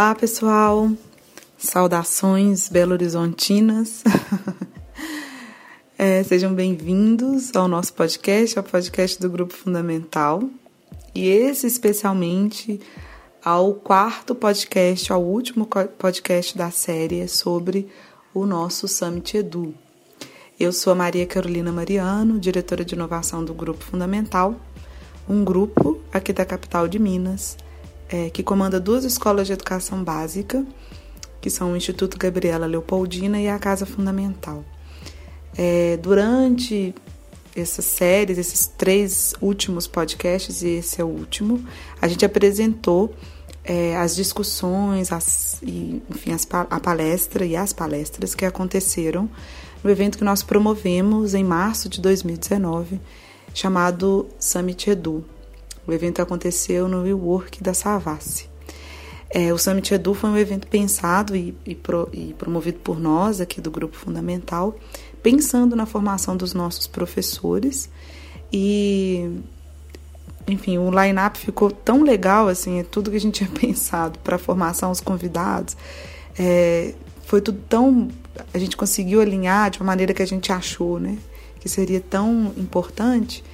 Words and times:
Olá, 0.00 0.14
pessoal. 0.14 0.90
Saudações 1.58 2.70
belo-horizontinas. 2.70 4.02
é, 5.98 6.22
sejam 6.22 6.54
bem-vindos 6.54 7.54
ao 7.54 7.68
nosso 7.68 7.92
podcast, 7.92 8.58
ao 8.58 8.64
podcast 8.64 9.20
do 9.20 9.28
Grupo 9.28 9.52
Fundamental. 9.52 10.42
E 11.14 11.28
esse 11.28 11.66
especialmente 11.66 12.80
ao 13.44 13.74
quarto 13.74 14.34
podcast, 14.34 15.12
ao 15.12 15.22
último 15.22 15.68
podcast 15.98 16.56
da 16.56 16.70
série 16.70 17.28
sobre 17.28 17.86
o 18.32 18.46
nosso 18.46 18.88
Summit 18.88 19.36
Edu. 19.36 19.74
Eu 20.58 20.72
sou 20.72 20.94
a 20.94 20.96
Maria 20.96 21.26
Carolina 21.26 21.70
Mariano, 21.70 22.40
diretora 22.40 22.86
de 22.86 22.94
inovação 22.94 23.44
do 23.44 23.52
Grupo 23.52 23.84
Fundamental, 23.84 24.56
um 25.28 25.44
grupo 25.44 26.00
aqui 26.10 26.32
da 26.32 26.46
capital 26.46 26.88
de 26.88 26.98
Minas 26.98 27.58
é, 28.10 28.28
que 28.28 28.42
comanda 28.42 28.80
duas 28.80 29.04
escolas 29.04 29.46
de 29.46 29.52
educação 29.52 30.02
básica, 30.02 30.66
que 31.40 31.48
são 31.48 31.72
o 31.72 31.76
Instituto 31.76 32.18
Gabriela 32.18 32.66
Leopoldina 32.66 33.40
e 33.40 33.48
a 33.48 33.58
Casa 33.58 33.86
Fundamental. 33.86 34.64
É, 35.56 35.96
durante 35.96 36.94
essas 37.54 37.84
séries, 37.84 38.36
esses 38.36 38.66
três 38.66 39.34
últimos 39.40 39.86
podcasts, 39.86 40.62
e 40.62 40.68
esse 40.68 41.00
é 41.00 41.04
o 41.04 41.08
último, 41.08 41.64
a 42.02 42.08
gente 42.08 42.24
apresentou 42.24 43.14
é, 43.64 43.96
as 43.96 44.16
discussões, 44.16 45.12
as, 45.12 45.60
e, 45.62 46.02
enfim, 46.10 46.32
as, 46.32 46.46
a 46.50 46.80
palestra 46.80 47.44
e 47.44 47.56
as 47.56 47.72
palestras 47.72 48.34
que 48.34 48.44
aconteceram 48.44 49.30
no 49.82 49.90
evento 49.90 50.18
que 50.18 50.24
nós 50.24 50.42
promovemos 50.42 51.34
em 51.34 51.44
março 51.44 51.88
de 51.88 52.00
2019, 52.00 53.00
chamado 53.54 54.28
Summit 54.38 54.90
Edu, 54.90 55.24
o 55.90 55.92
evento 55.92 56.22
aconteceu 56.22 56.86
no 56.88 57.02
WeWork 57.02 57.62
da 57.62 57.74
Savassi. 57.74 58.48
É, 59.28 59.52
o 59.52 59.58
Summit 59.58 59.94
Edu 59.94 60.14
foi 60.14 60.30
um 60.30 60.36
evento 60.36 60.66
pensado 60.66 61.36
e, 61.36 61.54
e, 61.64 61.74
pro, 61.74 62.08
e, 62.12 62.34
promovido 62.34 62.78
por 62.78 62.98
nós 62.98 63.40
aqui 63.40 63.60
do 63.60 63.70
Grupo 63.70 63.96
Fundamental, 63.96 64.76
pensando 65.22 65.76
na 65.76 65.86
formação 65.86 66.36
dos 66.36 66.52
nossos 66.52 66.86
professores 66.86 67.88
e, 68.52 69.30
enfim, 70.48 70.78
o 70.78 70.90
line-up 70.90 71.38
ficou 71.38 71.70
tão 71.70 72.02
legal, 72.02 72.48
assim, 72.48 72.80
é 72.80 72.82
tudo 72.82 73.10
que 73.10 73.16
a 73.16 73.20
gente 73.20 73.44
tinha 73.44 73.50
pensado 73.58 74.18
para 74.20 74.36
a 74.36 74.38
formação, 74.38 74.90
os 74.90 75.00
convidados, 75.00 75.76
é, 76.36 76.94
foi 77.24 77.40
tudo 77.40 77.60
tão, 77.68 78.08
a 78.52 78.58
gente 78.58 78.76
conseguiu 78.76 79.20
alinhar 79.20 79.70
de 79.70 79.78
uma 79.78 79.86
maneira 79.86 80.12
que 80.12 80.22
a 80.22 80.26
gente 80.26 80.52
achou, 80.52 80.98
né, 80.98 81.18
que 81.60 81.68
seria 81.68 82.00
tão 82.00 82.52
importante 82.56 83.44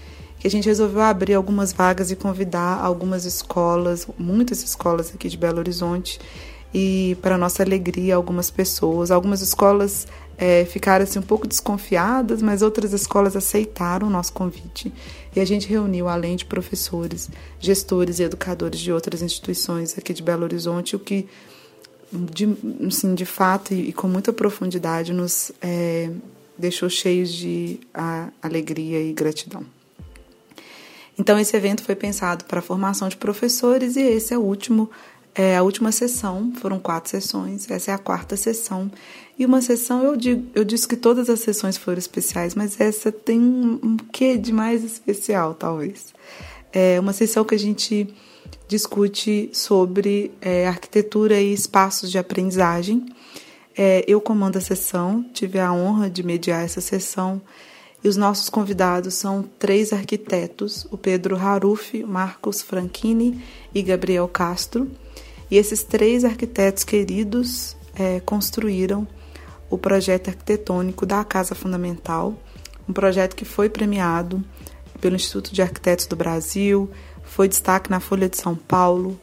a 0.47 0.51
gente 0.51 0.67
resolveu 0.67 1.03
abrir 1.03 1.35
algumas 1.35 1.73
vagas 1.73 2.11
e 2.11 2.17
convidar 2.17 2.79
algumas 2.81 3.25
escolas, 3.25 4.07
muitas 4.17 4.63
escolas 4.63 5.13
aqui 5.15 5.29
de 5.29 5.37
Belo 5.37 5.59
Horizonte, 5.59 6.21
e 6.73 7.17
para 7.23 7.39
nossa 7.39 7.63
alegria, 7.63 8.15
algumas 8.15 8.51
pessoas. 8.51 9.11
Algumas 9.11 9.41
escolas 9.41 10.07
é, 10.37 10.65
ficaram 10.65 11.05
assim, 11.05 11.19
um 11.19 11.23
pouco 11.23 11.47
desconfiadas, 11.47 12.43
mas 12.43 12.63
outras 12.63 12.93
escolas 12.93 13.35
aceitaram 13.35 14.09
o 14.09 14.11
nosso 14.11 14.33
convite. 14.33 14.93
E 15.35 15.41
a 15.41 15.45
gente 15.45 15.67
reuniu, 15.67 16.09
além 16.09 16.37
de 16.37 16.45
professores, 16.45 17.31
gestores 17.59 18.19
e 18.19 18.23
educadores 18.23 18.79
de 18.79 18.93
outras 18.93 19.23
instituições 19.23 19.97
aqui 19.97 20.13
de 20.13 20.23
Belo 20.23 20.45
Horizonte, 20.45 20.95
o 20.95 20.99
que, 20.99 21.27
de, 22.13 22.57
assim, 22.87 23.15
de 23.15 23.25
fato 23.25 23.73
e, 23.73 23.89
e 23.89 23.93
com 23.93 24.07
muita 24.07 24.33
profundidade, 24.33 25.13
nos 25.13 25.51
é, 25.63 26.11
deixou 26.59 26.89
cheios 26.89 27.33
de 27.33 27.81
a, 27.93 28.29
alegria 28.43 29.01
e 29.03 29.13
gratidão. 29.13 29.65
Então, 31.19 31.39
esse 31.39 31.57
evento 31.57 31.83
foi 31.83 31.95
pensado 31.95 32.45
para 32.45 32.59
a 32.59 32.63
formação 32.63 33.09
de 33.09 33.17
professores 33.17 33.97
e 33.97 34.03
esse 34.03 34.35
é 34.35 34.39
o 34.39 34.43
último, 34.43 34.91
é 35.35 35.57
a 35.57 35.63
última 35.63 35.91
sessão. 35.91 36.53
Foram 36.61 36.79
quatro 36.79 37.11
sessões, 37.11 37.71
essa 37.71 37.91
é 37.91 37.95
a 37.95 37.99
quarta 37.99 38.37
sessão. 38.37 38.91
E 39.39 39.45
uma 39.47 39.63
sessão, 39.63 40.03
eu, 40.03 40.17
digo, 40.17 40.47
eu 40.55 40.65
disse 40.65 40.87
que 40.87 40.97
todas 40.97 41.31
as 41.31 41.41
sessões 41.41 41.77
foram 41.77 41.99
especiais, 41.99 42.55
mas 42.55 42.79
essa 42.81 43.11
tem 43.11 43.41
um, 43.41 43.97
quê 44.13 44.37
de 44.37 44.53
mais 44.53 44.85
especial, 44.85 45.55
talvez. 45.55 46.15
É 46.73 47.01
uma 47.01 47.13
sessão 47.13 47.45
que 47.45 47.55
a 47.55 47.59
gente 47.59 48.15
discute 48.69 49.49
sobre 49.53 50.33
é, 50.41 50.67
arquitetura 50.67 51.41
e 51.41 51.53
espaços 51.53 52.11
de 52.11 52.19
aprendizagem. 52.19 53.07
É, 53.77 54.05
eu 54.07 54.21
comando 54.21 54.57
a 54.57 54.61
sessão, 54.61 55.25
tive 55.33 55.59
a 55.59 55.73
honra 55.73 56.11
de 56.11 56.23
mediar 56.23 56.65
essa 56.65 56.81
sessão 56.81 57.41
e 58.03 58.09
os 58.09 58.17
nossos 58.17 58.49
convidados 58.49 59.15
são 59.15 59.43
três 59.59 59.93
arquitetos: 59.93 60.87
o 60.91 60.97
Pedro 60.97 61.37
Haruf, 61.37 62.03
Marcos 62.05 62.63
Franchini 62.63 63.43
e 63.75 63.83
Gabriel 63.83 64.29
Castro. 64.29 64.91
E 65.51 65.57
esses 65.57 65.83
três 65.83 66.25
arquitetos 66.25 66.83
queridos 66.83 67.77
é, 67.95 68.21
construíram 68.21 69.07
o 69.71 69.79
projeto 69.79 70.29
arquitetônico 70.29 71.07
da 71.07 71.25
Casa 71.25 71.55
Fundamental, 71.55 72.35
um 72.89 72.93
projeto 72.93 73.35
que 73.35 73.45
foi 73.45 73.69
premiado 73.69 74.45
pelo 75.01 75.17
Instituto 75.17 75.53
de 75.53 75.63
Arquitetos 75.63 76.07
do 76.07 76.17
Brasil, 76.17 76.91
foi 77.25 77.49
destaque 77.49 77.91
na 77.91 78.01
Folha 78.01 78.29
de 78.29 78.37
São 78.37 78.55
Paulo 78.55 79.19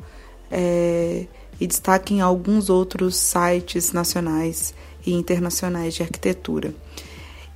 é, 0.51 1.25
e 1.59 1.65
destaque 1.65 2.13
em 2.13 2.21
alguns 2.21 2.69
outros 2.69 3.15
sites 3.15 3.91
nacionais 3.91 4.73
e 5.05 5.13
internacionais 5.13 5.93
de 5.93 6.03
arquitetura. 6.03 6.73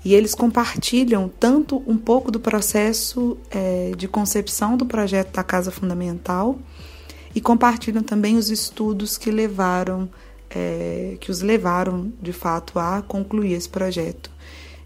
E 0.08 0.16
eles 0.16 0.34
compartilham 0.34 1.30
tanto 1.38 1.84
um 1.86 1.98
pouco 1.98 2.32
do 2.32 2.40
processo 2.40 3.38
é, 3.52 3.92
de 3.98 4.08
concepção 4.08 4.78
do 4.78 4.86
projeto 4.86 5.34
da 5.34 5.44
Casa 5.44 5.70
Fundamental 5.70 6.58
e 7.36 7.42
compartilham 7.42 8.02
também 8.02 8.38
os 8.38 8.50
estudos 8.50 9.18
que 9.18 9.30
levaram, 9.30 10.10
é, 10.50 11.18
que 11.20 11.30
os 11.30 11.42
levaram 11.42 12.10
de 12.22 12.32
fato 12.32 12.80
a 12.80 13.02
concluir 13.02 13.52
esse 13.52 13.68
projeto, 13.68 14.32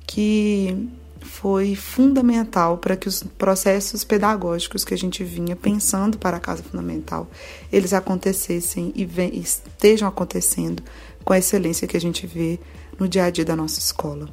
que 0.08 0.90
foi 1.20 1.76
fundamental 1.76 2.80
para 2.80 2.96
que 2.96 3.08
os 3.08 3.22
processos 3.22 4.04
pedagógicos 4.04 4.84
que 4.84 4.96
a 4.96 4.98
gente 4.98 5.24
vinha 5.24 5.56
pensando 5.56 6.18
para 6.18 6.38
a 6.38 6.40
Casa 6.40 6.64
Fundamental 6.64 7.30
eles 7.72 7.94
acontecessem 7.94 8.92
e 8.96 9.08
estejam 9.40 10.08
acontecendo 10.08 10.82
com 11.24 11.32
a 11.32 11.38
excelência 11.38 11.88
que 11.88 11.96
a 11.96 12.02
gente 12.02 12.26
vê 12.26 12.60
no 13.00 13.08
dia 13.08 13.26
a 13.26 13.30
dia 13.30 13.46
da 13.46 13.56
nossa 13.56 13.80
escola. 13.80 14.28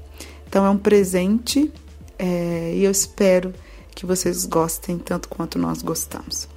Então 0.48 0.64
é 0.64 0.70
um 0.70 0.78
presente 0.78 1.70
é, 2.18 2.72
e 2.74 2.82
eu 2.82 2.90
espero 2.90 3.52
que 3.94 4.06
vocês 4.06 4.46
gostem 4.46 4.98
tanto 4.98 5.28
quanto 5.28 5.58
nós 5.58 5.82
gostamos. 5.82 6.48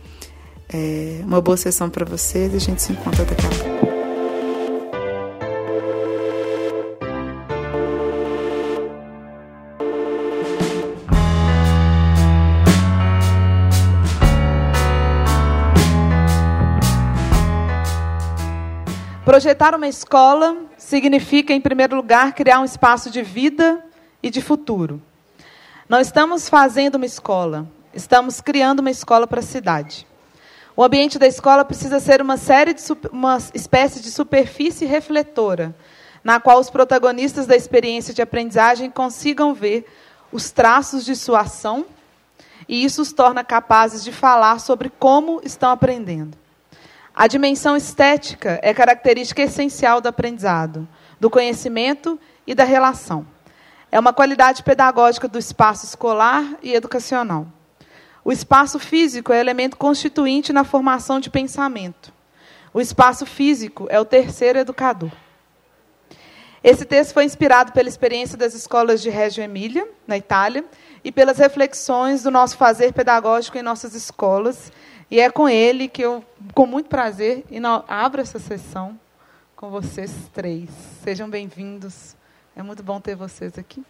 É, 0.69 1.19
uma 1.25 1.41
boa 1.41 1.57
sessão 1.57 1.89
para 1.89 2.05
vocês 2.05 2.53
e 2.53 2.55
a 2.55 2.59
gente 2.59 2.81
se 2.81 2.93
encontra 2.93 3.25
daqui 3.25 3.45
a 3.45 3.49
pouco. 3.49 3.90
Projetar 19.31 19.73
uma 19.73 19.87
escola 19.87 20.57
significa, 20.77 21.53
em 21.53 21.61
primeiro 21.61 21.95
lugar, 21.95 22.33
criar 22.33 22.59
um 22.59 22.65
espaço 22.65 23.09
de 23.09 23.21
vida 23.21 23.81
e 24.21 24.29
de 24.29 24.41
futuro. 24.41 25.01
Não 25.87 26.01
estamos 26.01 26.49
fazendo 26.49 26.95
uma 26.95 27.05
escola, 27.05 27.65
estamos 27.93 28.41
criando 28.41 28.81
uma 28.81 28.91
escola 28.91 29.25
para 29.25 29.39
a 29.39 29.41
cidade. 29.41 30.05
O 30.75 30.83
ambiente 30.83 31.17
da 31.17 31.25
escola 31.27 31.63
precisa 31.63 32.01
ser 32.01 32.21
uma 32.21 32.35
série 32.35 32.73
de 32.73 32.83
uma 33.09 33.37
espécie 33.53 34.01
de 34.01 34.11
superfície 34.11 34.83
refletora, 34.83 35.73
na 36.21 36.37
qual 36.41 36.59
os 36.59 36.69
protagonistas 36.69 37.45
da 37.45 37.55
experiência 37.55 38.13
de 38.13 38.21
aprendizagem 38.21 38.91
consigam 38.91 39.53
ver 39.53 39.85
os 40.29 40.51
traços 40.51 41.05
de 41.05 41.15
sua 41.15 41.39
ação, 41.39 41.85
e 42.67 42.83
isso 42.83 43.01
os 43.01 43.13
torna 43.13 43.45
capazes 43.45 44.03
de 44.03 44.11
falar 44.11 44.59
sobre 44.59 44.89
como 44.89 45.39
estão 45.41 45.71
aprendendo. 45.71 46.37
A 47.21 47.27
dimensão 47.27 47.77
estética 47.77 48.59
é 48.63 48.73
característica 48.73 49.43
essencial 49.43 50.01
do 50.01 50.07
aprendizado, 50.07 50.87
do 51.19 51.29
conhecimento 51.29 52.19
e 52.47 52.55
da 52.55 52.63
relação. 52.63 53.27
É 53.91 53.99
uma 53.99 54.11
qualidade 54.11 54.63
pedagógica 54.63 55.27
do 55.27 55.37
espaço 55.37 55.85
escolar 55.85 56.43
e 56.63 56.73
educacional. 56.73 57.45
O 58.25 58.31
espaço 58.31 58.79
físico 58.79 59.31
é 59.31 59.39
elemento 59.39 59.77
constituinte 59.77 60.51
na 60.51 60.63
formação 60.63 61.19
de 61.19 61.29
pensamento. 61.29 62.11
O 62.73 62.81
espaço 62.81 63.23
físico 63.23 63.85
é 63.91 63.99
o 63.99 64.05
terceiro 64.05 64.57
educador. 64.57 65.11
Esse 66.63 66.85
texto 66.85 67.13
foi 67.13 67.25
inspirado 67.25 67.71
pela 67.71 67.87
experiência 67.87 68.35
das 68.35 68.55
escolas 68.55 68.99
de 68.99 69.11
Reggio 69.11 69.43
Emília, 69.43 69.87
na 70.07 70.17
Itália, 70.17 70.65
e 71.03 71.11
pelas 71.11 71.37
reflexões 71.37 72.23
do 72.23 72.31
nosso 72.31 72.57
fazer 72.57 72.93
pedagógico 72.93 73.59
em 73.59 73.61
nossas 73.61 73.93
escolas 73.93 74.71
e 75.11 75.19
é 75.19 75.29
com 75.29 75.49
ele 75.49 75.89
que 75.89 76.01
eu, 76.01 76.23
com 76.53 76.65
muito 76.65 76.87
prazer, 76.87 77.43
abro 77.85 78.21
essa 78.21 78.39
sessão 78.39 78.97
com 79.57 79.69
vocês 79.69 80.29
três. 80.33 80.69
Sejam 81.03 81.29
bem-vindos. 81.29 82.15
É 82.55 82.63
muito 82.63 82.81
bom 82.81 83.01
ter 83.01 83.13
vocês 83.13 83.57
aqui. 83.59 83.83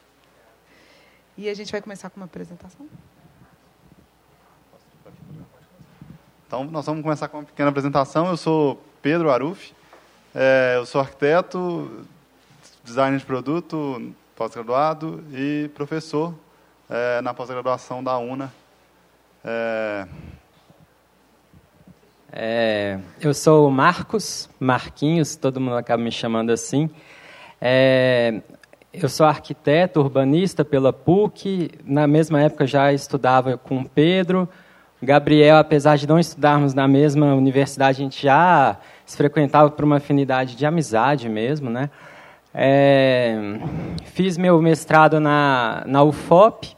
E 1.38 1.48
a 1.48 1.54
gente 1.54 1.72
vai 1.72 1.80
começar 1.80 2.10
com 2.10 2.20
uma 2.20 2.26
apresentação. 2.26 2.88
Então, 6.48 6.64
nós 6.66 6.88
vamos 6.88 7.04
começar 7.04 7.28
com 7.28 7.38
uma 7.38 7.46
pequena 7.46 7.70
apresentação. 7.70 8.28
Eu 8.28 8.36
sou 8.36 8.84
Pedro 9.00 9.30
Aruf, 9.30 9.74
É, 10.34 10.74
eu 10.78 10.88
sou 10.88 11.02
arquiteto, 11.02 12.04
designer 12.84 13.20
de 13.20 13.26
produto, 13.26 14.12
pós-graduado 14.36 15.24
e 15.32 15.70
professor 15.76 16.34
é, 16.90 17.22
na 17.22 17.32
pós-graduação 17.32 18.04
da 18.04 18.18
UNA. 18.18 18.52
É... 19.46 20.08
É, 22.34 22.98
eu 23.20 23.34
sou 23.34 23.68
o 23.68 23.72
Marcos, 23.72 24.50
Marquinhos, 24.58 25.36
todo 25.36 25.60
mundo 25.60 25.76
acaba 25.76 26.02
me 26.02 26.12
chamando 26.12 26.52
assim. 26.52 26.90
É, 27.60 28.42
eu 28.94 29.10
sou 29.10 29.26
arquiteto 29.26 30.00
urbanista 30.00 30.64
pela 30.64 30.94
PUC. 30.94 31.72
Na 31.84 32.08
mesma 32.08 32.42
época 32.42 32.66
já 32.66 32.94
estudava 32.94 33.58
com 33.58 33.80
o 33.80 33.90
Pedro. 33.90 34.48
Gabriel, 35.04 35.58
apesar 35.58 35.98
de 35.98 36.08
não 36.08 36.20
estudarmos 36.20 36.74
na 36.74 36.88
mesma 36.88 37.34
universidade, 37.34 38.02
a 38.02 38.04
gente 38.04 38.24
já 38.24 38.78
se 39.06 39.18
frequentava 39.18 39.70
por 39.70 39.84
uma 39.84 39.98
afinidade 39.98 40.56
de 40.56 40.66
amizade 40.66 41.28
mesmo, 41.28 41.70
né? 41.70 41.90
É, 42.54 43.36
fiz 44.06 44.38
meu 44.38 44.62
mestrado 44.62 45.20
na, 45.20 45.84
na 45.86 46.04
UFOP. 46.04 46.78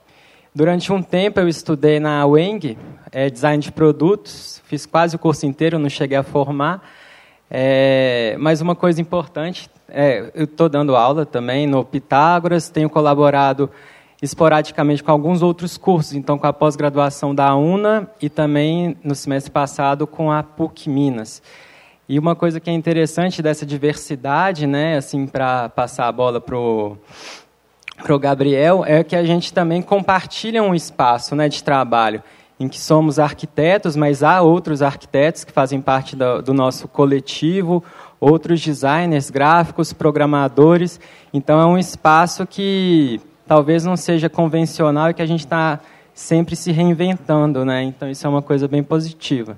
Durante 0.55 0.91
um 0.91 1.01
tempo 1.01 1.39
eu 1.39 1.47
estudei 1.47 1.99
na 1.99 2.25
UENG, 2.25 2.77
é, 3.13 3.29
design 3.29 3.61
de 3.61 3.71
produtos. 3.71 4.61
Fiz 4.65 4.85
quase 4.87 5.15
o 5.15 5.19
curso 5.19 5.45
inteiro, 5.45 5.77
não 5.77 5.89
cheguei 5.89 6.17
a 6.17 6.23
formar. 6.23 6.83
É, 7.49 8.35
mas 8.39 8.59
uma 8.59 8.75
coisa 8.75 8.99
importante, 8.99 9.69
é, 9.87 10.31
eu 10.33 10.45
estou 10.45 10.67
dando 10.67 10.95
aula 10.95 11.23
também 11.23 11.67
no 11.67 11.85
Pitágoras, 11.85 12.67
tenho 12.67 12.89
colaborado 12.89 13.69
esporadicamente 14.19 15.03
com 15.03 15.11
alguns 15.11 15.43
outros 15.43 15.77
cursos, 15.77 16.13
então 16.13 16.37
com 16.37 16.47
a 16.47 16.53
pós-graduação 16.53 17.35
da 17.35 17.53
UNA 17.55 18.09
e 18.19 18.29
também 18.29 18.97
no 19.03 19.13
semestre 19.13 19.51
passado 19.51 20.07
com 20.07 20.31
a 20.31 20.41
PUC 20.41 20.89
Minas. 20.89 21.43
E 22.09 22.17
uma 22.17 22.35
coisa 22.35 22.59
que 22.59 22.69
é 22.69 22.73
interessante 22.73 23.41
dessa 23.41 23.65
diversidade, 23.65 24.65
né, 24.65 24.97
assim, 24.97 25.27
para 25.27 25.69
passar 25.69 26.07
a 26.07 26.11
bola 26.11 26.41
para 26.41 26.57
o 26.57 26.97
Gabriel, 28.19 28.83
é 28.85 29.03
que 29.03 29.15
a 29.15 29.25
gente 29.25 29.53
também 29.53 29.81
compartilha 29.81 30.63
um 30.63 30.73
espaço 30.73 31.35
né, 31.35 31.47
de 31.47 31.63
trabalho 31.63 32.23
em 32.63 32.69
que 32.69 32.79
somos 32.79 33.19
arquitetos, 33.19 33.95
mas 33.95 34.23
há 34.23 34.41
outros 34.41 34.81
arquitetos 34.81 35.43
que 35.43 35.51
fazem 35.51 35.81
parte 35.81 36.15
do, 36.15 36.41
do 36.41 36.53
nosso 36.53 36.87
coletivo, 36.87 37.83
outros 38.19 38.61
designers 38.61 39.29
gráficos, 39.29 39.91
programadores. 39.91 40.97
Então 41.33 41.59
é 41.59 41.65
um 41.65 41.77
espaço 41.77 42.47
que 42.47 43.19
talvez 43.45 43.83
não 43.83 43.97
seja 43.97 44.29
convencional 44.29 45.09
e 45.09 45.13
que 45.13 45.21
a 45.21 45.25
gente 45.25 45.41
está 45.41 45.81
sempre 46.13 46.55
se 46.55 46.71
reinventando, 46.71 47.65
né? 47.65 47.83
Então 47.83 48.09
isso 48.09 48.25
é 48.25 48.29
uma 48.29 48.41
coisa 48.41 48.65
bem 48.65 48.81
positiva. 48.81 49.57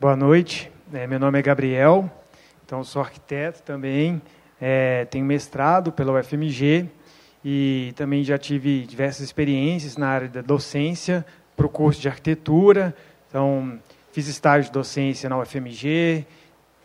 Boa 0.00 0.16
noite, 0.16 0.72
é, 0.92 1.06
meu 1.06 1.20
nome 1.20 1.38
é 1.38 1.42
Gabriel, 1.42 2.10
então 2.64 2.82
sou 2.82 3.02
arquiteto 3.02 3.62
também, 3.62 4.20
é, 4.60 5.04
tenho 5.04 5.24
mestrado 5.24 5.92
pela 5.92 6.18
UFMG 6.18 6.88
e 7.44 7.92
também 7.96 8.24
já 8.24 8.36
tive 8.36 8.86
diversas 8.86 9.22
experiências 9.22 9.96
na 9.96 10.08
área 10.08 10.28
da 10.28 10.40
docência 10.40 11.24
para 11.56 11.66
o 11.66 11.68
curso 11.68 12.00
de 12.00 12.08
arquitetura, 12.08 12.94
então 13.28 13.78
fiz 14.12 14.28
estágio 14.28 14.66
de 14.66 14.72
docência 14.72 15.28
na 15.28 15.38
UFMG, 15.38 16.24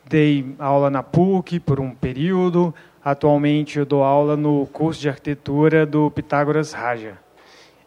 dei 0.07 0.55
aula 0.59 0.89
na 0.89 1.03
PUC 1.03 1.59
por 1.59 1.79
um 1.79 1.94
período, 1.94 2.73
Atualmente 3.05 3.77
eu 3.77 3.85
dou 3.85 4.01
aula 4.01 4.38
no 4.38 4.65
curso 4.67 5.01
de 5.01 5.09
arquitetura 5.09 5.85
do 5.85 6.09
Pitágoras 6.09 6.71
Raja. 6.71 7.17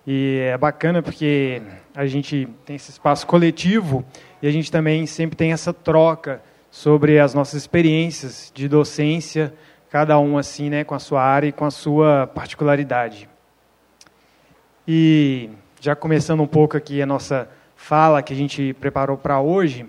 E 0.06 0.40
é 0.42 0.58
bacana 0.58 1.02
porque 1.02 1.62
a 1.94 2.04
gente 2.06 2.46
tem 2.66 2.76
esse 2.76 2.90
espaço 2.90 3.26
coletivo 3.26 4.04
e 4.42 4.46
a 4.46 4.50
gente 4.50 4.70
também 4.70 5.06
sempre 5.06 5.34
tem 5.34 5.52
essa 5.52 5.72
troca 5.72 6.42
sobre 6.70 7.18
as 7.18 7.32
nossas 7.32 7.62
experiências 7.62 8.52
de 8.54 8.68
docência, 8.68 9.54
cada 9.90 10.18
um 10.18 10.36
assim, 10.36 10.68
né, 10.70 10.84
com 10.84 10.94
a 10.94 10.98
sua 10.98 11.22
área 11.22 11.48
e 11.48 11.52
com 11.52 11.64
a 11.64 11.70
sua 11.70 12.26
particularidade. 12.34 13.28
E 14.86 15.50
já 15.80 15.94
começando 15.96 16.42
um 16.42 16.46
pouco 16.46 16.76
aqui 16.76 17.02
a 17.02 17.06
nossa 17.06 17.48
fala 17.74 18.22
que 18.22 18.32
a 18.32 18.36
gente 18.36 18.74
preparou 18.74 19.16
para 19.16 19.40
hoje, 19.40 19.86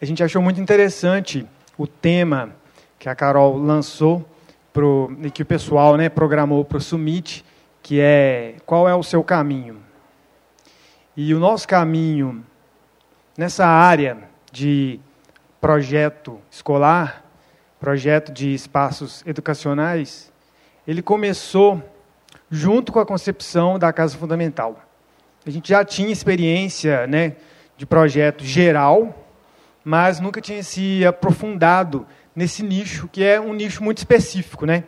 a 0.00 0.04
gente 0.04 0.22
achou 0.22 0.42
muito 0.42 0.60
interessante 0.60 1.46
o 1.78 1.86
tema 1.86 2.50
que 2.98 3.08
a 3.08 3.14
Carol 3.14 3.56
lançou 3.56 4.26
pro, 4.72 5.16
e 5.22 5.30
que 5.30 5.42
o 5.42 5.46
pessoal 5.46 5.96
né, 5.96 6.08
programou 6.08 6.64
para 6.64 6.78
o 6.78 6.80
Summit, 6.80 7.44
que 7.82 8.00
é 8.00 8.56
qual 8.64 8.88
é 8.88 8.94
o 8.94 9.02
seu 9.02 9.22
caminho. 9.22 9.78
E 11.16 11.32
o 11.34 11.38
nosso 11.38 11.66
caminho 11.66 12.44
nessa 13.36 13.66
área 13.66 14.18
de 14.52 15.00
projeto 15.60 16.40
escolar, 16.50 17.24
projeto 17.86 18.32
de 18.32 18.52
espaços 18.52 19.22
educacionais, 19.24 20.32
ele 20.88 21.00
começou 21.00 21.80
junto 22.50 22.90
com 22.90 22.98
a 22.98 23.06
concepção 23.06 23.78
da 23.78 23.92
Casa 23.92 24.18
Fundamental. 24.18 24.82
A 25.46 25.50
gente 25.50 25.68
já 25.68 25.84
tinha 25.84 26.10
experiência 26.10 27.06
né, 27.06 27.36
de 27.76 27.86
projeto 27.86 28.44
geral, 28.44 29.24
mas 29.84 30.18
nunca 30.18 30.40
tinha 30.40 30.64
se 30.64 31.06
aprofundado 31.06 32.04
nesse 32.34 32.64
nicho, 32.64 33.06
que 33.06 33.22
é 33.22 33.40
um 33.40 33.54
nicho 33.54 33.84
muito 33.84 33.98
específico, 33.98 34.66
né? 34.66 34.82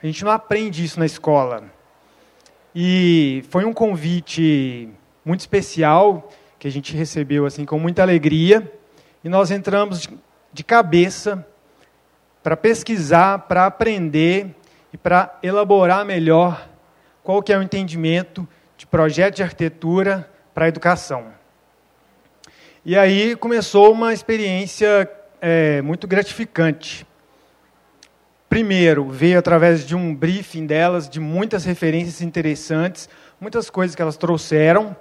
A 0.00 0.06
gente 0.06 0.24
não 0.24 0.30
aprende 0.30 0.84
isso 0.84 1.00
na 1.00 1.06
escola. 1.06 1.64
E 2.72 3.42
foi 3.50 3.64
um 3.64 3.72
convite 3.72 4.88
muito 5.24 5.40
especial 5.40 6.30
que 6.60 6.68
a 6.68 6.70
gente 6.70 6.96
recebeu 6.96 7.44
assim 7.44 7.64
com 7.64 7.76
muita 7.76 8.02
alegria, 8.02 8.72
e 9.24 9.28
nós 9.28 9.50
entramos 9.50 10.08
de 10.52 10.62
cabeça 10.62 11.44
para 12.46 12.56
pesquisar, 12.56 13.40
para 13.40 13.66
aprender 13.66 14.54
e 14.92 14.96
para 14.96 15.36
elaborar 15.42 16.04
melhor 16.04 16.68
qual 17.20 17.42
que 17.42 17.52
é 17.52 17.58
o 17.58 17.62
entendimento 17.62 18.46
de 18.76 18.86
projeto 18.86 19.34
de 19.34 19.42
arquitetura 19.42 20.30
para 20.54 20.66
a 20.66 20.68
educação. 20.68 21.26
E 22.84 22.96
aí 22.96 23.34
começou 23.34 23.90
uma 23.90 24.14
experiência 24.14 25.10
é, 25.40 25.82
muito 25.82 26.06
gratificante. 26.06 27.04
Primeiro, 28.48 29.10
veio 29.10 29.40
através 29.40 29.84
de 29.84 29.96
um 29.96 30.14
briefing 30.14 30.66
delas, 30.66 31.08
de 31.08 31.18
muitas 31.18 31.64
referências 31.64 32.22
interessantes, 32.22 33.08
muitas 33.40 33.68
coisas 33.68 33.96
que 33.96 34.02
elas 34.02 34.16
trouxeram. 34.16 34.96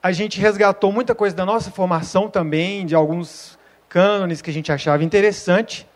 A 0.00 0.12
gente 0.12 0.40
resgatou 0.40 0.92
muita 0.92 1.12
coisa 1.12 1.34
da 1.34 1.44
nossa 1.44 1.72
formação 1.72 2.30
também, 2.30 2.86
de 2.86 2.94
alguns 2.94 3.58
cânones 3.88 4.40
que 4.40 4.50
a 4.50 4.54
gente 4.54 4.70
achava 4.70 5.02
interessante. 5.02 5.88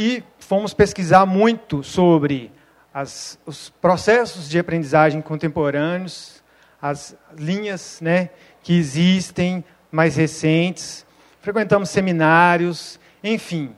E 0.00 0.22
fomos 0.38 0.72
pesquisar 0.72 1.26
muito 1.26 1.82
sobre 1.82 2.52
as, 2.94 3.36
os 3.44 3.68
processos 3.68 4.48
de 4.48 4.56
aprendizagem 4.56 5.20
contemporâneos, 5.20 6.40
as 6.80 7.16
linhas 7.36 7.98
né, 8.00 8.30
que 8.62 8.78
existem, 8.78 9.64
mais 9.90 10.14
recentes, 10.14 11.04
frequentamos 11.40 11.88
seminários, 11.88 13.00
enfim, 13.24 13.74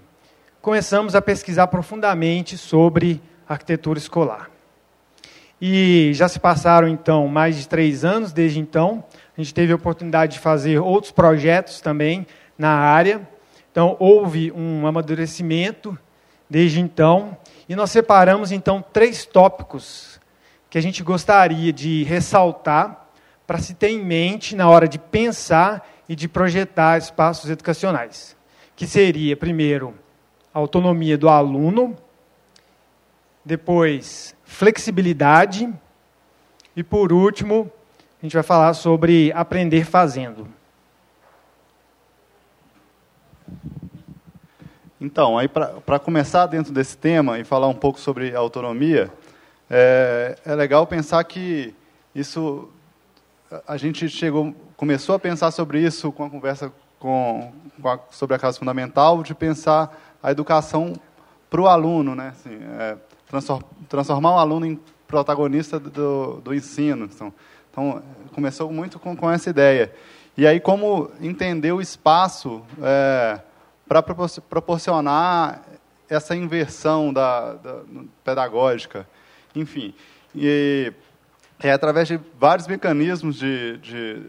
começamos 0.60 1.14
a 1.14 1.22
pesquisar 1.22 1.68
profundamente 1.68 2.58
sobre 2.58 3.22
arquitetura 3.48 3.98
escolar. 3.98 4.50
E 5.58 6.10
já 6.12 6.28
se 6.28 6.38
passaram, 6.38 6.86
então, 6.86 7.28
mais 7.28 7.56
de 7.56 7.66
três 7.66 8.04
anos 8.04 8.30
desde 8.30 8.60
então. 8.60 9.02
A 9.38 9.40
gente 9.40 9.54
teve 9.54 9.72
a 9.72 9.76
oportunidade 9.76 10.34
de 10.34 10.38
fazer 10.38 10.80
outros 10.80 11.12
projetos 11.12 11.80
também 11.80 12.26
na 12.58 12.72
área. 12.72 13.26
Então, 13.72 13.96
houve 13.98 14.52
um 14.52 14.86
amadurecimento 14.86 15.98
desde 16.50 16.80
então. 16.80 17.38
E 17.69 17.76
nós 17.76 17.92
separamos, 17.92 18.50
então, 18.50 18.85
três 18.92 19.25
tópicos 19.25 20.21
que 20.69 20.76
a 20.76 20.80
gente 20.83 21.02
gostaria 21.04 21.73
de 21.73 22.02
ressaltar 22.02 23.07
para 23.47 23.59
se 23.59 23.75
ter 23.75 23.90
em 23.90 24.04
mente 24.04 24.57
na 24.57 24.69
hora 24.69 24.88
de 24.88 24.99
pensar 24.99 25.88
e 26.09 26.16
de 26.16 26.28
projetar 26.28 26.99
espaços 26.99 27.49
educacionais, 27.49 28.37
que 28.75 28.87
seria, 28.87 29.37
primeiro, 29.37 29.95
a 30.52 30.59
autonomia 30.59 31.16
do 31.16 31.28
aluno, 31.28 31.97
depois, 33.45 34.35
flexibilidade, 34.45 35.73
e, 36.76 36.83
por 36.83 37.12
último, 37.12 37.71
a 38.21 38.26
gente 38.26 38.35
vai 38.35 38.42
falar 38.42 38.75
sobre 38.75 39.33
aprender 39.33 39.85
fazendo. 39.85 40.49
Então, 45.00 45.38
aí 45.38 45.49
para 45.49 45.99
começar 45.99 46.47
dentro 46.47 46.73
desse 46.73 46.97
tema 46.97 47.38
e 47.38 47.45
falar 47.45 47.69
um 47.69 47.75
pouco 47.75 47.99
sobre 47.99 48.35
autonomia, 48.35 49.11
é, 49.71 50.37
é 50.45 50.54
legal 50.54 50.87
pensar 50.87 51.25
que 51.25 51.75
isso 52.14 52.69
a 53.66 53.76
gente 53.76 54.09
chegou, 54.09 54.54
começou 54.76 55.14
a 55.14 55.19
pensar 55.19 55.50
sobre 55.52 55.80
isso 55.80 56.12
com 56.12 56.25
a 56.25 56.30
conversa 56.30 56.71
com, 56.99 57.50
com 57.80 57.88
a, 57.88 57.99
sobre 58.11 58.37
a 58.37 58.38
casa 58.38 58.59
fundamental, 58.59 59.23
de 59.23 59.35
pensar 59.35 59.99
a 60.23 60.30
educação 60.30 60.92
para 61.49 61.61
o 61.61 61.66
aluno, 61.66 62.14
né? 62.14 62.28
Assim, 62.28 62.59
é, 62.78 62.97
transformar 63.88 64.35
o 64.35 64.38
aluno 64.38 64.66
em 64.66 64.78
protagonista 65.09 65.80
do, 65.80 66.42
do 66.42 66.54
ensino. 66.54 67.07
Então, 67.07 67.33
então, 67.71 68.02
começou 68.35 68.71
muito 68.71 68.99
com, 68.99 69.16
com 69.16 69.30
essa 69.30 69.49
ideia. 69.49 69.92
E 70.37 70.47
aí, 70.47 70.61
como 70.61 71.11
entender 71.21 71.73
o 71.73 71.80
espaço 71.80 72.62
é, 72.83 73.40
para 73.90 74.04
proporcionar 74.04 75.62
essa 76.09 76.37
inversão 76.37 77.12
da, 77.12 77.54
da, 77.54 77.80
pedagógica. 78.23 79.04
Enfim, 79.52 79.92
e 80.32 80.92
é 81.61 81.73
através 81.73 82.06
de 82.06 82.20
vários 82.38 82.68
mecanismos 82.68 83.37
de, 83.37 83.78
de 83.78 84.23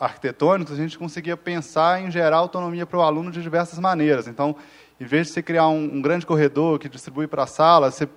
arquitetônicos 0.00 0.74
a 0.74 0.76
gente 0.76 0.98
conseguia 0.98 1.36
pensar 1.36 2.02
em 2.02 2.10
gerar 2.10 2.38
autonomia 2.38 2.84
para 2.84 2.98
o 2.98 3.02
aluno 3.02 3.30
de 3.30 3.40
diversas 3.40 3.78
maneiras. 3.78 4.26
Então, 4.26 4.56
em 5.00 5.04
vez 5.04 5.28
de 5.28 5.34
você 5.34 5.42
criar 5.44 5.68
um, 5.68 5.84
um 5.84 6.02
grande 6.02 6.26
corredor 6.26 6.80
que 6.80 6.88
distribui 6.88 7.28
para 7.28 7.44
a 7.44 7.46
sala, 7.46 7.88
você 7.88 8.08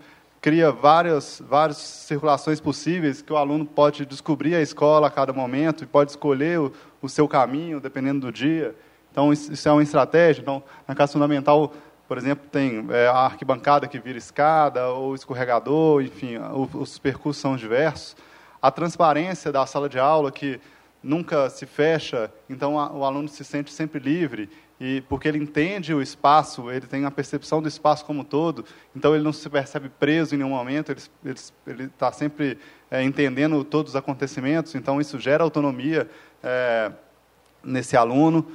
cria 0.41 0.71
várias, 0.71 1.43
várias 1.47 1.77
circulações 1.77 2.59
possíveis 2.59 3.21
que 3.21 3.31
o 3.31 3.37
aluno 3.37 3.67
pode 3.67 4.03
descobrir 4.03 4.55
a 4.55 4.61
escola 4.61 5.09
a 5.09 5.11
cada 5.11 5.31
momento 5.31 5.83
e 5.83 5.87
pode 5.87 6.09
escolher 6.09 6.59
o, 6.59 6.73
o 7.03 7.07
seu 7.07 7.27
caminho, 7.27 7.79
dependendo 7.79 8.21
do 8.21 8.31
dia. 8.31 8.75
Então, 9.15 9.31
isso, 9.31 9.69
é 9.69 9.71
uma 9.71 9.81
estratégia. 9.81 10.41
Então, 10.41 10.61
na 10.85 10.93
casa 10.93 11.13
fundamental, 11.13 11.71
por 12.05 12.17
exemplo, 12.17 12.45
tem 12.51 12.85
é, 12.89 13.07
a 13.07 13.19
arquibancada 13.19 13.87
que 13.87 13.97
vira 13.97 14.17
escada, 14.17 14.89
ou 14.89 15.15
escorregador, 15.15 16.01
enfim, 16.01 16.37
os 16.73 16.99
percursos 16.99 17.41
são 17.41 17.55
diversos. 17.55 18.17
A 18.61 18.69
transparência 18.69 19.53
da 19.53 19.65
sala 19.65 19.87
de 19.87 19.97
aula, 19.97 20.33
que 20.33 20.59
nunca 21.01 21.49
se 21.49 21.65
fecha, 21.65 22.29
então 22.49 22.75
o 22.75 23.05
aluno 23.05 23.29
se 23.29 23.45
sente 23.45 23.71
sempre 23.71 23.99
livre 23.99 24.49
e 24.81 24.99
porque 25.07 25.29
ele 25.29 25.37
entende 25.37 25.93
o 25.93 26.01
espaço, 26.01 26.69
ele 26.69 26.85
tem 26.85 27.05
a 27.05 27.11
percepção 27.11 27.61
do 27.61 27.69
espaço 27.69 28.03
como 28.03 28.19
um 28.19 28.23
todo, 28.25 28.65
então 28.93 29.15
ele 29.15 29.23
não 29.23 29.31
se 29.31 29.49
percebe 29.49 29.87
preso 29.87 30.35
em 30.35 30.39
nenhum 30.39 30.49
momento, 30.49 30.93
ele 31.23 31.83
está 31.85 32.11
sempre 32.11 32.57
é, 32.91 33.01
entendendo 33.01 33.63
todos 33.63 33.93
os 33.93 33.95
acontecimentos, 33.95 34.75
então 34.75 34.99
isso 34.99 35.17
gera 35.19 35.41
autonomia 35.41 36.09
é, 36.43 36.91
nesse 37.63 37.95
aluno. 37.95 38.45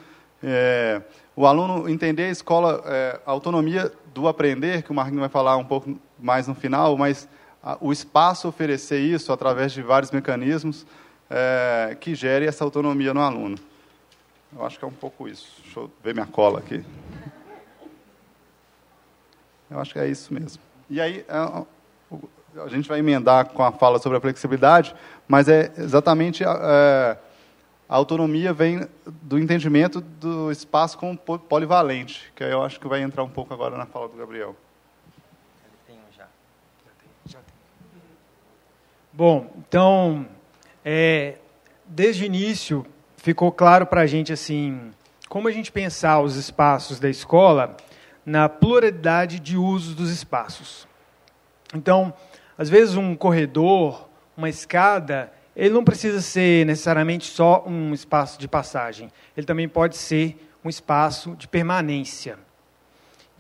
É, 0.42 1.02
o 1.37 1.47
aluno 1.47 1.88
entender 1.88 2.25
a 2.25 2.30
escola, 2.30 2.82
é, 2.87 3.20
a 3.25 3.30
autonomia 3.30 3.92
do 4.14 4.26
aprender, 4.28 4.82
que 4.82 4.90
o 4.90 4.94
Marquinhos 4.94 5.20
vai 5.20 5.28
falar 5.28 5.56
um 5.56 5.64
pouco 5.64 5.99
mais 6.18 6.47
no 6.49 6.54
final, 6.54 6.97
mas 6.97 7.28
a, 7.62 7.76
o 7.80 7.92
espaço 7.92 8.49
oferecer 8.49 9.00
isso 9.00 9.32
através 9.32 9.73
de 9.73 9.82
vários 9.82 10.11
mecanismos 10.11 10.87
é, 11.28 11.97
que 12.00 12.14
gere 12.14 12.47
essa 12.47 12.64
autonomia 12.64 13.14
no 13.14 13.20
aluno. 13.20 13.56
Eu 14.54 14.64
acho 14.64 14.78
que 14.78 14.85
é 14.85 14.88
um 14.88 14.92
pouco 14.92 15.28
isso. 15.28 15.49
Deixa 15.62 15.80
eu 15.80 15.90
ver 16.02 16.12
minha 16.12 16.26
cola 16.26 16.59
aqui. 16.59 16.85
Eu 19.70 19.78
acho 19.78 19.92
que 19.92 19.99
é 19.99 20.09
isso 20.09 20.35
mesmo. 20.35 20.61
E 20.88 21.00
aí, 21.00 21.25
é, 21.28 21.64
a 22.61 22.68
gente 22.68 22.88
vai 22.88 22.99
emendar 22.99 23.47
com 23.47 23.62
a 23.62 23.70
fala 23.70 24.00
sobre 24.00 24.18
a 24.18 24.20
flexibilidade, 24.20 24.94
mas 25.28 25.49
é 25.49 25.73
exatamente 25.78 26.42
é, 26.42 27.18
a 27.90 27.97
autonomia 27.97 28.52
vem 28.52 28.87
do 29.04 29.37
entendimento 29.37 30.00
do 30.00 30.49
espaço 30.52 30.97
como 30.97 31.18
polivalente, 31.18 32.32
que 32.37 32.44
eu 32.44 32.62
acho 32.62 32.78
que 32.78 32.87
vai 32.87 33.02
entrar 33.02 33.25
um 33.25 33.28
pouco 33.28 33.52
agora 33.52 33.76
na 33.76 33.85
fala 33.85 34.09
do 34.09 34.16
Gabriel. 34.16 34.54
Bom, 39.12 39.52
então, 39.59 40.25
é, 40.85 41.38
desde 41.85 42.23
o 42.23 42.26
início, 42.26 42.87
ficou 43.16 43.50
claro 43.50 43.85
para 43.85 44.02
a 44.02 44.06
gente 44.06 44.32
assim 44.32 44.92
como 45.28 45.49
a 45.49 45.50
gente 45.50 45.73
pensar 45.73 46.20
os 46.20 46.37
espaços 46.37 47.00
da 47.00 47.11
escola 47.11 47.76
na 48.25 48.49
pluralidade 48.49 49.40
de 49.40 49.56
usos 49.56 49.97
dos 49.97 50.12
espaços. 50.12 50.87
Então, 51.75 52.14
às 52.56 52.68
vezes 52.68 52.94
um 52.94 53.16
corredor, 53.16 54.09
uma 54.37 54.49
escada, 54.49 55.32
ele 55.54 55.75
não 55.75 55.85
precisa 55.85 56.21
ser 56.21 56.64
necessariamente 56.66 57.26
só 57.26 57.64
um 57.66 57.92
espaço 57.92 58.38
de 58.38 58.47
passagem. 58.47 59.11
Ele 59.37 59.47
também 59.47 59.69
pode 59.69 59.97
ser 59.97 60.37
um 60.64 60.69
espaço 60.69 61.35
de 61.37 61.49
permanência. 61.49 62.38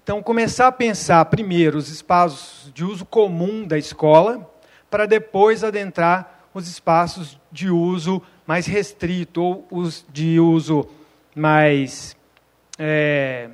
Então, 0.02 0.22
começar 0.22 0.66
a 0.66 0.72
pensar 0.72 1.24
primeiro 1.26 1.78
os 1.78 1.88
espaços 1.88 2.72
de 2.72 2.84
uso 2.84 3.04
comum 3.04 3.66
da 3.66 3.78
escola, 3.78 4.50
para 4.90 5.06
depois 5.06 5.62
adentrar 5.62 6.48
os 6.52 6.68
espaços 6.68 7.38
de 7.52 7.70
uso 7.70 8.20
mais 8.46 8.66
restrito 8.66 9.40
ou 9.40 9.66
os 9.70 10.04
de 10.12 10.40
uso 10.40 10.88
mais. 11.34 12.16
É, 12.76 13.50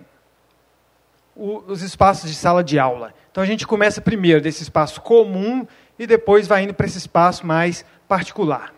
os 1.36 1.82
espaços 1.82 2.30
de 2.30 2.34
sala 2.34 2.64
de 2.64 2.78
aula. 2.78 3.12
Então 3.30 3.42
a 3.42 3.46
gente 3.46 3.66
começa 3.66 4.00
primeiro 4.00 4.40
desse 4.40 4.62
espaço 4.62 5.02
comum 5.02 5.66
e 5.98 6.06
depois 6.06 6.46
vai 6.46 6.62
indo 6.62 6.72
para 6.72 6.86
esse 6.86 6.96
espaço 6.96 7.46
mais 7.46 7.84
particular. 8.08 8.72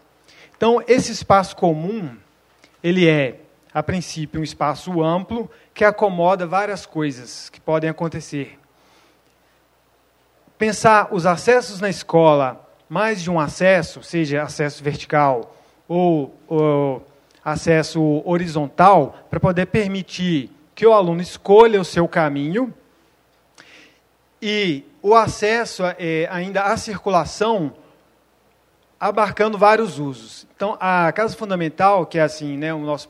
Então 0.56 0.82
esse 0.86 1.12
espaço 1.12 1.54
comum, 1.56 2.16
ele 2.82 3.08
é, 3.08 3.40
a 3.72 3.82
princípio, 3.82 4.40
um 4.40 4.44
espaço 4.44 5.02
amplo 5.02 5.50
que 5.72 5.84
acomoda 5.84 6.46
várias 6.46 6.84
coisas 6.84 7.48
que 7.48 7.60
podem 7.60 7.88
acontecer. 7.88 8.58
Pensar 10.58 11.08
os 11.12 11.24
acessos 11.24 11.80
na 11.80 11.88
escola, 11.88 12.68
mais 12.88 13.22
de 13.22 13.30
um 13.30 13.38
acesso, 13.38 14.02
seja 14.02 14.42
acesso 14.42 14.82
vertical 14.82 15.54
ou, 15.86 16.34
ou 16.48 17.06
acesso 17.44 18.22
horizontal, 18.24 19.16
para 19.30 19.38
poder 19.38 19.66
permitir 19.66 20.50
que 20.74 20.86
o 20.86 20.92
aluno 20.92 21.20
escolha 21.20 21.80
o 21.80 21.84
seu 21.84 22.08
caminho 22.08 22.74
e 24.40 24.84
o 25.02 25.14
acesso 25.14 25.82
é, 25.98 26.26
ainda 26.30 26.62
à 26.62 26.76
circulação 26.76 27.72
abarcando 28.98 29.56
vários 29.56 29.98
usos. 29.98 30.46
Então, 30.54 30.76
a 30.80 31.10
Casa 31.12 31.36
Fundamental, 31.36 32.06
que 32.06 32.18
é 32.18 32.22
assim, 32.22 32.56
né, 32.56 32.74
o 32.74 32.78
nosso, 32.78 33.08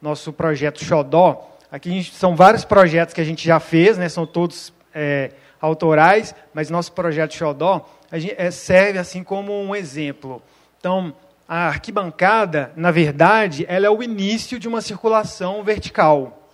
nosso 0.00 0.32
projeto 0.32 0.84
Xodó, 0.84 1.50
aqui 1.70 1.90
gente, 1.90 2.14
são 2.14 2.36
vários 2.36 2.64
projetos 2.64 3.14
que 3.14 3.20
a 3.20 3.24
gente 3.24 3.46
já 3.46 3.58
fez, 3.58 3.96
né, 3.96 4.08
são 4.08 4.26
todos 4.26 4.72
é, 4.94 5.30
autorais, 5.60 6.34
mas 6.52 6.68
nosso 6.68 6.92
projeto 6.92 7.34
Xodó 7.34 7.88
gente, 8.12 8.34
é, 8.36 8.50
serve 8.50 8.98
assim 8.98 9.24
como 9.24 9.52
um 9.52 9.74
exemplo. 9.74 10.42
Então, 10.78 11.14
a 11.48 11.68
arquibancada, 11.68 12.72
na 12.76 12.90
verdade, 12.90 13.64
ela 13.68 13.86
é 13.86 13.90
o 13.90 14.02
início 14.02 14.58
de 14.58 14.68
uma 14.68 14.80
circulação 14.80 15.62
vertical. 15.62 16.48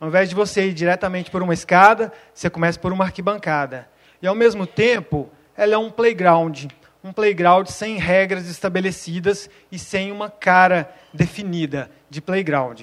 Ao 0.00 0.08
invés 0.08 0.28
de 0.28 0.34
você 0.34 0.66
ir 0.66 0.74
diretamente 0.74 1.30
por 1.30 1.42
uma 1.42 1.54
escada, 1.54 2.12
você 2.34 2.50
começa 2.50 2.78
por 2.78 2.92
uma 2.92 3.04
arquibancada. 3.04 3.88
E, 4.20 4.26
ao 4.26 4.34
mesmo 4.34 4.66
tempo, 4.66 5.30
ela 5.56 5.74
é 5.74 5.78
um 5.78 5.90
playground. 5.90 6.66
Um 7.04 7.12
playground 7.12 7.66
sem 7.66 7.98
regras 7.98 8.48
estabelecidas 8.48 9.50
e 9.70 9.78
sem 9.78 10.10
uma 10.10 10.30
cara 10.30 10.90
definida 11.12 11.90
de 12.08 12.22
playground. 12.22 12.80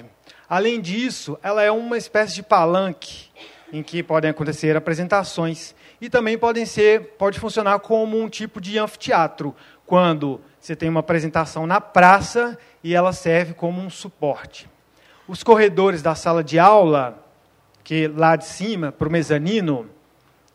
Além 0.48 0.80
disso, 0.80 1.36
ela 1.42 1.60
é 1.60 1.72
uma 1.72 1.98
espécie 1.98 2.36
de 2.36 2.42
palanque 2.44 3.30
em 3.72 3.82
que 3.82 4.00
podem 4.00 4.30
acontecer 4.30 4.76
apresentações 4.76 5.74
e 6.00 6.08
também 6.08 6.38
podem 6.38 6.64
ser, 6.64 7.16
pode 7.18 7.40
funcionar 7.40 7.80
como 7.80 8.16
um 8.16 8.28
tipo 8.28 8.60
de 8.60 8.78
anfiteatro, 8.78 9.56
quando 9.84 10.40
você 10.60 10.76
tem 10.76 10.88
uma 10.88 11.00
apresentação 11.00 11.66
na 11.66 11.80
praça 11.80 12.56
e 12.84 12.94
ela 12.94 13.12
serve 13.12 13.54
como 13.54 13.80
um 13.80 13.90
suporte. 13.90 14.70
Os 15.26 15.42
corredores 15.42 16.00
da 16.00 16.14
sala 16.14 16.44
de 16.44 16.60
aula, 16.60 17.26
que 17.82 18.06
lá 18.06 18.36
de 18.36 18.44
cima, 18.44 18.92
para 18.92 19.08
o 19.08 19.10
mezanino, 19.10 19.90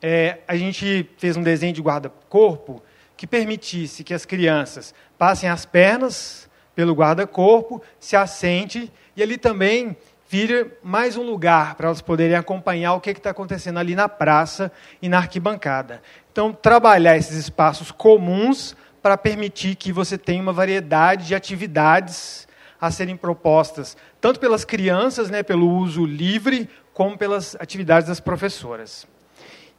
é, 0.01 0.37
a 0.47 0.55
gente 0.55 1.09
fez 1.17 1.35
um 1.35 1.43
desenho 1.43 1.73
de 1.73 1.81
guarda-corpo 1.81 2.81
que 3.17 3.27
permitisse 3.27 4.03
que 4.03 4.13
as 4.13 4.25
crianças 4.25 4.93
passem 5.17 5.49
as 5.49 5.65
pernas 5.65 6.47
pelo 6.75 6.93
guarda-corpo, 6.93 7.81
se 7.99 8.15
assente 8.15 8.93
e 9.15 9.23
ali 9.23 9.37
também 9.37 9.97
vire 10.29 10.73
mais 10.83 11.17
um 11.17 11.23
lugar 11.23 11.73
para 11.75 11.87
elas 11.87 12.01
poderem 12.01 12.35
acompanhar 12.35 12.93
o 12.93 13.01
que 13.01 13.09
está 13.09 13.31
acontecendo 13.31 13.79
ali 13.79 13.95
na 13.95 14.07
praça 14.07 14.71
e 15.01 15.09
na 15.09 15.17
arquibancada. 15.17 16.01
Então, 16.31 16.53
trabalhar 16.53 17.17
esses 17.17 17.35
espaços 17.35 17.91
comuns 17.91 18.75
para 19.01 19.17
permitir 19.17 19.75
que 19.75 19.91
você 19.91 20.17
tenha 20.17 20.41
uma 20.41 20.53
variedade 20.53 21.25
de 21.27 21.33
atividades 21.33 22.47
a 22.79 22.91
serem 22.91 23.17
propostas, 23.17 23.97
tanto 24.21 24.39
pelas 24.39 24.63
crianças, 24.63 25.31
né, 25.31 25.41
pelo 25.41 25.67
uso 25.67 26.05
livre, 26.05 26.69
como 26.93 27.17
pelas 27.17 27.55
atividades 27.55 28.07
das 28.07 28.19
professoras. 28.19 29.07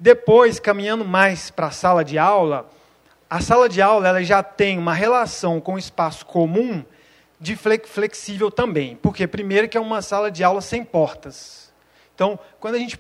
Depois, 0.00 0.58
caminhando 0.58 1.04
mais 1.04 1.50
para 1.50 1.66
a 1.66 1.70
sala 1.70 2.04
de 2.04 2.18
aula, 2.18 2.68
a 3.28 3.40
sala 3.40 3.68
de 3.68 3.82
aula 3.82 4.08
ela 4.08 4.22
já 4.22 4.42
tem 4.42 4.78
uma 4.78 4.94
relação 4.94 5.60
com 5.60 5.74
o 5.74 5.78
espaço 5.78 6.24
comum 6.24 6.84
de 7.40 7.56
flexível 7.56 8.50
também. 8.50 8.96
Porque, 8.96 9.26
primeiro, 9.26 9.68
que 9.68 9.76
é 9.76 9.80
uma 9.80 10.02
sala 10.02 10.30
de 10.30 10.42
aula 10.42 10.60
sem 10.60 10.84
portas. 10.84 11.72
Então, 12.14 12.38
quando 12.58 12.74
a 12.74 12.78
gente 12.78 12.98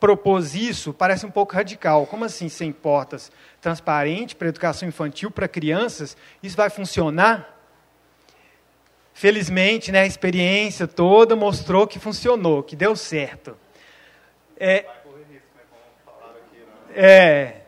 propôs 0.00 0.54
isso, 0.54 0.92
parece 0.92 1.24
um 1.24 1.30
pouco 1.30 1.54
radical. 1.54 2.06
Como 2.06 2.24
assim 2.24 2.48
sem 2.48 2.72
portas? 2.72 3.32
Transparente 3.60 4.36
para 4.36 4.48
educação 4.48 4.86
infantil, 4.88 5.30
para 5.30 5.48
crianças, 5.48 6.16
isso 6.42 6.56
vai 6.56 6.68
funcionar? 6.68 7.58
Felizmente, 9.14 9.92
né, 9.92 10.00
a 10.00 10.06
experiência 10.06 10.86
toda 10.86 11.36
mostrou 11.36 11.86
que 11.86 11.98
funcionou, 11.98 12.62
que 12.62 12.74
deu 12.74 12.96
certo. 12.96 13.56
É, 14.58 14.84
é, 16.94 17.63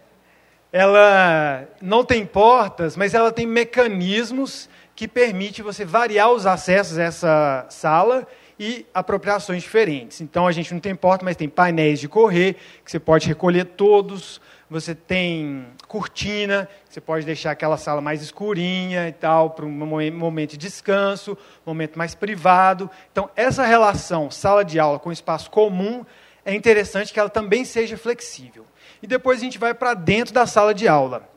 ela 0.76 1.66
não 1.80 2.04
tem 2.04 2.26
portas, 2.26 2.98
mas 2.98 3.14
ela 3.14 3.32
tem 3.32 3.46
mecanismos 3.46 4.68
que 4.94 5.08
permite 5.08 5.62
você 5.62 5.86
variar 5.86 6.30
os 6.30 6.44
acessos 6.44 6.98
a 6.98 7.02
essa 7.02 7.66
sala 7.70 8.26
e 8.60 8.84
apropriações 8.92 9.62
diferentes. 9.62 10.20
Então 10.20 10.46
a 10.46 10.52
gente 10.52 10.74
não 10.74 10.80
tem 10.80 10.94
porta, 10.94 11.24
mas 11.24 11.34
tem 11.34 11.48
painéis 11.48 11.98
de 11.98 12.08
correr, 12.08 12.56
que 12.84 12.90
você 12.90 12.98
pode 12.98 13.26
recolher 13.26 13.64
todos. 13.64 14.38
Você 14.68 14.94
tem 14.94 15.66
cortina, 15.88 16.68
você 16.86 17.00
pode 17.00 17.24
deixar 17.24 17.52
aquela 17.52 17.78
sala 17.78 18.02
mais 18.02 18.20
escurinha 18.20 19.08
e 19.08 19.12
tal, 19.12 19.50
para 19.50 19.64
um 19.64 19.70
momento 19.70 20.50
de 20.50 20.56
descanso, 20.58 21.38
momento 21.64 21.96
mais 21.96 22.14
privado. 22.14 22.90
Então, 23.10 23.30
essa 23.34 23.64
relação 23.64 24.30
sala 24.30 24.62
de 24.62 24.78
aula 24.78 24.98
com 24.98 25.10
espaço 25.10 25.50
comum 25.50 26.04
é 26.44 26.54
interessante 26.54 27.14
que 27.14 27.18
ela 27.18 27.30
também 27.30 27.64
seja 27.64 27.96
flexível. 27.96 28.66
E 29.06 29.08
depois 29.08 29.38
a 29.38 29.44
gente 29.44 29.56
vai 29.56 29.72
para 29.72 29.94
dentro 29.94 30.34
da 30.34 30.48
sala 30.48 30.74
de 30.74 30.88
aula. 30.88 31.30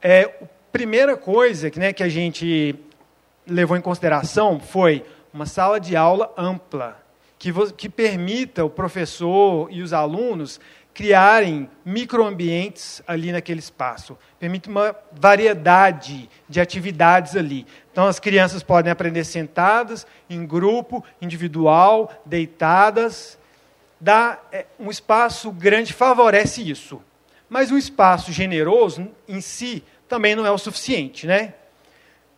É, 0.00 0.22
a 0.22 0.46
primeira 0.72 1.18
coisa 1.18 1.70
que, 1.70 1.78
né, 1.78 1.92
que 1.92 2.02
a 2.02 2.08
gente 2.08 2.74
levou 3.46 3.76
em 3.76 3.80
consideração 3.82 4.58
foi 4.58 5.04
uma 5.30 5.44
sala 5.44 5.78
de 5.78 5.94
aula 5.94 6.32
ampla, 6.34 6.98
que, 7.38 7.52
que 7.72 7.90
permita 7.90 8.64
o 8.64 8.70
professor 8.70 9.68
e 9.70 9.82
os 9.82 9.92
alunos 9.92 10.58
criarem 10.94 11.68
microambientes 11.84 13.02
ali 13.06 13.32
naquele 13.32 13.60
espaço. 13.60 14.16
Permite 14.40 14.70
uma 14.70 14.96
variedade 15.12 16.26
de 16.48 16.58
atividades 16.58 17.36
ali. 17.36 17.66
Então, 17.92 18.06
as 18.06 18.18
crianças 18.18 18.62
podem 18.62 18.90
aprender 18.90 19.24
sentadas, 19.24 20.06
em 20.30 20.46
grupo, 20.46 21.04
individual, 21.20 22.10
deitadas. 22.24 23.37
Dá, 24.00 24.38
é, 24.52 24.66
um 24.78 24.90
espaço 24.90 25.50
grande 25.50 25.92
favorece 25.92 26.68
isso. 26.68 27.02
Mas 27.48 27.70
um 27.70 27.78
espaço 27.78 28.32
generoso, 28.32 29.08
em 29.26 29.40
si, 29.40 29.82
também 30.08 30.36
não 30.36 30.46
é 30.46 30.50
o 30.50 30.58
suficiente. 30.58 31.26
Né? 31.26 31.54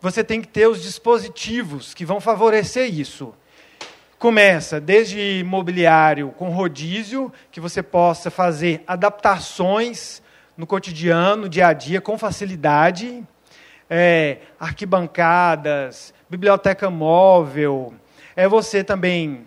Você 0.01 0.23
tem 0.25 0.41
que 0.41 0.49
ter 0.49 0.67
os 0.67 0.83
dispositivos 0.83 1.95
que 1.95 2.05
vão 2.05 2.21
favorecer 2.21 2.93
isso 2.93 3.35
começa 4.21 4.79
desde 4.79 5.43
mobiliário 5.47 6.29
com 6.37 6.51
rodízio, 6.51 7.33
que 7.51 7.59
você 7.59 7.83
possa 7.83 8.31
fazer 8.31 8.85
adaptações 8.87 10.23
no 10.59 10.67
cotidiano, 10.67 11.45
no 11.45 11.49
dia 11.49 11.69
a 11.69 11.73
dia, 11.73 12.03
com 12.03 12.19
facilidade. 12.19 13.25
É, 13.89 14.37
arquibancadas, 14.61 16.13
biblioteca 16.29 16.91
móvel. 16.91 17.95
É 18.37 18.47
você 18.47 18.85
também 18.85 19.47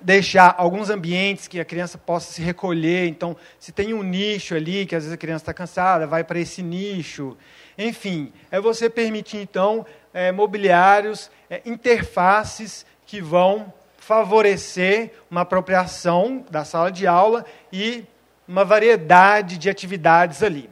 deixar 0.00 0.54
alguns 0.56 0.90
ambientes 0.90 1.46
que 1.46 1.60
a 1.60 1.64
criança 1.64 1.98
possa 1.98 2.32
se 2.32 2.42
recolher. 2.42 3.06
Então, 3.08 3.36
se 3.58 3.72
tem 3.72 3.92
um 3.94 4.02
nicho 4.02 4.54
ali, 4.54 4.86
que 4.86 4.94
às 4.94 5.04
vezes 5.04 5.14
a 5.14 5.18
criança 5.18 5.42
está 5.42 5.54
cansada, 5.54 6.06
vai 6.06 6.24
para 6.24 6.38
esse 6.38 6.62
nicho. 6.62 7.36
Enfim, 7.76 8.32
é 8.50 8.60
você 8.60 8.88
permitir, 8.90 9.38
então, 9.38 9.86
é, 10.12 10.32
mobiliários, 10.32 11.30
é, 11.48 11.62
interfaces 11.64 12.84
que 13.06 13.20
vão 13.20 13.72
favorecer 13.98 15.12
uma 15.30 15.42
apropriação 15.42 16.44
da 16.50 16.64
sala 16.64 16.90
de 16.90 17.06
aula 17.06 17.44
e 17.72 18.04
uma 18.46 18.64
variedade 18.64 19.56
de 19.56 19.70
atividades 19.70 20.42
ali. 20.42 20.68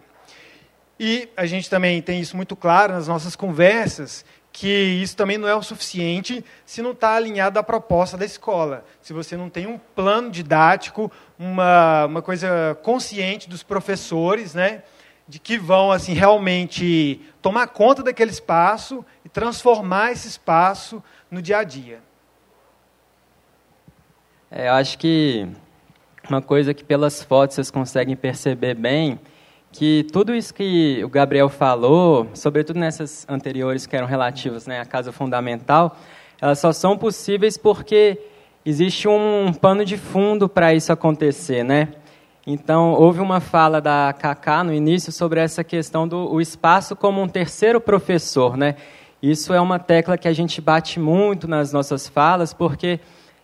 E 0.98 1.28
a 1.36 1.46
gente 1.46 1.70
também 1.70 2.02
tem 2.02 2.20
isso 2.20 2.36
muito 2.36 2.56
claro 2.56 2.92
nas 2.92 3.06
nossas 3.06 3.36
conversas, 3.36 4.24
que 4.58 4.66
isso 4.66 5.16
também 5.16 5.38
não 5.38 5.46
é 5.46 5.54
o 5.54 5.62
suficiente 5.62 6.44
se 6.66 6.82
não 6.82 6.90
está 6.90 7.14
alinhado 7.14 7.60
à 7.60 7.62
proposta 7.62 8.16
da 8.16 8.24
escola. 8.24 8.84
Se 9.00 9.12
você 9.12 9.36
não 9.36 9.48
tem 9.48 9.68
um 9.68 9.78
plano 9.78 10.32
didático, 10.32 11.12
uma, 11.38 12.06
uma 12.06 12.20
coisa 12.20 12.76
consciente 12.82 13.48
dos 13.48 13.62
professores, 13.62 14.54
né, 14.54 14.82
de 15.28 15.38
que 15.38 15.56
vão 15.56 15.92
assim 15.92 16.12
realmente 16.12 17.20
tomar 17.40 17.68
conta 17.68 18.02
daquele 18.02 18.32
espaço 18.32 19.06
e 19.24 19.28
transformar 19.28 20.10
esse 20.10 20.26
espaço 20.26 21.00
no 21.30 21.40
dia 21.40 21.58
a 21.58 21.62
dia. 21.62 22.00
É, 24.50 24.66
eu 24.66 24.72
acho 24.72 24.98
que 24.98 25.46
uma 26.28 26.42
coisa 26.42 26.74
que 26.74 26.82
pelas 26.82 27.22
fotos 27.22 27.54
vocês 27.54 27.70
conseguem 27.70 28.16
perceber 28.16 28.74
bem, 28.74 29.20
que 29.72 30.06
tudo 30.12 30.34
isso 30.34 30.52
que 30.54 31.02
o 31.04 31.08
Gabriel 31.08 31.48
falou, 31.48 32.28
sobretudo 32.34 32.78
nessas 32.78 33.26
anteriores 33.28 33.86
que 33.86 33.96
eram 33.96 34.06
relativas 34.06 34.66
né, 34.66 34.80
à 34.80 34.84
casa 34.84 35.12
fundamental, 35.12 35.96
elas 36.40 36.58
só 36.58 36.72
são 36.72 36.96
possíveis 36.96 37.56
porque 37.56 38.18
existe 38.64 39.08
um 39.08 39.52
pano 39.52 39.84
de 39.84 39.96
fundo 39.96 40.48
para 40.48 40.74
isso 40.74 40.92
acontecer, 40.92 41.64
né? 41.64 41.88
Então, 42.46 42.94
houve 42.94 43.20
uma 43.20 43.40
fala 43.40 43.78
da 43.78 44.14
Cacá 44.18 44.64
no 44.64 44.72
início 44.72 45.12
sobre 45.12 45.38
essa 45.38 45.62
questão 45.62 46.08
do 46.08 46.40
espaço 46.40 46.96
como 46.96 47.20
um 47.20 47.28
terceiro 47.28 47.78
professor, 47.78 48.56
né? 48.56 48.74
Isso 49.22 49.52
é 49.52 49.60
uma 49.60 49.78
tecla 49.78 50.16
que 50.16 50.28
a 50.28 50.32
gente 50.32 50.60
bate 50.60 50.98
muito 50.98 51.46
nas 51.46 51.72
nossas 51.72 52.08
falas, 52.08 52.54
porque 52.54 53.00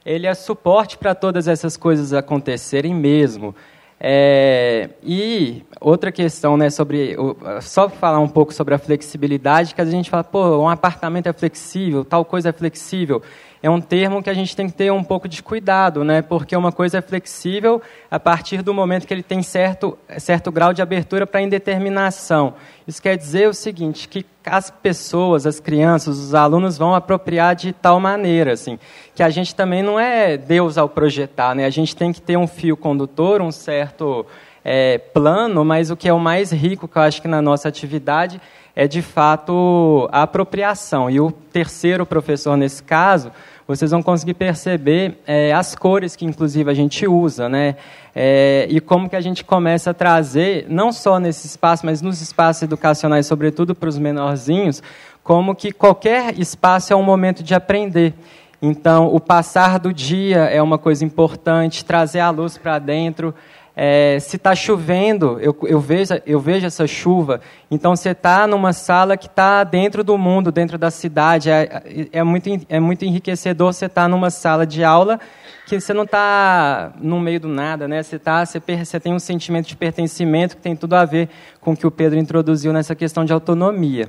ele 0.07 0.27
é 0.27 0.33
suporte 0.33 0.97
para 0.97 1.15
todas 1.15 1.49
essas 1.49 1.77
coisas 1.77 2.13
acontecerem 2.13 2.95
mesmo. 2.95 3.55
É, 4.01 4.91
e 5.03 5.63
outra 5.81 6.13
questão, 6.13 6.57
né, 6.57 6.69
sobre 6.69 7.17
só 7.63 7.89
falar 7.89 8.19
um 8.19 8.29
pouco 8.29 8.53
sobre 8.53 8.75
a 8.75 8.79
flexibilidade, 8.79 9.75
que 9.75 9.81
a 9.81 9.85
gente 9.85 10.11
fala, 10.11 10.25
pô, 10.25 10.59
um 10.59 10.69
apartamento 10.69 11.29
é 11.29 11.33
flexível, 11.33 12.05
tal 12.05 12.25
coisa 12.25 12.51
é 12.51 12.53
flexível 12.53 13.23
é 13.65 13.71
um 13.71 13.81
termo 13.81 14.23
que 14.23 14.29
a 14.29 14.35
gente 14.35 14.55
tem 14.55 14.69
que 14.69 14.75
ter 14.75 14.93
um 14.93 15.03
pouco 15.03 15.27
de 15.27 15.43
cuidado, 15.43 16.05
né? 16.05 16.21
porque 16.21 16.55
uma 16.55 16.71
coisa 16.71 16.99
é 16.99 17.01
flexível 17.01 17.81
a 18.11 18.21
partir 18.21 18.61
do 18.61 18.75
momento 18.75 19.07
que 19.07 19.15
ele 19.15 19.23
tem 19.23 19.43
certo, 19.43 19.97
certo 20.19 20.53
grau 20.53 20.75
de 20.75 20.83
abertura 20.83 21.27
para 21.27 21.41
indeterminação. 21.41 22.53
Isso 22.87 23.01
quer 23.01 23.17
dizer 23.17 23.49
o 23.49 23.55
seguinte, 23.55 24.07
que 24.07 24.27
as 24.45 24.71
pessoas, 24.71 25.47
as 25.47 25.61
crianças, 25.61 26.19
os 26.19 26.35
alunos 26.35 26.77
vão 26.77 26.95
apropriar 26.95 27.55
de 27.55 27.73
tal 27.73 27.99
maneira, 27.99 28.53
assim, 28.53 28.79
que 29.15 29.23
a 29.23 29.31
gente 29.31 29.55
também 29.55 29.83
não 29.83 29.99
é 29.99 30.37
Deus 30.37 30.77
ao 30.77 30.87
projetar, 30.87 31.55
né? 31.55 31.65
a 31.65 31.71
gente 31.71 31.97
tem 31.97 32.13
que 32.13 32.21
ter 32.21 32.37
um 32.37 32.47
fio 32.47 32.77
condutor, 32.77 33.41
um 33.41 33.51
certo 33.51 34.27
é, 34.63 34.99
plano, 34.99 35.65
mas 35.65 35.91
o 35.91 35.97
que 35.97 36.07
é 36.07 36.13
o 36.13 36.21
mais 36.21 36.53
rico 36.53 36.87
que 36.87 36.99
eu 36.99 37.03
acho 37.03 37.23
que 37.23 37.29
na 37.29 37.41
nossa 37.41 37.67
atividade 37.67 38.39
é 38.77 38.87
de 38.87 39.01
fato 39.01 40.09
a 40.13 40.23
apropriação. 40.23 41.09
E 41.09 41.21
o 41.21 41.31
terceiro 41.31 42.05
professor 42.05 42.57
nesse 42.57 42.83
caso 42.83 43.31
vocês 43.67 43.91
vão 43.91 44.03
conseguir 44.03 44.35
perceber 44.35 45.19
é, 45.27 45.53
as 45.53 45.75
cores 45.75 46.15
que, 46.15 46.27
inclusive, 46.27 46.71
a 46.71 46.75
gente 46.75 47.07
usa, 47.07 47.49
né? 47.49 47.77
É, 48.15 48.67
e 48.69 48.79
como 48.81 49.09
que 49.09 49.17
a 49.17 49.21
gente 49.21 49.43
começa 49.43 49.91
a 49.91 49.95
trazer, 49.95 50.67
não 50.69 50.93
só 50.93 51.19
nesse 51.19 51.47
espaço, 51.47 51.87
mas 51.87 52.03
nos 52.03 52.21
espaços 52.21 52.63
educacionais, 52.63 53.27
sobretudo 53.27 53.75
para 53.75 53.89
os 53.89 53.99
menorzinhos, 53.99 54.83
como 55.23 55.55
que 55.55 55.73
qualquer 55.73 56.39
espaço 56.39 56.93
é 56.93 56.97
um 56.97 57.03
momento 57.03 57.43
de 57.43 57.55
aprender. 57.55 58.13
Então, 58.61 59.15
o 59.15 59.19
passar 59.19 59.79
do 59.79 59.93
dia 59.93 60.45
é 60.45 60.63
uma 60.63 60.79
coisa 60.79 61.05
importante, 61.05 61.85
trazer 61.85 62.21
a 62.21 62.31
luz 62.31 62.57
para 62.57 62.79
dentro, 62.79 63.35
é, 63.77 64.19
se 64.21 64.37
está 64.37 64.55
chovendo, 64.55 65.39
eu, 65.41 65.57
eu, 65.65 65.81
vejo, 65.81 66.15
eu 66.25 66.39
vejo 66.39 66.65
essa 66.65 66.87
chuva, 66.87 67.41
então 67.69 67.97
você 67.97 68.11
está 68.11 68.47
numa 68.47 68.73
sala 68.73 69.17
que 69.17 69.27
está 69.27 69.65
dentro 69.65 70.05
do 70.05 70.17
mundo, 70.17 70.53
dentro 70.53 70.79
da 70.79 70.93
cidade. 70.93 71.51
É, 71.51 71.83
é, 72.13 72.23
muito, 72.23 72.49
é 72.69 72.79
muito 72.79 73.05
enriquecedor 73.05 73.73
você 73.73 73.87
estar 73.87 74.03
tá 74.03 74.09
numa 74.09 74.31
sala 74.31 74.65
de 74.65 74.85
aula 74.85 75.19
que 75.67 75.81
você 75.81 75.93
não 75.93 76.05
está 76.05 76.93
no 77.01 77.19
meio 77.19 77.41
do 77.41 77.49
nada, 77.49 77.89
né? 77.89 78.03
Você, 78.03 78.19
tá, 78.19 78.45
você, 78.45 78.61
você 78.61 79.01
tem 79.01 79.15
um 79.15 79.19
sentimento 79.19 79.67
de 79.67 79.77
pertencimento 79.77 80.57
que 80.57 80.63
tem 80.63 80.77
tudo 80.77 80.95
a 80.95 81.05
ver 81.05 81.29
com 81.61 81.73
o 81.73 81.77
que 81.77 81.87
o 81.87 81.91
Pedro 81.91 82.19
introduziu 82.19 82.73
nessa 82.73 82.95
questão 82.95 83.25
de 83.25 83.33
autonomia. 83.33 84.09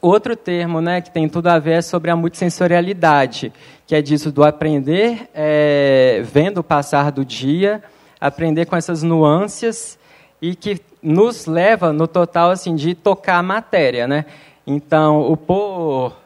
Outro 0.00 0.36
termo 0.36 0.80
né, 0.80 1.00
que 1.00 1.10
tem 1.10 1.28
tudo 1.28 1.48
a 1.48 1.58
ver 1.58 1.78
é 1.78 1.82
sobre 1.82 2.10
a 2.10 2.16
multissensorialidade, 2.16 3.52
que 3.86 3.94
é 3.94 4.00
disso 4.00 4.30
do 4.30 4.44
aprender 4.44 5.28
é, 5.34 6.22
vendo 6.24 6.58
o 6.58 6.64
passar 6.64 7.10
do 7.10 7.24
dia, 7.24 7.82
aprender 8.20 8.66
com 8.66 8.76
essas 8.76 9.02
nuances 9.02 9.98
e 10.40 10.54
que 10.54 10.80
nos 11.02 11.46
leva, 11.46 11.92
no 11.92 12.06
total, 12.06 12.50
assim, 12.50 12.74
de 12.74 12.94
tocar 12.94 13.38
a 13.38 13.42
matéria, 13.42 14.06
né? 14.06 14.26
Então, 14.66 15.30
o 15.30 15.36
por... 15.36 16.16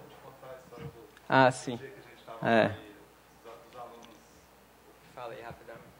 Ah, 1.29 1.51
sim. 1.51 1.79
É. 2.43 2.71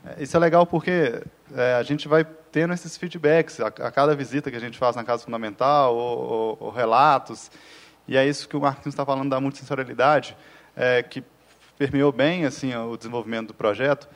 é. 0.07 0.23
Isso 0.23 0.37
é 0.37 0.41
legal 0.41 0.67
porque 0.67 1.23
é, 1.55 1.75
a 1.75 1.83
gente 1.83 2.09
vai 2.09 2.25
tendo 2.25 2.75
esses 2.75 2.97
feedbacks 2.97 3.61
a, 3.61 3.67
a, 3.67 3.91
cada 3.91 4.15
visita 4.15 4.51
que 4.51 4.57
a 4.57 4.61
gente 4.61 4.79
faz 4.79 4.97
na 4.97 5.05
Casa 5.05 5.25
Fundamental, 5.25 5.95
ou, 5.95 6.19
ou, 6.19 6.57
ou 6.61 6.71
relatos, 6.71 7.51
e 8.09 8.17
é 8.17 8.27
isso 8.27 8.49
que 8.49 8.57
o 8.57 8.61
Marquinhos 8.61 8.95
está 8.95 9.05
falando 9.05 9.31
da 9.31 9.41
multissensorialidade, 9.41 10.37
é, 10.75 11.03
que 11.03 11.23
permeou 11.79 12.11
bem 12.11 12.45
assim 12.45 12.75
o 12.75 12.97
desenvolvimento 12.97 13.49
do 13.49 13.55
projeto, 13.55 14.09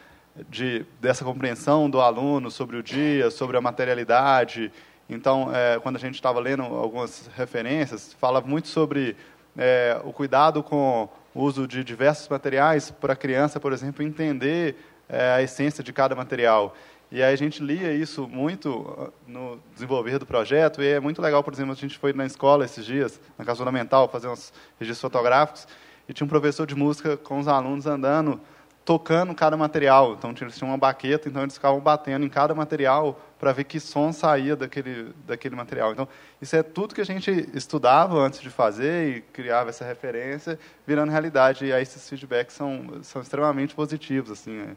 de, 0.49 0.85
dessa 1.01 1.25
compreensão 1.25 1.89
do 1.89 2.01
aluno 2.01 2.51
sobre 2.51 2.77
o 2.77 2.83
dia, 2.83 3.31
sobre 3.31 3.57
a 3.57 3.61
materialidade. 3.61 4.73
Então, 5.09 5.51
é, 5.55 5.79
quando 5.81 5.97
a 5.97 5.99
gente 6.01 6.15
estava 6.15 6.41
lendo 6.41 6.63
algumas 6.63 7.31
referências, 7.37 8.13
fala 8.15 8.41
muito 8.41 8.69
sobre 8.69 9.17
é, 9.57 10.01
o 10.05 10.13
cuidado 10.13 10.63
com 10.63 11.09
o 11.35 11.43
uso 11.43 11.67
de 11.67 11.85
diversos 11.85 12.29
materiais 12.29 12.91
para 12.91 13.13
a 13.13 13.17
criança, 13.17 13.61
por 13.61 13.73
exemplo, 13.73 14.03
entender 14.03 14.77
é, 15.09 15.33
a 15.33 15.43
essência 15.43 15.85
de 15.85 15.93
cada 15.93 16.15
material. 16.15 16.75
E 17.13 17.23
aí 17.23 17.33
a 17.33 17.37
gente 17.37 17.63
lia 17.63 17.93
isso 17.93 18.27
muito 18.27 19.13
no 19.27 19.61
desenvolver 19.73 20.19
do 20.19 20.27
projeto, 20.27 20.83
e 20.83 20.89
é 20.89 20.99
muito 20.99 21.21
legal, 21.23 21.45
por 21.45 21.53
exemplo, 21.53 21.73
a 21.73 21.77
gente 21.77 21.99
foi 21.99 22.13
na 22.13 22.27
escola 22.27 22.65
esses 22.65 22.85
dias, 22.85 23.21
na 23.39 23.45
Casa 23.45 23.59
Fundamental, 23.59 24.09
fazer 24.09 24.27
uns 24.27 24.53
registros 24.81 25.03
fotográficos, 25.03 25.69
e 26.09 26.13
tinha 26.13 26.25
um 26.25 26.29
professor 26.29 26.67
de 26.67 26.75
música 26.75 27.17
com 27.17 27.39
os 27.39 27.47
alunos 27.47 27.87
andando, 27.87 28.41
tocando 28.85 29.35
cada 29.35 29.57
material. 29.57 30.15
Então, 30.15 30.35
eles 30.39 30.57
tinham 30.57 30.71
uma 30.71 30.79
baqueta, 30.79 31.29
então 31.29 31.43
eles 31.43 31.55
ficavam 31.55 31.81
batendo 31.81 32.25
em 32.25 32.29
cada 32.29 32.55
material 32.55 33.19
para 33.39 33.53
ver 33.53 33.65
que 33.65 33.81
som 33.81 34.13
saía 34.13 34.55
daquele, 34.55 35.13
daquele 35.27 35.57
material. 35.57 35.93
Então, 35.93 36.07
isso 36.41 36.55
é 36.55 36.63
tudo 36.63 36.95
que 36.95 37.01
a 37.01 37.07
gente 37.07 37.49
estudava 37.55 38.19
antes 38.19 38.41
de 38.41 38.51
fazer 38.51 39.17
e 39.17 39.21
criava 39.21 39.71
essa 39.71 39.85
referência, 39.85 40.59
virando 40.87 41.11
realidade. 41.11 41.65
E 41.67 41.73
aí 41.73 41.83
esses 41.83 42.09
feedbacks 42.09 42.55
são, 42.55 43.01
são 43.03 43.23
extremamente 43.23 43.75
positivos. 43.75 44.31
assim. 44.31 44.53
Né? 44.53 44.77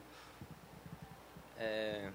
É... 1.59 2.07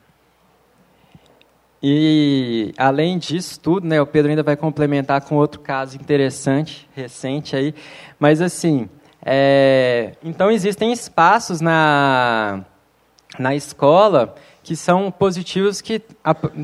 E, 1.83 2.73
além 2.79 3.19
disso 3.19 3.59
tudo, 3.59 3.87
né, 3.87 4.01
o 4.01 4.07
Pedro 4.07 4.31
ainda 4.31 4.43
vai 4.43 4.57
complementar 4.57 5.21
com 5.23 5.35
outro 5.35 5.61
caso 5.61 5.97
interessante, 5.97 6.89
recente 6.95 7.57
aí, 7.57 7.75
mas 8.21 8.41
assim, 8.41 8.89
é, 9.25 10.13
então, 10.23 10.51
existem 10.51 10.93
espaços 10.93 11.61
na, 11.61 12.65
na 13.39 13.55
escola 13.55 14.35
que 14.63 14.77
são 14.77 15.11
positivos 15.11 15.81
que 15.81 16.01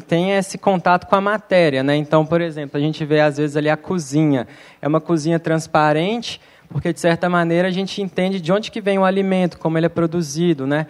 têm 0.07 0.33
esse 0.33 0.57
contato 0.57 1.07
com 1.07 1.17
a 1.17 1.21
matéria. 1.21 1.83
Né? 1.83 1.97
Então, 1.97 2.25
por 2.25 2.41
exemplo, 2.41 2.77
a 2.77 2.81
gente 2.81 3.05
vê 3.05 3.21
às 3.21 3.37
vezes 3.39 3.57
ali 3.57 3.69
a 3.69 3.77
cozinha. 3.77 4.47
É 4.81 4.87
uma 4.87 5.01
cozinha 5.01 5.39
transparente, 5.39 6.41
porque 6.69 6.93
de 6.93 7.01
certa 7.01 7.29
maneira 7.29 7.69
a 7.69 7.73
gente 7.73 8.01
entende 8.01 8.41
de 8.41 8.53
onde 8.53 8.71
que 8.71 8.81
vem 8.81 8.99
o 8.99 9.05
alimento, 9.05 9.59
como 9.59 9.79
ele 9.79 9.87
é 9.87 9.89
produzido. 9.89 10.67
Né? 10.67 10.87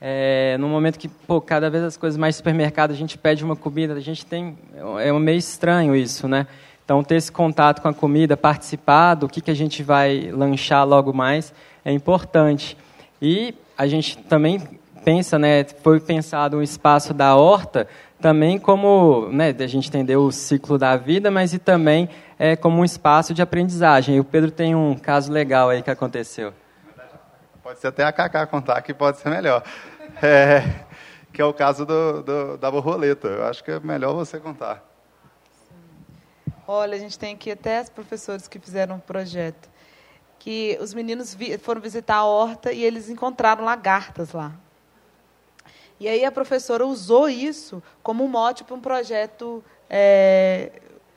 É, 0.00 0.56
no 0.58 0.68
momento 0.68 0.98
que, 0.98 1.08
pô, 1.08 1.40
cada 1.40 1.70
vez 1.70 1.82
as 1.82 1.96
coisas 1.96 2.18
mais 2.18 2.36
supermercado, 2.36 2.90
a 2.90 2.94
gente 2.94 3.16
pede 3.16 3.42
uma 3.42 3.56
comida, 3.56 3.94
a 3.94 4.00
gente 4.00 4.24
tem. 4.24 4.58
É 4.98 5.12
meio 5.12 5.38
estranho 5.38 5.94
isso, 5.94 6.28
né? 6.28 6.46
Então, 6.90 7.04
ter 7.04 7.14
esse 7.14 7.30
contato 7.30 7.80
com 7.80 7.86
a 7.86 7.94
comida, 7.94 8.36
participar 8.36 9.14
do 9.14 9.28
que, 9.28 9.40
que 9.40 9.48
a 9.52 9.54
gente 9.54 9.80
vai 9.80 10.28
lanchar 10.32 10.84
logo 10.84 11.12
mais, 11.12 11.54
é 11.84 11.92
importante. 11.92 12.76
E 13.22 13.54
a 13.78 13.86
gente 13.86 14.18
também 14.18 14.60
pensa, 15.04 15.38
né, 15.38 15.62
foi 15.84 16.00
pensado 16.00 16.56
um 16.56 16.62
espaço 16.62 17.14
da 17.14 17.36
horta 17.36 17.86
também 18.20 18.58
como, 18.58 19.28
né, 19.30 19.54
a 19.56 19.66
gente 19.68 19.86
entendeu 19.86 20.24
o 20.24 20.32
ciclo 20.32 20.76
da 20.76 20.96
vida, 20.96 21.30
mas 21.30 21.54
e 21.54 21.60
também 21.60 22.08
é, 22.36 22.56
como 22.56 22.80
um 22.80 22.84
espaço 22.84 23.32
de 23.32 23.40
aprendizagem. 23.40 24.16
E 24.16 24.20
o 24.20 24.24
Pedro 24.24 24.50
tem 24.50 24.74
um 24.74 24.96
caso 24.96 25.30
legal 25.30 25.70
aí 25.70 25.84
que 25.84 25.92
aconteceu. 25.92 26.52
Pode 27.62 27.78
ser 27.78 27.86
até 27.86 28.02
a 28.02 28.10
Cacá 28.10 28.44
contar, 28.48 28.82
que 28.82 28.92
pode 28.92 29.18
ser 29.18 29.30
melhor. 29.30 29.62
É, 30.20 30.64
que 31.32 31.40
é 31.40 31.44
o 31.44 31.54
caso 31.54 31.86
do, 31.86 32.22
do, 32.24 32.58
da 32.58 32.68
borboleta. 32.68 33.28
Eu 33.28 33.44
acho 33.44 33.62
que 33.62 33.70
é 33.70 33.78
melhor 33.78 34.12
você 34.12 34.40
contar. 34.40 34.89
Olha, 36.72 36.94
a 36.94 37.00
gente 37.00 37.18
tem 37.18 37.34
aqui 37.34 37.50
até 37.50 37.80
os 37.82 37.88
professores 37.88 38.46
que 38.46 38.56
fizeram 38.56 38.94
um 38.94 39.00
projeto. 39.00 39.68
Que 40.38 40.78
os 40.80 40.94
meninos 40.94 41.34
vi, 41.34 41.58
foram 41.58 41.80
visitar 41.80 42.18
a 42.18 42.24
horta 42.24 42.72
e 42.72 42.84
eles 42.84 43.10
encontraram 43.10 43.64
lagartas 43.64 44.30
lá. 44.30 44.52
E 45.98 46.06
aí 46.06 46.24
a 46.24 46.30
professora 46.30 46.86
usou 46.86 47.28
isso 47.28 47.82
como 48.04 48.28
mote 48.28 48.62
para 48.62 48.76
um 48.76 48.80
projeto 48.80 49.64
é, 49.88 50.70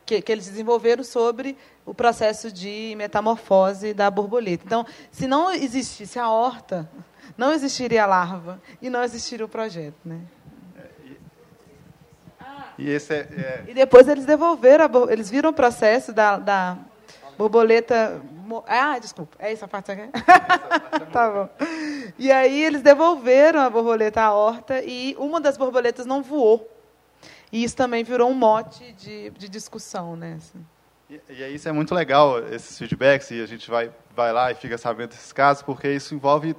que, 0.08 0.24
que, 0.24 0.32
eles 0.32 0.48
desenvolveram 0.48 1.04
sobre 1.04 1.56
o 1.86 1.94
processo 1.94 2.52
de 2.52 2.96
metamorfose 2.98 3.94
da 3.94 4.10
borboleta. 4.10 4.64
Então, 4.66 4.84
se 5.12 5.28
não 5.28 5.52
existisse 5.52 6.18
a 6.18 6.32
horta, 6.32 6.90
não 7.38 7.54
existiria 7.54 8.06
a 8.06 8.08
larva 8.08 8.60
e 8.82 8.90
não 8.90 9.04
existiria 9.04 9.46
o 9.46 9.50
projeto. 9.50 10.00
Né? 10.04 10.20
E, 12.78 12.90
esse 12.90 13.14
é, 13.14 13.20
é... 13.20 13.64
e 13.68 13.74
depois 13.74 14.08
eles 14.08 14.26
devolveram, 14.26 14.86
a, 14.86 15.12
eles 15.12 15.30
viram 15.30 15.50
o 15.50 15.54
processo 15.54 16.12
da, 16.12 16.38
da 16.38 16.78
borboleta. 17.38 18.22
Ah, 18.68 19.00
desculpa, 19.00 19.36
é 19.40 19.52
essa 19.52 19.68
parte 19.68 19.92
aqui? 19.92 20.10
tá 21.12 21.32
bom. 21.32 21.50
E 22.18 22.32
aí 22.32 22.64
eles 22.64 22.82
devolveram 22.82 23.62
a 23.62 23.70
borboleta 23.70 24.22
à 24.22 24.34
horta 24.34 24.82
e 24.84 25.16
uma 25.18 25.40
das 25.40 25.58
borboletas 25.58 26.06
não 26.06 26.22
voou. 26.22 26.70
E 27.52 27.64
isso 27.64 27.76
também 27.76 28.04
virou 28.04 28.30
um 28.30 28.34
mote 28.34 28.94
de, 28.94 29.30
de 29.32 29.48
discussão, 29.48 30.16
né? 30.16 30.36
Assim. 30.38 30.66
E, 31.10 31.22
e 31.30 31.56
isso 31.56 31.70
é 31.70 31.72
muito 31.72 31.94
legal, 31.94 32.40
esses 32.48 32.78
feedbacks, 32.78 33.30
e 33.30 33.42
a 33.42 33.46
gente 33.46 33.70
vai, 33.70 33.92
vai 34.16 34.34
lá 34.34 34.52
e 34.52 34.56
fica 34.56 34.78
sabendo 34.78 35.10
desses 35.10 35.32
casos, 35.32 35.62
porque 35.62 35.88
isso 35.88 36.16
envolve 36.16 36.56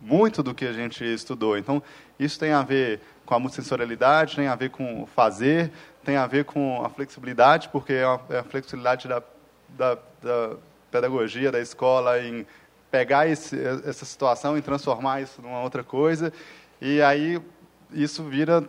muito 0.00 0.42
do 0.42 0.54
que 0.54 0.64
a 0.64 0.72
gente 0.72 1.04
estudou. 1.04 1.58
Então, 1.58 1.82
isso 2.18 2.38
tem 2.38 2.52
a 2.52 2.62
ver 2.62 3.00
com 3.28 3.34
a 3.34 3.38
multissensorialidade, 3.38 4.36
tem 4.36 4.48
a 4.48 4.54
ver 4.54 4.70
com 4.70 5.06
fazer, 5.14 5.70
tem 6.02 6.16
a 6.16 6.26
ver 6.26 6.46
com 6.46 6.82
a 6.82 6.88
flexibilidade, 6.88 7.68
porque 7.68 7.92
é 7.92 8.04
a, 8.04 8.18
é 8.30 8.38
a 8.38 8.42
flexibilidade 8.42 9.06
da, 9.06 9.22
da, 9.68 9.98
da, 10.22 10.56
pedagogia, 10.90 11.52
da 11.52 11.60
escola, 11.60 12.18
em 12.22 12.46
pegar 12.90 13.28
esse, 13.28 13.54
essa 13.84 14.06
situação 14.06 14.56
e 14.56 14.62
transformar 14.62 15.20
isso 15.20 15.42
numa 15.42 15.60
outra 15.60 15.84
coisa. 15.84 16.32
E 16.80 17.02
aí 17.02 17.38
isso 17.92 18.24
vira 18.24 18.66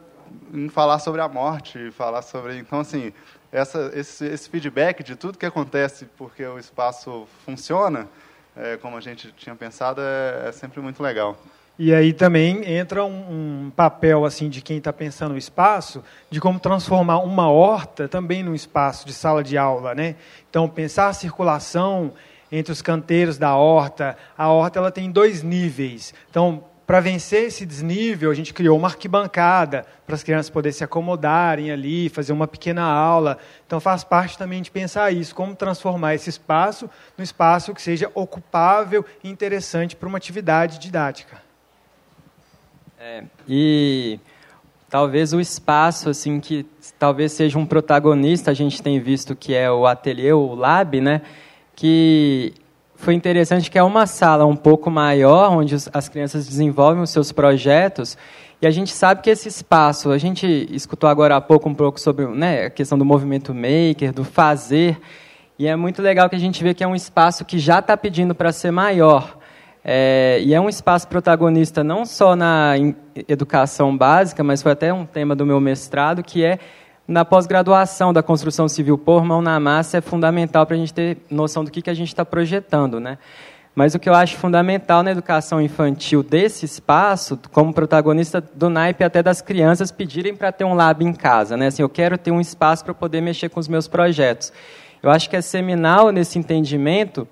em 0.54 0.68
falar 0.68 1.00
sobre 1.00 1.22
a 1.22 1.30
morte, 1.30 1.90
falar 1.92 2.22
sobre. 2.22 2.58
Então, 2.58 2.82
assim, 2.82 3.14
essa, 3.54 3.90
esse, 3.94 4.26
esse 4.26 4.50
feedback 4.50 5.04
de 5.04 5.16
tudo 5.16 5.38
que 5.38 5.46
acontece 5.46 6.06
porque 6.18 6.46
o 6.46 6.60
espaço 6.60 7.26
funciona, 7.46 8.10
é, 8.58 8.76
como 8.76 8.98
a 8.98 9.02
gente 9.02 9.32
tinha 9.38 9.56
pensado, 9.56 10.02
é, 10.02 10.50
é 10.50 10.52
sempre 10.52 10.82
muito 10.82 11.02
legal. 11.02 11.38
E 11.82 11.94
aí 11.94 12.12
também 12.12 12.70
entra 12.70 13.06
um, 13.06 13.68
um 13.68 13.72
papel 13.74 14.26
assim 14.26 14.50
de 14.50 14.62
quem 14.62 14.80
está 14.80 14.92
pensando 14.92 15.34
o 15.34 15.38
espaço, 15.38 16.04
de 16.30 16.42
como 16.42 16.60
transformar 16.60 17.20
uma 17.20 17.50
horta 17.50 18.06
também 18.06 18.44
num 18.44 18.54
espaço 18.54 19.08
de 19.08 19.14
sala 19.14 19.42
de 19.42 19.58
aula, 19.58 19.96
né? 19.96 20.18
Então 20.50 20.68
pensar 20.68 21.08
a 21.08 21.14
circulação 21.14 22.12
entre 22.52 22.74
os 22.74 22.82
canteiros 22.82 23.38
da 23.38 23.56
horta. 23.56 24.18
A 24.38 24.50
horta 24.50 24.78
ela 24.78 24.92
tem 24.92 25.10
dois 25.10 25.42
níveis. 25.42 26.14
Então 26.30 26.66
para 26.86 27.00
vencer 27.00 27.46
esse 27.46 27.66
desnível, 27.66 28.30
a 28.30 28.34
gente 28.34 28.54
criou 28.54 28.78
uma 28.78 28.90
arquibancada 28.90 29.86
para 30.06 30.16
as 30.16 30.24
crianças 30.24 30.50
poderem 30.50 30.76
se 30.76 30.84
acomodarem 30.84 31.72
ali, 31.72 32.10
fazer 32.10 32.34
uma 32.34 32.48
pequena 32.48 32.82
aula. 32.82 33.38
Então, 33.68 33.80
faz 33.80 34.04
parte 34.04 34.36
também 34.36 34.60
de 34.60 34.72
pensar 34.72 35.14
isso, 35.14 35.36
como 35.36 35.56
transformar 35.56 36.16
esse 36.16 36.32
espaço 36.32 36.90
num 37.16 37.24
espaço 37.24 37.76
que 37.76 37.82
seja 37.82 38.10
ocupável 38.16 39.06
e 39.24 39.30
interessante 39.30 39.96
para 39.96 40.10
uma 40.10 40.18
atividade 40.18 40.80
didática. 40.80 41.49
É, 43.02 43.24
e 43.48 44.20
talvez 44.90 45.32
o 45.32 45.40
espaço 45.40 46.10
assim 46.10 46.42
que 46.42 46.66
talvez 47.00 47.32
seja 47.32 47.58
um 47.58 47.66
protagonista 47.66 48.52
a 48.52 48.54
gente 48.54 48.82
tem 48.84 49.00
visto 49.00 49.38
que 49.38 49.56
é 49.56 49.72
o 49.72 49.88
ateliê 49.88 50.34
o 50.34 50.54
lab 50.54 51.00
né 51.00 51.22
que 51.78 52.54
foi 52.96 53.14
interessante 53.14 53.72
que 53.72 53.78
é 53.78 53.84
uma 53.84 54.06
sala 54.06 54.46
um 54.46 54.56
pouco 54.56 54.92
maior 54.92 55.54
onde 55.54 55.74
as 55.94 56.10
crianças 56.10 56.46
desenvolvem 56.46 57.02
os 57.02 57.10
seus 57.10 57.32
projetos. 57.32 58.18
E 58.62 58.68
a 58.68 58.72
gente 58.72 58.92
sabe 58.92 59.22
que 59.22 59.30
esse 59.30 59.48
espaço 59.48 60.12
a 60.12 60.18
gente 60.18 60.68
escutou 60.70 61.10
agora 61.10 61.38
há 61.38 61.40
pouco 61.40 61.70
um 61.70 61.74
pouco 61.74 61.98
sobre 61.98 62.28
né, 62.28 62.66
a 62.66 62.70
questão 62.70 62.98
do 62.98 63.06
movimento 63.06 63.54
maker 63.54 64.12
do 64.12 64.26
fazer. 64.26 65.00
E 65.58 65.66
é 65.66 65.78
muito 65.78 66.02
legal 66.02 66.30
que 66.30 66.36
a 66.36 66.40
gente 66.40 66.62
vê 66.62 66.74
que 66.74 66.84
é 66.84 66.88
um 66.88 66.96
espaço 66.96 67.46
que 67.46 67.58
já 67.58 67.80
está 67.80 67.96
pedindo 67.96 68.36
para 68.36 68.52
ser 68.52 68.72
maior 68.72 69.39
é, 69.84 70.40
e 70.44 70.54
é 70.54 70.60
um 70.60 70.68
espaço 70.68 71.08
protagonista 71.08 71.84
não 71.84 72.06
só 72.06 72.36
na 72.36 72.74
educação 73.28 73.96
básica, 73.96 74.44
mas 74.44 74.62
foi 74.62 74.74
até 74.74 74.94
um 74.94 75.06
tema 75.06 75.36
do 75.36 75.46
meu 75.46 75.60
mestrado, 75.60 76.22
que 76.22 76.44
é 76.44 76.60
na 77.08 77.26
pós-graduação 77.26 78.14
da 78.14 78.22
construção 78.22 78.68
civil 78.68 78.98
por 78.98 79.24
mão 79.26 79.42
na 79.42 79.60
massa, 79.60 79.98
é 79.98 80.02
fundamental 80.02 80.66
para 80.66 80.76
a 80.76 80.80
gente 80.80 80.94
ter 80.94 81.18
noção 81.30 81.64
do 81.64 81.72
que, 81.72 81.82
que 81.82 81.90
a 81.90 81.94
gente 81.94 82.10
está 82.10 82.24
projetando. 82.24 83.00
Né? 83.00 83.18
Mas 83.74 83.96
o 83.96 84.00
que 84.00 84.08
eu 84.08 84.14
acho 84.14 84.38
fundamental 84.38 85.02
na 85.02 85.12
educação 85.12 85.60
infantil 85.60 86.22
desse 86.22 86.66
espaço, 86.66 87.40
como 87.52 87.74
protagonista 87.74 88.40
do 88.42 88.70
naipe 88.70 89.04
até 89.04 89.24
das 89.24 89.42
crianças 89.42 89.92
pedirem 89.92 90.36
para 90.36 90.52
ter 90.52 90.66
um 90.66 90.76
lab 90.76 91.04
em 91.04 91.14
casa. 91.14 91.58
Né? 91.58 91.68
Assim, 91.68 91.82
eu 91.82 91.90
quero 91.90 92.18
ter 92.18 92.30
um 92.30 92.42
espaço 92.42 92.84
para 92.84 92.94
poder 92.94 93.22
mexer 93.22 93.50
com 93.50 93.60
os 93.60 93.68
meus 93.68 93.88
projetos. 93.88 94.54
Eu 95.02 95.10
acho 95.10 95.30
que 95.30 95.36
é 95.36 95.42
seminal 95.42 96.12
nesse 96.12 96.38
entendimento 96.38 97.28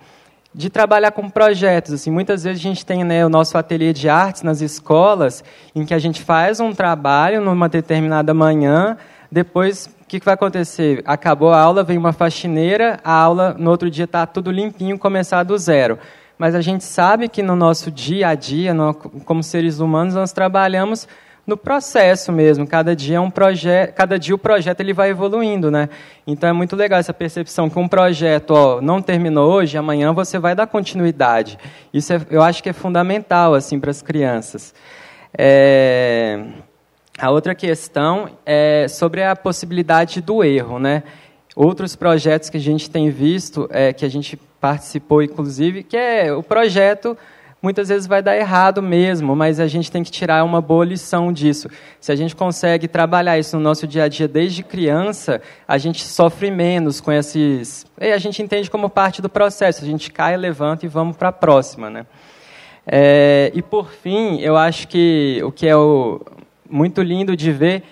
de 0.57 0.71
trabalhar 0.71 1.11
com 1.11 1.29
projetos. 1.29 1.93
Assim, 1.93 2.09
muitas 2.09 2.43
vezes 2.43 2.59
a 2.59 2.63
gente 2.63 2.83
tem 2.83 3.03
né, 3.03 3.23
o 3.23 3.29
nosso 3.29 3.55
ateliê 3.59 3.93
de 3.93 4.09
artes 4.09 4.41
nas 4.41 4.59
escolas, 4.59 5.43
em 5.75 5.85
que 5.85 5.93
a 5.93 5.99
gente 5.99 6.23
faz 6.23 6.59
um 6.59 6.73
trabalho 6.73 7.39
numa 7.39 7.69
determinada 7.69 8.33
manhã, 8.33 8.97
depois 9.31 9.85
o 10.01 10.07
que, 10.07 10.19
que 10.19 10.25
vai 10.25 10.33
acontecer? 10.33 11.03
Acabou 11.05 11.51
a 11.51 11.61
aula, 11.61 11.83
vem 11.83 11.97
uma 11.97 12.11
faxineira, 12.11 12.99
a 13.03 13.13
aula 13.13 13.55
no 13.59 13.69
outro 13.69 13.87
dia 13.87 14.05
está 14.05 14.25
tudo 14.25 14.49
limpinho, 14.49 14.97
começar 14.97 15.43
do 15.43 15.55
zero. 15.59 15.99
Mas 16.39 16.55
a 16.55 16.61
gente 16.61 16.83
sabe 16.83 17.29
que 17.29 17.43
no 17.43 17.55
nosso 17.55 17.91
dia 17.91 18.29
a 18.29 18.33
dia, 18.33 18.73
no, 18.73 18.95
como 18.95 19.43
seres 19.43 19.79
humanos, 19.79 20.15
nós 20.15 20.31
trabalhamos 20.31 21.07
no 21.47 21.55
processo 21.55 22.29
mesmo. 22.29 22.67
Cada 22.67 22.93
dia 22.93 23.15
é 23.15 23.19
um 23.19 23.31
projeto, 23.31 23.93
cada 23.93 24.19
dia 24.19 24.35
o 24.35 24.37
projeto 24.37 24.81
ele 24.81 24.91
vai 24.91 25.09
evoluindo, 25.09 25.71
né? 25.71 25.87
Então 26.27 26.49
é 26.49 26.51
muito 26.51 26.75
legal 26.75 26.99
essa 26.99 27.13
percepção 27.13 27.69
que 27.69 27.79
um 27.79 27.87
projeto 27.87 28.51
ó, 28.51 28.81
não 28.81 29.01
terminou 29.01 29.49
hoje, 29.49 29.77
amanhã 29.77 30.11
você 30.11 30.37
vai 30.37 30.53
dar 30.53 30.67
continuidade. 30.67 31.57
Isso 31.93 32.11
é, 32.11 32.21
eu 32.29 32.41
acho 32.41 32.61
que 32.61 32.67
é 32.67 32.73
fundamental 32.73 33.53
assim 33.53 33.79
para 33.79 33.89
as 33.89 34.01
crianças. 34.01 34.75
É... 35.37 36.43
a 37.17 37.31
outra 37.31 37.55
questão 37.55 38.29
é 38.45 38.87
sobre 38.89 39.23
a 39.23 39.35
possibilidade 39.35 40.19
do 40.19 40.43
erro, 40.43 40.79
né? 40.79 41.03
Outros 41.55 41.95
projetos 41.95 42.49
que 42.49 42.57
a 42.57 42.61
gente 42.61 42.89
tem 42.89 43.09
visto, 43.09 43.67
é, 43.71 43.93
que 43.93 44.05
a 44.05 44.09
gente 44.09 44.37
participou, 44.59 45.23
inclusive, 45.23 45.81
que 45.81 45.95
é 45.95 46.31
o 46.33 46.43
projeto 46.43 47.17
muitas 47.61 47.89
vezes 47.89 48.07
vai 48.07 48.21
dar 48.21 48.35
errado 48.35 48.81
mesmo, 48.81 49.35
mas 49.35 49.59
a 49.59 49.67
gente 49.67 49.91
tem 49.91 50.03
que 50.03 50.11
tirar 50.11 50.43
uma 50.43 50.61
boa 50.61 50.85
lição 50.85 51.31
disso. 51.31 51.69
Se 51.99 52.11
a 52.11 52.15
gente 52.15 52.35
consegue 52.35 52.87
trabalhar 52.87 53.37
isso 53.37 53.57
no 53.57 53.63
nosso 53.63 53.87
dia 53.87 54.03
a 54.03 54.07
dia 54.07 54.27
desde 54.27 54.63
criança, 54.63 55.41
a 55.67 55.77
gente 55.77 56.03
sofre 56.03 56.51
menos 56.51 57.01
com 57.01 57.11
esses. 57.11 57.85
E 57.99 58.11
a 58.11 58.17
gente 58.17 58.41
entende 58.41 58.69
como 58.69 58.89
parte 58.89 59.21
do 59.21 59.29
processo. 59.29 59.83
A 59.83 59.87
gente 59.87 60.11
cai, 60.11 60.37
levanta 60.37 60.85
e 60.85 60.89
vamos 60.89 61.17
para 61.17 61.29
a 61.29 61.33
próxima, 61.33 61.89
né? 61.89 62.05
É, 62.85 63.51
e 63.53 63.61
por 63.61 63.89
fim, 63.91 64.39
eu 64.39 64.55
acho 64.55 64.87
que 64.87 65.41
o 65.43 65.51
que 65.51 65.67
é 65.67 65.75
o, 65.75 66.21
muito 66.69 67.01
lindo 67.01 67.35
de 67.35 67.51
ver 67.51 67.83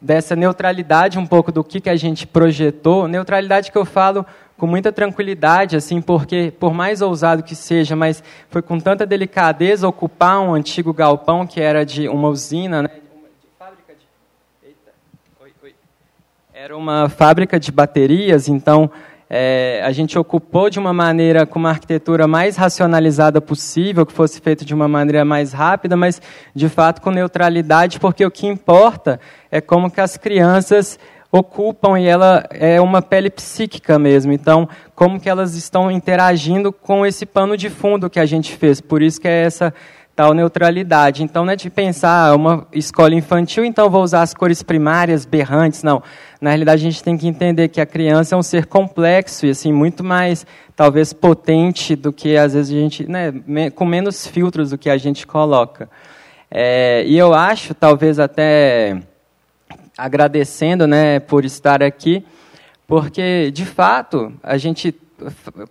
dessa 0.00 0.34
neutralidade 0.34 1.18
um 1.18 1.26
pouco 1.26 1.52
do 1.52 1.62
que, 1.62 1.80
que 1.80 1.88
a 1.88 1.96
gente 1.96 2.26
projetou, 2.26 3.06
neutralidade 3.06 3.70
que 3.70 3.78
eu 3.78 3.84
falo 3.84 4.26
com 4.56 4.66
muita 4.66 4.92
tranquilidade, 4.92 5.76
assim, 5.76 6.00
porque 6.00 6.52
por 6.58 6.72
mais 6.72 7.02
ousado 7.02 7.42
que 7.42 7.54
seja, 7.54 7.96
mas 7.96 8.22
foi 8.48 8.62
com 8.62 8.78
tanta 8.78 9.04
delicadeza 9.04 9.88
ocupar 9.88 10.40
um 10.40 10.54
antigo 10.54 10.92
galpão 10.92 11.46
que 11.46 11.60
era 11.60 11.84
de 11.84 12.08
uma 12.08 12.28
usina, 12.28 12.82
né? 12.82 12.90
Era 16.54 16.76
uma 16.76 17.08
fábrica 17.08 17.58
de 17.58 17.72
baterias, 17.72 18.46
então 18.46 18.88
é, 19.34 19.82
a 19.82 19.90
gente 19.92 20.18
ocupou 20.18 20.68
de 20.68 20.78
uma 20.78 20.92
maneira 20.92 21.46
com 21.46 21.58
uma 21.58 21.70
arquitetura 21.70 22.28
mais 22.28 22.54
racionalizada 22.54 23.40
possível, 23.40 24.04
que 24.04 24.12
fosse 24.12 24.38
feito 24.40 24.62
de 24.62 24.74
uma 24.74 24.86
maneira 24.86 25.24
mais 25.24 25.54
rápida, 25.54 25.96
mas 25.96 26.20
de 26.54 26.68
fato 26.68 27.00
com 27.00 27.10
neutralidade, 27.10 27.98
porque 27.98 28.26
o 28.26 28.30
que 28.30 28.46
importa 28.46 29.18
é 29.50 29.58
como 29.58 29.90
que 29.90 30.02
as 30.02 30.18
crianças 30.18 30.98
ocupam 31.32 31.98
e 31.98 32.06
ela 32.06 32.44
é 32.50 32.78
uma 32.78 33.00
pele 33.00 33.30
psíquica 33.30 33.98
mesmo. 33.98 34.32
Então, 34.32 34.68
como 34.94 35.18
que 35.18 35.30
elas 35.30 35.54
estão 35.54 35.90
interagindo 35.90 36.70
com 36.70 37.06
esse 37.06 37.24
pano 37.24 37.56
de 37.56 37.70
fundo 37.70 38.10
que 38.10 38.20
a 38.20 38.26
gente 38.26 38.54
fez? 38.54 38.82
Por 38.82 39.00
isso 39.00 39.18
que 39.18 39.26
é 39.26 39.44
essa 39.44 39.72
tal 40.14 40.34
neutralidade. 40.34 41.22
Então, 41.22 41.42
não 41.42 41.54
é 41.54 41.56
de 41.56 41.70
pensar 41.70 42.28
ah, 42.28 42.36
uma 42.36 42.66
escola 42.70 43.14
infantil, 43.14 43.64
então 43.64 43.88
vou 43.88 44.02
usar 44.02 44.20
as 44.20 44.34
cores 44.34 44.62
primárias, 44.62 45.24
berrantes, 45.24 45.82
não. 45.82 46.02
Na 46.38 46.50
realidade, 46.50 46.86
a 46.86 46.90
gente 46.90 47.02
tem 47.02 47.16
que 47.16 47.26
entender 47.26 47.68
que 47.68 47.80
a 47.80 47.86
criança 47.86 48.34
é 48.34 48.38
um 48.38 48.42
ser 48.42 48.66
complexo 48.66 49.46
e 49.46 49.50
assim 49.50 49.72
muito 49.72 50.04
mais, 50.04 50.46
talvez, 50.76 51.14
potente 51.14 51.96
do 51.96 52.12
que 52.12 52.36
às 52.36 52.52
vezes 52.52 52.76
a 52.76 52.78
gente, 52.78 53.10
né, 53.10 53.32
com 53.74 53.86
menos 53.86 54.26
filtros 54.26 54.68
do 54.68 54.76
que 54.76 54.90
a 54.90 54.98
gente 54.98 55.26
coloca. 55.26 55.88
É, 56.50 57.02
e 57.06 57.16
eu 57.16 57.32
acho, 57.32 57.72
talvez 57.72 58.18
até 58.18 59.00
agradecendo, 59.96 60.86
né, 60.86 61.20
por 61.20 61.44
estar 61.44 61.82
aqui, 61.82 62.24
porque 62.86 63.50
de 63.50 63.64
fato 63.64 64.32
a 64.42 64.56
gente 64.56 64.94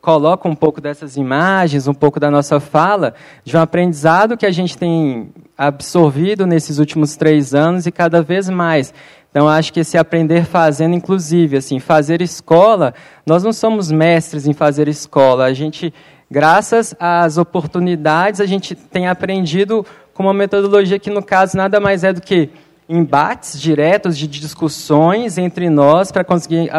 coloca 0.01 0.47
um 0.47 0.55
pouco 0.55 0.79
dessas 0.79 1.17
imagens, 1.17 1.87
um 1.87 1.93
pouco 1.93 2.19
da 2.19 2.31
nossa 2.31 2.59
fala, 2.59 3.13
de 3.43 3.55
um 3.57 3.59
aprendizado 3.59 4.37
que 4.37 4.45
a 4.45 4.51
gente 4.51 4.77
tem 4.77 5.29
absorvido 5.57 6.45
nesses 6.47 6.77
últimos 6.79 7.15
três 7.15 7.53
anos 7.53 7.85
e 7.85 7.91
cada 7.91 8.21
vez 8.21 8.49
mais. 8.49 8.93
Então, 9.29 9.47
acho 9.47 9.71
que 9.71 9.79
esse 9.79 9.97
aprender 9.97 10.45
fazendo, 10.45 10.93
inclusive, 10.93 11.57
assim, 11.57 11.79
fazer 11.79 12.21
escola, 12.21 12.93
nós 13.25 13.43
não 13.43 13.53
somos 13.53 13.89
mestres 13.91 14.45
em 14.45 14.53
fazer 14.53 14.89
escola. 14.89 15.45
A 15.45 15.53
gente, 15.53 15.93
graças 16.29 16.93
às 16.99 17.37
oportunidades, 17.37 18.41
a 18.41 18.45
gente 18.45 18.75
tem 18.75 19.07
aprendido 19.07 19.85
com 20.13 20.23
uma 20.23 20.33
metodologia 20.33 20.99
que, 20.99 21.09
no 21.09 21.23
caso, 21.23 21.55
nada 21.55 21.79
mais 21.79 22.03
é 22.03 22.11
do 22.11 22.21
que 22.21 22.49
embates 22.87 23.59
diretos 23.59 24.17
de 24.17 24.27
discussões 24.27 25.37
entre 25.37 25.69
nós 25.69 26.11
para 26.11 26.23
conseguir 26.23 26.69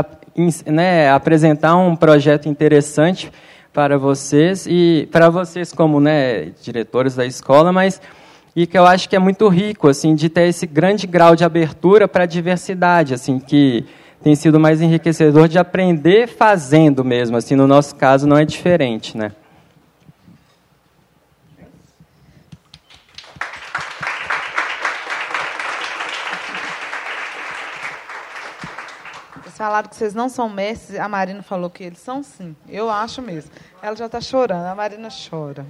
né, 0.66 1.10
apresentar 1.10 1.76
um 1.76 1.96
projeto 1.96 2.48
interessante 2.48 3.32
para 3.72 3.98
vocês 3.98 4.66
e 4.68 5.08
para 5.10 5.30
vocês 5.30 5.72
como 5.72 6.00
né, 6.00 6.50
diretores 6.62 7.14
da 7.14 7.24
escola, 7.24 7.72
mas 7.72 8.00
e 8.54 8.66
que 8.66 8.76
eu 8.76 8.84
acho 8.86 9.08
que 9.08 9.16
é 9.16 9.18
muito 9.18 9.48
rico 9.48 9.88
assim 9.88 10.14
de 10.14 10.28
ter 10.28 10.48
esse 10.48 10.66
grande 10.66 11.06
grau 11.06 11.34
de 11.34 11.44
abertura 11.44 12.06
para 12.06 12.24
a 12.24 12.26
diversidade, 12.26 13.14
assim 13.14 13.38
que 13.38 13.84
tem 14.22 14.34
sido 14.34 14.60
mais 14.60 14.80
enriquecedor 14.80 15.48
de 15.48 15.58
aprender 15.58 16.28
fazendo 16.28 17.02
mesmo, 17.02 17.36
assim 17.36 17.56
no 17.56 17.66
nosso 17.66 17.96
caso 17.96 18.26
não 18.26 18.36
é 18.36 18.44
diferente, 18.44 19.16
né? 19.16 19.32
Falaram 29.62 29.88
que 29.88 29.94
vocês 29.94 30.12
não 30.12 30.28
são 30.28 30.48
mestres. 30.48 30.98
A 30.98 31.06
Marina 31.06 31.40
falou 31.40 31.70
que 31.70 31.84
eles 31.84 32.00
são 32.00 32.20
sim. 32.20 32.56
Eu 32.68 32.90
acho 32.90 33.22
mesmo. 33.22 33.52
Ela 33.80 33.94
já 33.94 34.06
está 34.06 34.20
chorando. 34.20 34.66
A 34.66 34.74
Marina 34.74 35.08
chora. 35.08 35.64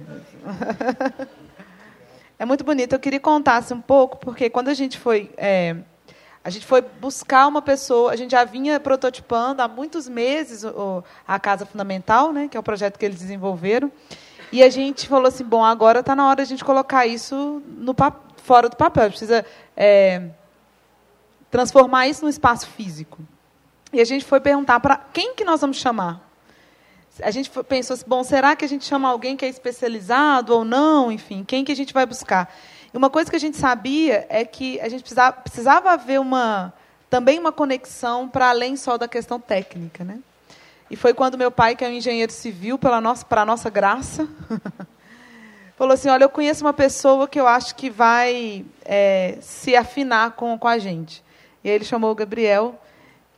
é 2.39 2.43
muito 2.43 2.63
bonito. 2.63 2.93
Eu 2.93 2.99
queria 2.99 3.19
contasse 3.19 3.71
um 3.71 3.79
pouco, 3.79 4.17
porque 4.17 4.49
quando 4.49 4.69
a 4.69 4.73
gente 4.73 4.97
foi. 4.97 5.29
É, 5.37 5.75
a 6.43 6.49
gente 6.49 6.65
foi 6.65 6.81
buscar 6.81 7.45
uma 7.45 7.61
pessoa, 7.61 8.11
a 8.11 8.15
gente 8.15 8.31
já 8.31 8.43
vinha 8.43 8.79
prototipando 8.79 9.61
há 9.61 9.67
muitos 9.67 10.09
meses 10.09 10.63
o, 10.63 11.03
a 11.27 11.39
Casa 11.39 11.63
Fundamental, 11.63 12.33
né, 12.33 12.47
que 12.49 12.57
é 12.57 12.59
o 12.59 12.63
projeto 12.63 12.97
que 12.97 13.05
eles 13.05 13.19
desenvolveram. 13.19 13.91
E 14.51 14.63
a 14.63 14.71
gente 14.71 15.07
falou 15.07 15.27
assim: 15.27 15.43
bom, 15.43 15.63
agora 15.63 15.99
está 15.99 16.15
na 16.15 16.27
hora 16.27 16.37
de 16.37 16.41
a 16.41 16.45
gente 16.45 16.65
colocar 16.65 17.05
isso 17.05 17.61
no, 17.67 17.95
fora 18.37 18.67
do 18.67 18.75
papel. 18.75 19.03
A 19.03 19.05
gente 19.09 19.19
precisa 19.19 19.45
é, 19.77 20.29
transformar 21.51 22.07
isso 22.07 22.23
no 22.23 22.29
espaço 22.29 22.65
físico. 22.65 23.19
E 23.93 24.01
a 24.01 24.05
gente 24.05 24.25
foi 24.25 24.39
perguntar 24.39 24.79
para 24.79 24.97
quem 24.97 25.35
que 25.35 25.45
nós 25.45 25.61
vamos 25.61 25.77
chamar. 25.77 26.19
A 27.21 27.29
gente 27.29 27.51
pensou 27.69 27.93
assim, 27.93 28.05
bom, 28.07 28.23
será 28.23 28.55
que 28.55 28.65
a 28.65 28.67
gente 28.67 28.85
chama 28.85 29.07
alguém 29.07 29.37
que 29.37 29.45
é 29.45 29.47
especializado 29.47 30.51
ou 30.51 30.65
não? 30.65 31.11
Enfim, 31.11 31.43
quem 31.43 31.63
que 31.63 31.71
a 31.71 31.75
gente 31.75 31.93
vai 31.93 32.07
buscar? 32.07 32.51
E 32.91 32.97
uma 32.97 33.09
coisa 33.09 33.29
que 33.29 33.35
a 33.35 33.39
gente 33.39 33.55
sabia 33.55 34.25
é 34.29 34.43
que 34.43 34.81
a 34.81 34.89
gente 34.89 35.01
precisava, 35.01 35.37
precisava 35.37 35.91
haver 35.91 36.19
uma, 36.19 36.73
também 37.09 37.37
uma 37.37 37.51
conexão 37.51 38.27
para 38.27 38.49
além 38.49 38.75
só 38.75 38.97
da 38.97 39.07
questão 39.07 39.39
técnica. 39.39 40.03
Né? 40.03 40.17
E 40.89 40.95
foi 40.95 41.13
quando 41.13 41.37
meu 41.37 41.51
pai, 41.51 41.75
que 41.75 41.85
é 41.85 41.87
um 41.87 41.91
engenheiro 41.91 42.31
civil, 42.31 42.79
pela 42.79 42.99
nossa, 42.99 43.23
para 43.23 43.43
a 43.43 43.45
nossa 43.45 43.69
graça, 43.69 44.27
falou 45.77 45.93
assim, 45.93 46.09
olha, 46.09 46.23
eu 46.23 46.29
conheço 46.29 46.65
uma 46.65 46.73
pessoa 46.73 47.27
que 47.27 47.39
eu 47.39 47.47
acho 47.47 47.75
que 47.75 47.91
vai 47.91 48.65
é, 48.83 49.37
se 49.39 49.75
afinar 49.75 50.31
com, 50.31 50.57
com 50.57 50.67
a 50.67 50.79
gente. 50.79 51.23
E 51.63 51.69
aí 51.69 51.75
ele 51.75 51.85
chamou 51.85 52.11
o 52.11 52.15
Gabriel, 52.15 52.79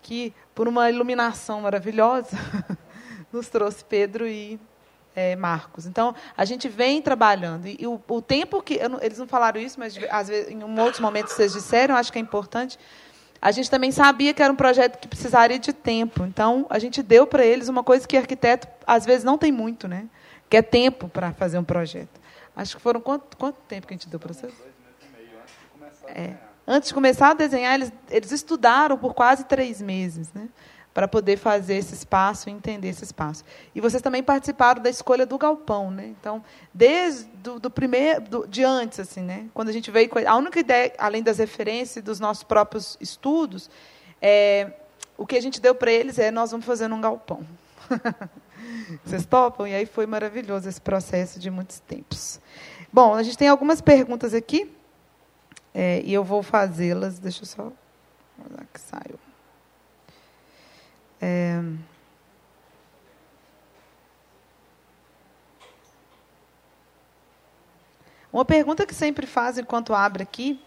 que 0.01 0.33
por 0.55 0.67
uma 0.67 0.89
iluminação 0.89 1.61
maravilhosa, 1.61 2.37
nos 3.31 3.49
trouxe 3.49 3.85
Pedro 3.85 4.25
e 4.25 4.59
é, 5.15 5.35
Marcos. 5.35 5.85
Então, 5.85 6.15
a 6.35 6.45
gente 6.45 6.67
vem 6.67 7.01
trabalhando. 7.01 7.67
E, 7.67 7.77
e 7.79 7.85
o, 7.85 8.01
o, 8.07 8.21
tempo 8.21 8.61
que. 8.63 8.79
Não, 8.87 8.99
eles 9.01 9.19
não 9.19 9.27
falaram 9.27 9.59
isso, 9.59 9.79
mas 9.79 9.95
às 10.09 10.29
vezes, 10.29 10.51
em 10.51 10.63
outros 10.79 10.99
momentos 10.99 11.33
vocês 11.33 11.53
disseram, 11.53 11.95
acho 11.95 12.11
que 12.11 12.17
é 12.17 12.21
importante. 12.21 12.79
A 13.41 13.51
gente 13.51 13.69
também 13.69 13.91
sabia 13.91 14.33
que 14.33 14.41
era 14.41 14.51
um 14.51 14.55
projeto 14.55 14.97
que 14.97 15.07
precisaria 15.07 15.59
de 15.59 15.73
tempo. 15.73 16.23
Então, 16.23 16.65
a 16.69 16.79
gente 16.79 17.03
deu 17.03 17.27
para 17.27 17.45
eles 17.45 17.67
uma 17.67 17.83
coisa 17.83 18.07
que 18.07 18.17
arquiteto, 18.17 18.67
às 18.87 19.05
vezes, 19.05 19.23
não 19.23 19.37
tem 19.37 19.51
muito, 19.51 19.87
né? 19.87 20.07
que 20.49 20.57
é 20.57 20.61
tempo 20.61 21.07
para 21.07 21.33
fazer 21.33 21.57
um 21.57 21.63
projeto. 21.63 22.21
Acho 22.55 22.77
que 22.77 22.81
foram. 22.81 23.01
Quanto, 23.01 23.35
quanto 23.37 23.57
tempo 23.67 23.87
que 23.87 23.93
a 23.93 23.97
gente 23.97 24.07
deu 24.07 24.19
para 24.19 24.33
vocês? 24.33 24.53
Dois 24.53 24.63
meses 24.63 25.01
e 25.01 25.17
meio 25.17 25.37
antes 25.41 25.53
de 25.59 25.67
começar 25.67 26.07
a 26.07 26.11
é. 26.11 26.54
Antes 26.67 26.89
de 26.89 26.93
começar 26.93 27.31
a 27.31 27.33
desenhar, 27.33 27.75
eles, 27.75 27.91
eles 28.09 28.31
estudaram 28.31 28.97
por 28.97 29.13
quase 29.13 29.43
três 29.45 29.81
meses, 29.81 30.31
né? 30.33 30.49
para 30.95 31.09
poder 31.09 31.35
fazer 31.35 31.75
esse 31.75 31.93
espaço 31.93 32.49
e 32.49 32.53
entender 32.53 32.87
esse 32.87 33.03
espaço. 33.03 33.43
E 33.75 33.81
vocês 33.81 34.01
também 34.01 34.23
participaram 34.23 34.81
da 34.81 34.89
escolha 34.89 35.25
do 35.25 35.37
galpão, 35.37 35.91
né? 35.91 36.07
Então, 36.07 36.41
desde 36.73 37.25
do, 37.25 37.59
do 37.59 37.69
primeiro, 37.69 38.21
do, 38.21 38.47
de 38.47 38.63
antes, 38.63 39.01
assim, 39.01 39.19
né? 39.19 39.45
Quando 39.53 39.67
a 39.67 39.73
gente 39.73 39.91
veio, 39.91 40.09
a 40.25 40.37
única 40.37 40.57
ideia, 40.57 40.93
além 40.97 41.21
das 41.21 41.37
referências 41.37 42.01
dos 42.01 42.17
nossos 42.17 42.43
próprios 42.43 42.97
estudos, 43.01 43.69
é, 44.21 44.71
o 45.17 45.27
que 45.27 45.35
a 45.35 45.41
gente 45.41 45.59
deu 45.59 45.75
para 45.75 45.91
eles 45.91 46.17
é 46.17 46.31
nós 46.31 46.51
vamos 46.51 46.65
fazer 46.65 46.87
num 46.87 47.01
galpão. 47.01 47.45
Vocês 49.03 49.25
topam? 49.25 49.67
E 49.67 49.75
aí 49.75 49.85
foi 49.85 50.05
maravilhoso 50.05 50.69
esse 50.69 50.79
processo 50.79 51.41
de 51.41 51.51
muitos 51.51 51.81
tempos. 51.81 52.39
Bom, 52.91 53.13
a 53.13 53.21
gente 53.21 53.37
tem 53.37 53.49
algumas 53.49 53.81
perguntas 53.81 54.33
aqui. 54.33 54.73
É, 55.77 56.01
e 56.05 56.13
eu 56.13 56.23
vou 56.23 56.41
fazê-las. 56.41 57.19
Deixa 57.19 57.41
eu 57.41 57.45
só. 57.45 57.63
Lá 57.63 58.65
que 58.73 58.79
saiu. 58.79 59.19
É, 61.21 61.59
uma 68.31 68.45
pergunta 68.45 68.85
que 68.85 68.93
sempre 68.93 69.27
faz 69.27 69.57
enquanto 69.57 69.93
abre 69.93 70.23
aqui 70.23 70.61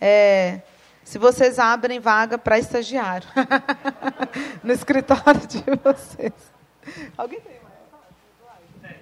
é 0.00 0.62
se 1.04 1.18
vocês 1.18 1.58
abrem 1.58 1.98
vaga 1.98 2.38
para 2.38 2.58
estagiário 2.58 3.28
no 4.62 4.72
escritório 4.72 5.46
de 5.46 5.62
vocês. 5.82 6.32
Alguém 7.16 7.40
tem 7.40 7.60
mais? 7.60 8.92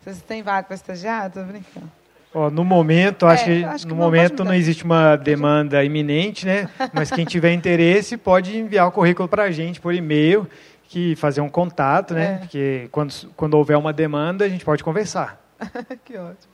Vocês 0.00 0.22
têm 0.22 0.42
vaga 0.42 0.66
para 0.66 0.74
estagiário? 0.74 1.28
Estou 1.28 1.44
brincando. 1.44 1.99
Ó, 2.32 2.48
no 2.48 2.64
momento, 2.64 3.26
acho, 3.26 3.42
é, 3.42 3.46
que, 3.46 3.64
acho 3.64 3.86
que 3.86 3.92
no 3.92 3.96
momento 3.96 4.44
não 4.44 4.54
existe 4.54 4.84
uma 4.84 5.16
demanda 5.16 5.82
iminente, 5.82 6.46
né? 6.46 6.68
Mas 6.92 7.10
quem 7.10 7.24
tiver 7.24 7.52
interesse 7.52 8.16
pode 8.16 8.56
enviar 8.56 8.86
o 8.86 8.92
currículo 8.92 9.28
para 9.28 9.44
a 9.44 9.50
gente 9.50 9.80
por 9.80 9.92
e-mail, 9.92 10.48
que 10.84 11.16
fazer 11.16 11.40
um 11.40 11.48
contato, 11.48 12.14
né? 12.14 12.34
É. 12.34 12.38
Porque 12.38 12.88
quando, 12.92 13.12
quando 13.36 13.54
houver 13.54 13.76
uma 13.76 13.92
demanda, 13.92 14.44
a 14.44 14.48
gente 14.48 14.64
pode 14.64 14.84
conversar. 14.84 15.40
que 16.04 16.16
ótimo. 16.16 16.50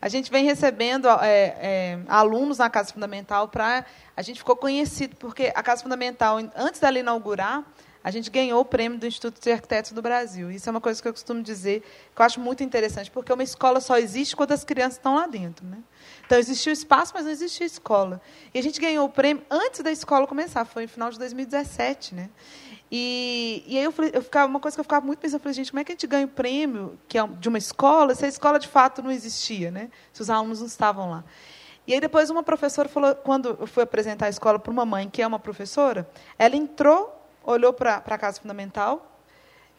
A 0.00 0.08
gente 0.08 0.30
vem 0.30 0.44
recebendo 0.44 1.08
é, 1.08 1.56
é, 1.60 1.98
alunos 2.06 2.58
na 2.58 2.70
Casa 2.70 2.92
Fundamental 2.92 3.48
para. 3.48 3.84
A 4.16 4.22
gente 4.22 4.38
ficou 4.38 4.56
conhecido, 4.56 5.16
porque 5.16 5.50
a 5.54 5.62
Casa 5.62 5.82
Fundamental, 5.82 6.38
antes 6.54 6.80
dela 6.80 6.98
inaugurar, 6.98 7.64
a 8.08 8.10
gente 8.10 8.30
ganhou 8.30 8.58
o 8.58 8.64
prêmio 8.64 8.98
do 8.98 9.06
Instituto 9.06 9.38
de 9.38 9.52
Arquitetos 9.52 9.92
do 9.92 10.00
Brasil. 10.00 10.50
Isso 10.50 10.66
é 10.66 10.70
uma 10.70 10.80
coisa 10.80 11.00
que 11.00 11.06
eu 11.06 11.12
costumo 11.12 11.42
dizer, 11.42 11.82
que 12.16 12.22
eu 12.22 12.24
acho 12.24 12.40
muito 12.40 12.64
interessante, 12.64 13.10
porque 13.10 13.30
uma 13.30 13.42
escola 13.42 13.82
só 13.82 13.98
existe 13.98 14.34
quando 14.34 14.52
as 14.52 14.64
crianças 14.64 14.94
estão 14.94 15.16
lá 15.16 15.26
dentro. 15.26 15.66
Né? 15.66 15.76
Então, 16.24 16.38
existia 16.38 16.72
o 16.72 16.72
espaço, 16.72 17.12
mas 17.14 17.26
não 17.26 17.32
existia 17.32 17.66
escola. 17.66 18.18
E 18.54 18.58
a 18.58 18.62
gente 18.62 18.80
ganhou 18.80 19.04
o 19.04 19.10
prêmio 19.10 19.42
antes 19.50 19.82
da 19.82 19.92
escola 19.92 20.26
começar, 20.26 20.64
foi 20.64 20.84
no 20.84 20.88
final 20.88 21.10
de 21.10 21.18
2017. 21.18 22.14
Né? 22.14 22.30
E, 22.90 23.62
e 23.66 23.76
aí 23.76 23.84
eu, 23.84 23.92
falei, 23.92 24.10
eu 24.14 24.22
ficava, 24.22 24.46
uma 24.46 24.58
coisa 24.58 24.74
que 24.74 24.80
eu 24.80 24.84
ficava 24.84 25.04
muito 25.04 25.18
pensando, 25.18 25.40
eu 25.40 25.40
falei, 25.40 25.52
gente, 25.52 25.70
como 25.70 25.80
é 25.80 25.84
que 25.84 25.92
a 25.92 25.94
gente 25.94 26.06
ganha 26.06 26.24
o 26.24 26.30
prêmio 26.30 26.98
que 27.06 27.18
é 27.18 27.26
de 27.26 27.48
uma 27.50 27.58
escola 27.58 28.14
se 28.14 28.24
a 28.24 28.28
escola 28.28 28.58
de 28.58 28.68
fato 28.68 29.02
não 29.02 29.10
existia, 29.10 29.70
né? 29.70 29.90
se 30.14 30.22
os 30.22 30.30
alunos 30.30 30.60
não 30.60 30.66
estavam 30.66 31.10
lá? 31.10 31.24
E 31.86 31.92
aí 31.92 32.00
depois 32.00 32.30
uma 32.30 32.42
professora 32.42 32.88
falou, 32.88 33.14
quando 33.14 33.54
eu 33.60 33.66
fui 33.66 33.82
apresentar 33.82 34.26
a 34.26 34.28
escola 34.30 34.58
para 34.58 34.72
uma 34.72 34.86
mãe 34.86 35.10
que 35.10 35.20
é 35.20 35.26
uma 35.26 35.38
professora, 35.38 36.08
ela 36.38 36.56
entrou 36.56 37.17
olhou 37.52 37.72
para 37.72 37.96
a 37.96 38.18
Casa 38.18 38.40
Fundamental 38.40 39.20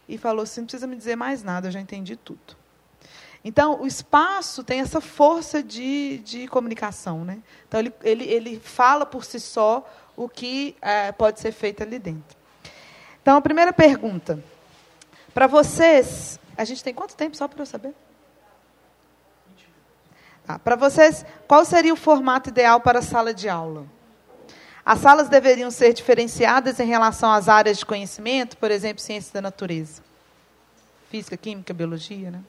e 0.07 0.17
falou 0.17 0.43
assim: 0.43 0.61
não 0.61 0.65
precisa 0.67 0.87
me 0.87 0.95
dizer 0.95 1.15
mais 1.15 1.43
nada, 1.43 1.67
eu 1.67 1.71
já 1.71 1.79
entendi 1.79 2.15
tudo. 2.15 2.57
Então, 3.43 3.81
o 3.81 3.87
espaço 3.87 4.63
tem 4.63 4.81
essa 4.81 4.99
força 4.99 5.63
de, 5.63 6.17
de 6.19 6.47
comunicação. 6.47 7.23
Né? 7.23 7.39
Então, 7.67 7.79
ele, 7.79 7.93
ele, 8.03 8.23
ele 8.25 8.59
fala 8.59 9.05
por 9.05 9.23
si 9.23 9.39
só 9.39 9.89
o 10.15 10.27
que 10.27 10.75
é, 10.81 11.11
pode 11.13 11.39
ser 11.39 11.53
feito 11.53 11.81
ali 11.81 11.97
dentro. 11.97 12.37
Então, 13.21 13.37
a 13.37 13.41
primeira 13.41 13.71
pergunta. 13.71 14.43
Para 15.33 15.47
vocês, 15.47 16.37
a 16.57 16.65
gente 16.65 16.83
tem 16.83 16.93
quanto 16.93 17.15
tempo 17.15 17.37
só 17.37 17.47
para 17.47 17.61
eu 17.61 17.65
saber? 17.65 17.93
Tá, 20.45 20.59
para 20.59 20.75
vocês, 20.75 21.25
qual 21.47 21.63
seria 21.63 21.93
o 21.93 21.95
formato 21.95 22.49
ideal 22.49 22.81
para 22.81 22.99
a 22.99 23.03
sala 23.03 23.33
de 23.33 23.47
aula? 23.47 23.85
As 24.89 25.01
salas 25.01 25.29
deveriam 25.29 25.69
ser 25.69 25.93
diferenciadas 25.93 26.79
em 26.79 26.87
relação 26.87 27.31
às 27.31 27.47
áreas 27.47 27.77
de 27.77 27.85
conhecimento, 27.85 28.57
por 28.57 28.71
exemplo, 28.71 28.99
ciências 28.99 29.31
da 29.31 29.39
natureza. 29.39 30.01
Física, 31.11 31.37
química, 31.37 31.71
biologia, 31.75 32.31
né? 32.31 32.41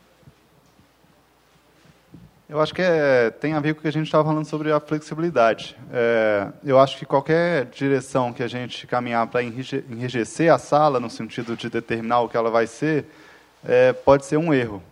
Eu 2.49 2.59
acho 2.59 2.75
que 2.75 2.81
é, 2.81 3.29
tem 3.29 3.53
a 3.53 3.61
ver 3.61 3.75
com 3.75 3.81
o 3.81 3.83
que 3.83 3.89
a 3.89 3.93
gente 3.93 4.07
estava 4.07 4.25
falando 4.25 4.47
sobre 4.47 4.73
a 4.73 4.81
flexibilidade. 4.81 5.77
É, 5.93 6.49
eu 6.65 6.81
acho 6.81 6.97
que 6.97 7.05
qualquer 7.05 7.67
direção 7.67 8.33
que 8.33 8.43
a 8.43 8.49
gente 8.49 8.87
caminhar 8.87 9.27
para 9.27 9.43
enrijecer 9.43 10.51
a 10.51 10.57
sala, 10.57 10.99
no 10.99 11.11
sentido 11.11 11.55
de 11.55 11.69
determinar 11.69 12.23
o 12.23 12.29
que 12.31 12.39
ela 12.39 12.51
vai 12.51 12.67
ser, 12.67 13.05
é, 13.63 13.93
pode 13.93 14.25
ser 14.25 14.39
um 14.39 14.55
erro. 14.55 14.83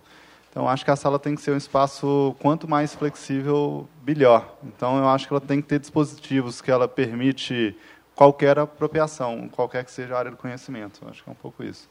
Então, 0.59 0.69
acho 0.69 0.85
que 0.85 0.91
a 0.91 0.97
sala 0.97 1.21
tem 1.21 1.37
que 1.37 1.41
ser 1.41 1.53
um 1.53 1.57
espaço 1.57 2.35
quanto 2.41 2.67
mais 2.67 2.93
flexível, 2.93 3.89
melhor. 4.05 4.59
Então, 4.65 4.99
eu 4.99 5.09
acho 5.09 5.29
que 5.29 5.33
ela 5.33 5.41
tem 5.41 5.63
que 5.63 5.69
ter 5.69 5.79
dispositivos 5.79 6.61
que 6.61 6.69
ela 6.69 6.89
permite 6.89 7.77
qualquer 8.13 8.59
apropriação, 8.59 9.49
qualquer 9.49 9.85
que 9.85 9.93
seja 9.93 10.17
a 10.17 10.19
área 10.19 10.33
do 10.33 10.37
conhecimento. 10.37 11.01
Acho 11.09 11.23
que 11.23 11.31
é 11.31 11.33
um 11.33 11.37
pouco 11.37 11.63
isso. 11.63 11.89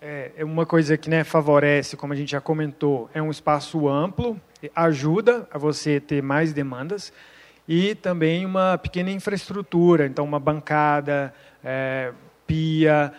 É, 0.00 0.30
é 0.36 0.44
uma 0.44 0.64
coisa 0.64 0.96
que 0.96 1.10
né, 1.10 1.24
favorece, 1.24 1.96
como 1.96 2.12
a 2.12 2.16
gente 2.16 2.30
já 2.30 2.40
comentou, 2.40 3.10
é 3.12 3.20
um 3.20 3.32
espaço 3.32 3.88
amplo, 3.88 4.40
ajuda 4.76 5.48
a 5.52 5.58
você 5.58 5.98
ter 5.98 6.22
mais 6.22 6.52
demandas 6.52 7.12
e 7.66 7.96
também 7.96 8.46
uma 8.46 8.78
pequena 8.78 9.10
infraestrutura, 9.10 10.06
então 10.06 10.24
uma 10.24 10.38
bancada, 10.38 11.34
é, 11.64 12.12
pia, 12.46 13.12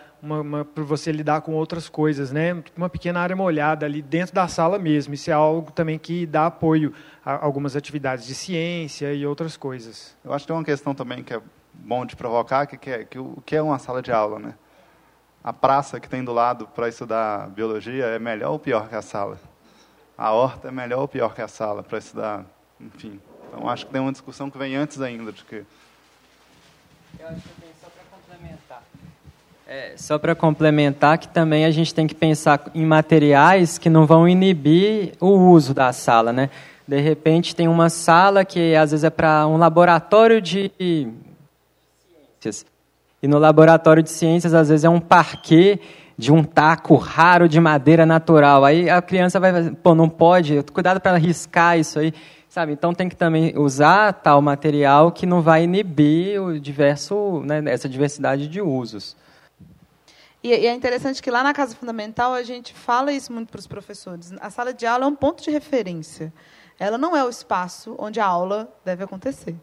para 0.74 0.84
você 0.84 1.10
lidar 1.10 1.40
com 1.40 1.54
outras 1.54 1.88
coisas, 1.88 2.30
né? 2.30 2.62
Uma 2.76 2.88
pequena 2.88 3.20
área 3.20 3.34
molhada 3.34 3.86
ali 3.86 4.02
dentro 4.02 4.34
da 4.34 4.46
sala 4.48 4.78
mesmo. 4.78 5.14
Isso 5.14 5.30
é 5.30 5.32
algo 5.32 5.72
também 5.72 5.98
que 5.98 6.26
dá 6.26 6.46
apoio 6.46 6.92
a 7.24 7.44
algumas 7.44 7.74
atividades 7.74 8.26
de 8.26 8.34
ciência 8.34 9.12
e 9.14 9.26
outras 9.26 9.56
coisas. 9.56 10.16
Eu 10.24 10.32
acho 10.32 10.44
que 10.44 10.48
tem 10.48 10.56
uma 10.56 10.64
questão 10.64 10.94
também 10.94 11.22
que 11.22 11.34
é 11.34 11.40
bom 11.72 12.04
de 12.04 12.14
provocar, 12.16 12.66
que 12.66 12.90
é 12.90 13.04
que 13.04 13.18
o 13.18 13.42
que 13.44 13.56
é 13.56 13.62
uma 13.62 13.78
sala 13.78 14.02
de 14.02 14.12
aula, 14.12 14.38
né? 14.38 14.54
A 15.42 15.52
praça 15.52 15.98
que 15.98 16.08
tem 16.08 16.22
do 16.22 16.32
lado 16.32 16.66
para 16.66 16.88
estudar 16.88 17.48
biologia 17.48 18.04
é 18.04 18.18
melhor 18.18 18.52
ou 18.52 18.58
pior 18.58 18.88
que 18.88 18.94
a 18.94 19.02
sala? 19.02 19.40
A 20.16 20.32
horta 20.32 20.68
é 20.68 20.70
melhor 20.70 21.00
ou 21.00 21.08
pior 21.08 21.34
que 21.34 21.40
a 21.40 21.48
sala 21.48 21.82
para 21.82 21.96
estudar, 21.96 22.44
enfim. 22.78 23.18
Então 23.48 23.68
acho 23.68 23.86
que 23.86 23.92
tem 23.92 24.00
uma 24.00 24.12
discussão 24.12 24.50
que 24.50 24.58
vem 24.58 24.76
antes 24.76 25.00
ainda 25.00 25.32
de 25.32 25.42
que 25.44 25.64
eu 27.18 27.26
acho 27.28 27.40
que 27.40 27.69
é, 29.70 29.92
só 29.94 30.18
para 30.18 30.34
complementar 30.34 31.16
que 31.16 31.28
também 31.28 31.64
a 31.64 31.70
gente 31.70 31.94
tem 31.94 32.04
que 32.04 32.14
pensar 32.14 32.60
em 32.74 32.84
materiais 32.84 33.78
que 33.78 33.88
não 33.88 34.04
vão 34.04 34.28
inibir 34.28 35.12
o 35.20 35.28
uso 35.28 35.72
da 35.72 35.92
sala, 35.92 36.32
né? 36.32 36.50
De 36.88 36.98
repente 37.00 37.54
tem 37.54 37.68
uma 37.68 37.88
sala 37.88 38.44
que 38.44 38.74
às 38.74 38.90
vezes 38.90 39.04
é 39.04 39.10
para 39.10 39.46
um 39.46 39.56
laboratório 39.56 40.40
de 40.40 40.72
ciências. 42.40 42.66
E 43.22 43.28
no 43.28 43.38
laboratório 43.38 44.02
de 44.02 44.10
ciências 44.10 44.54
às 44.54 44.70
vezes 44.70 44.82
é 44.82 44.88
um 44.88 44.98
parquet 44.98 45.80
de 46.18 46.32
um 46.32 46.42
taco 46.42 46.96
raro 46.96 47.48
de 47.48 47.60
madeira 47.60 48.04
natural. 48.04 48.64
Aí 48.64 48.90
a 48.90 49.00
criança 49.00 49.38
vai, 49.38 49.70
pô, 49.70 49.94
não 49.94 50.08
pode, 50.08 50.64
cuidado 50.72 50.98
para 51.00 51.16
riscar 51.16 51.78
isso 51.78 52.00
aí, 52.00 52.12
sabe? 52.48 52.72
Então 52.72 52.92
tem 52.92 53.08
que 53.08 53.14
também 53.14 53.56
usar 53.56 54.14
tal 54.14 54.42
material 54.42 55.12
que 55.12 55.26
não 55.26 55.40
vai 55.40 55.62
inibir 55.62 56.42
o 56.42 56.58
diverso, 56.58 57.40
né, 57.46 57.62
essa 57.66 57.88
diversidade 57.88 58.48
de 58.48 58.60
usos. 58.60 59.14
E, 60.42 60.52
é 60.52 60.72
interessante 60.72 61.22
que 61.22 61.30
lá 61.30 61.42
na 61.42 61.52
Casa 61.52 61.74
Fundamental 61.76 62.32
a 62.32 62.42
gente 62.42 62.72
fala 62.72 63.12
isso 63.12 63.32
muito 63.32 63.50
para 63.50 63.58
os 63.58 63.66
professores. 63.66 64.32
A 64.40 64.48
sala 64.48 64.72
de 64.72 64.86
aula 64.86 65.04
é 65.04 65.08
um 65.08 65.14
ponto 65.14 65.42
de 65.42 65.50
referência. 65.50 66.32
Ela 66.78 66.96
não 66.96 67.14
é 67.14 67.22
o 67.22 67.28
espaço 67.28 67.94
onde 67.98 68.20
a 68.20 68.24
aula 68.24 68.72
deve 68.84 69.04
acontecer. 69.04 69.54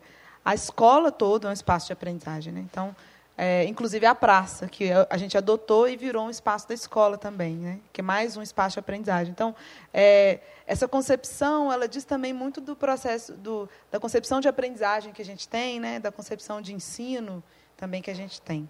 A 0.45 0.53
escola 0.53 1.11
toda 1.11 1.47
é 1.47 1.49
um 1.49 1.53
espaço 1.53 1.87
de 1.87 1.93
aprendizagem. 1.93 2.53
Né? 2.53 2.59
Então, 2.59 2.95
é, 3.35 3.65
inclusive 3.65 4.05
a 4.05 4.13
praça, 4.13 4.67
que 4.67 4.89
a 5.09 5.17
gente 5.17 5.35
adotou 5.35 5.87
e 5.87 5.97
virou 5.97 6.25
um 6.25 6.29
espaço 6.29 6.67
da 6.67 6.75
escola 6.75 7.17
também, 7.17 7.55
né? 7.55 7.79
que 7.91 8.01
é 8.01 8.03
mais 8.03 8.37
um 8.37 8.41
espaço 8.43 8.75
de 8.75 8.79
aprendizagem. 8.79 9.31
Então, 9.31 9.55
é, 9.91 10.39
essa 10.67 10.87
concepção, 10.87 11.73
ela 11.73 11.87
diz 11.87 12.03
também 12.03 12.33
muito 12.33 12.61
do 12.61 12.75
processo, 12.75 13.33
do, 13.33 13.67
da 13.91 13.99
concepção 13.99 14.39
de 14.39 14.47
aprendizagem 14.47 15.11
que 15.11 15.21
a 15.21 15.25
gente 15.25 15.49
tem, 15.49 15.79
né? 15.79 15.99
da 15.99 16.11
concepção 16.11 16.61
de 16.61 16.71
ensino 16.71 17.43
também 17.75 18.01
que 18.01 18.11
a 18.11 18.15
gente 18.15 18.39
tem. 18.41 18.69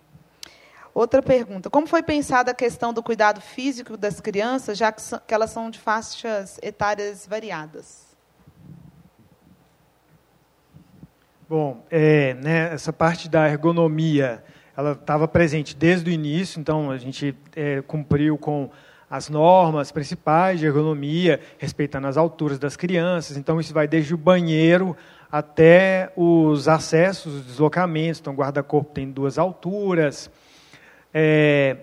Outra 0.98 1.22
pergunta: 1.22 1.70
como 1.70 1.86
foi 1.86 2.02
pensada 2.02 2.50
a 2.50 2.56
questão 2.56 2.92
do 2.92 3.04
cuidado 3.04 3.40
físico 3.40 3.96
das 3.96 4.20
crianças, 4.20 4.76
já 4.76 4.92
que, 4.92 5.00
que 5.28 5.32
elas 5.32 5.52
são 5.52 5.70
de 5.70 5.78
faixas 5.78 6.60
etárias 6.60 7.28
variadas? 7.28 8.08
Bom, 11.48 11.86
é, 11.92 12.34
né, 12.34 12.74
essa 12.74 12.92
parte 12.92 13.30
da 13.30 13.48
ergonomia, 13.48 14.44
ela 14.76 14.94
estava 14.94 15.28
presente 15.28 15.76
desde 15.76 16.10
o 16.10 16.12
início, 16.12 16.60
então 16.60 16.90
a 16.90 16.98
gente 16.98 17.38
é, 17.56 17.84
cumpriu 17.84 18.36
com 18.36 18.68
as 19.08 19.30
normas 19.30 19.92
principais 19.92 20.60
de 20.60 20.66
ergonomia, 20.66 21.40
respeitando 21.60 22.08
as 22.08 22.18
alturas 22.18 22.58
das 22.58 22.76
crianças. 22.76 23.38
Então, 23.38 23.60
isso 23.60 23.72
vai 23.72 23.88
desde 23.88 24.16
o 24.16 24.18
banheiro 24.18 24.98
até 25.32 26.12
os 26.16 26.68
acessos, 26.68 27.36
os 27.36 27.46
deslocamentos. 27.46 28.20
Então, 28.20 28.34
guarda-corpo 28.34 28.92
tem 28.92 29.12
duas 29.12 29.38
alturas. 29.38 30.32
É, 31.14 31.78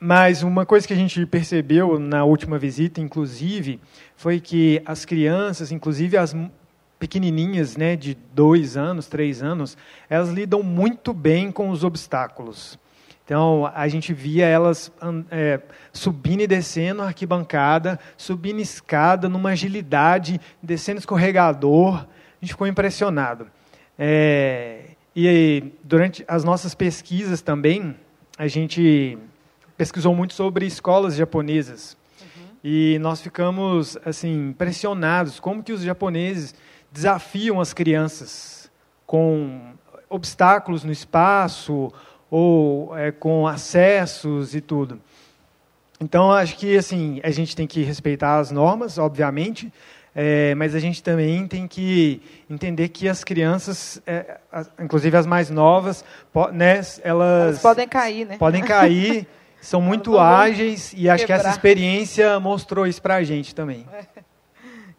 mas 0.00 0.42
uma 0.42 0.64
coisa 0.64 0.86
que 0.86 0.92
a 0.92 0.96
gente 0.96 1.26
percebeu 1.26 1.98
na 1.98 2.24
última 2.24 2.58
visita, 2.58 3.00
inclusive, 3.00 3.80
foi 4.16 4.40
que 4.40 4.80
as 4.86 5.04
crianças, 5.04 5.72
inclusive 5.72 6.16
as 6.16 6.36
pequenininhas, 6.98 7.76
né, 7.76 7.96
de 7.96 8.16
dois 8.32 8.76
anos, 8.76 9.06
três 9.06 9.42
anos, 9.42 9.76
elas 10.08 10.30
lidam 10.30 10.62
muito 10.62 11.12
bem 11.12 11.50
com 11.50 11.70
os 11.70 11.84
obstáculos. 11.84 12.78
Então, 13.24 13.70
a 13.74 13.86
gente 13.88 14.14
via 14.14 14.46
elas 14.46 14.90
é, 15.30 15.60
subindo 15.92 16.40
e 16.40 16.46
descendo 16.46 17.02
a 17.02 17.08
arquibancada, 17.08 18.00
subindo 18.16 18.58
escada 18.58 19.28
numa 19.28 19.50
agilidade, 19.50 20.40
descendo 20.62 20.98
escorregador. 20.98 21.96
A 22.06 22.06
gente 22.40 22.52
ficou 22.52 22.66
impressionado. 22.66 23.48
É, 23.98 24.92
e 25.14 25.72
durante 25.84 26.24
as 26.26 26.42
nossas 26.42 26.74
pesquisas 26.74 27.42
também, 27.42 27.96
a 28.38 28.46
gente 28.46 29.18
pesquisou 29.76 30.14
muito 30.14 30.32
sobre 30.32 30.64
escolas 30.64 31.16
japonesas. 31.16 31.96
Uhum. 32.20 32.46
E 32.62 32.98
nós 33.00 33.20
ficamos 33.20 33.98
assim 34.04 34.50
impressionados 34.50 35.40
como 35.40 35.62
que 35.62 35.72
os 35.72 35.82
japoneses 35.82 36.54
desafiam 36.92 37.60
as 37.60 37.74
crianças 37.74 38.70
com 39.04 39.72
obstáculos 40.08 40.84
no 40.84 40.92
espaço 40.92 41.92
ou 42.30 42.96
é, 42.96 43.10
com 43.10 43.46
acessos 43.46 44.54
e 44.54 44.60
tudo. 44.60 45.00
Então 46.00 46.30
acho 46.30 46.56
que 46.56 46.76
assim 46.76 47.20
a 47.24 47.30
gente 47.30 47.56
tem 47.56 47.66
que 47.66 47.82
respeitar 47.82 48.38
as 48.38 48.52
normas, 48.52 48.98
obviamente, 48.98 49.72
é, 50.20 50.52
mas 50.56 50.74
a 50.74 50.80
gente 50.80 51.00
também 51.00 51.46
tem 51.46 51.68
que 51.68 52.20
entender 52.50 52.88
que 52.88 53.08
as 53.08 53.22
crianças, 53.22 54.02
é, 54.04 54.38
as, 54.50 54.68
inclusive 54.80 55.16
as 55.16 55.24
mais 55.24 55.48
novas, 55.48 56.04
po, 56.32 56.48
né, 56.48 56.78
elas, 56.78 57.00
elas, 57.04 57.62
podem 57.62 57.86
cair, 57.86 58.26
né? 58.26 58.36
Podem 58.36 58.64
cair, 58.64 59.28
são 59.62 59.80
muito 59.80 60.18
ágeis 60.18 60.92
e 60.96 61.08
acho 61.08 61.24
que 61.24 61.32
essa 61.32 61.50
experiência 61.50 62.40
mostrou 62.40 62.84
isso 62.84 63.00
para 63.00 63.14
a 63.14 63.22
gente 63.22 63.54
também. 63.54 63.86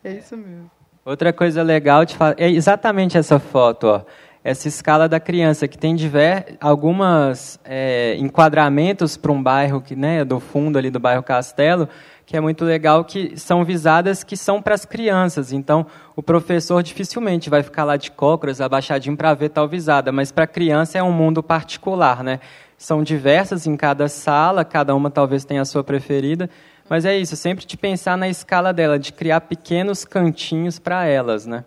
É, 0.05 0.09
é 0.09 0.13
isso 0.13 0.38
mesmo. 0.38 0.72
Outra 1.03 1.34
coisa 1.34 1.63
legal 1.63 2.05
de 2.05 2.15
falar 2.15 2.36
é 2.38 2.49
exatamente 2.49 3.17
essa 3.17 3.39
foto, 3.39 3.88
ó 3.88 4.05
essa 4.43 4.67
escala 4.67 5.07
da 5.09 5.19
criança, 5.19 5.67
que 5.67 5.77
tem 5.77 5.95
diver, 5.95 6.57
algumas 6.61 7.59
é, 7.65 8.15
enquadramentos 8.17 9.17
para 9.17 9.31
um 9.31 9.41
bairro 9.41 9.81
que, 9.81 9.95
né, 9.95 10.23
do 10.23 10.39
fundo 10.39 10.77
ali 10.77 10.89
do 10.89 10.99
bairro 10.99 11.21
Castelo, 11.21 11.89
que 12.25 12.37
é 12.37 12.39
muito 12.39 12.63
legal, 12.63 13.03
que 13.03 13.37
são 13.37 13.65
visadas 13.65 14.23
que 14.23 14.37
são 14.37 14.61
para 14.61 14.75
as 14.75 14.85
crianças. 14.85 15.51
Então, 15.51 15.85
o 16.15 16.21
professor 16.21 16.81
dificilmente 16.83 17.49
vai 17.49 17.63
ficar 17.63 17.83
lá 17.83 17.97
de 17.97 18.11
cócoras, 18.11 18.61
abaixadinho 18.61 19.17
para 19.17 19.33
ver 19.33 19.49
tal 19.49 19.67
visada, 19.67 20.11
mas 20.11 20.31
para 20.31 20.43
a 20.43 20.47
criança 20.47 20.97
é 20.97 21.03
um 21.03 21.11
mundo 21.11 21.41
particular, 21.41 22.23
né? 22.23 22.39
São 22.77 23.03
diversas 23.03 23.67
em 23.67 23.75
cada 23.75 24.07
sala, 24.07 24.63
cada 24.63 24.95
uma 24.95 25.09
talvez 25.09 25.43
tenha 25.43 25.63
a 25.63 25.65
sua 25.65 25.83
preferida, 25.83 26.49
mas 26.87 27.03
é 27.03 27.17
isso, 27.17 27.35
sempre 27.35 27.65
de 27.65 27.75
pensar 27.75 28.17
na 28.17 28.29
escala 28.29 28.71
dela, 28.71 28.97
de 28.97 29.11
criar 29.11 29.41
pequenos 29.41 30.05
cantinhos 30.05 30.79
para 30.79 31.05
elas, 31.05 31.45
né? 31.45 31.65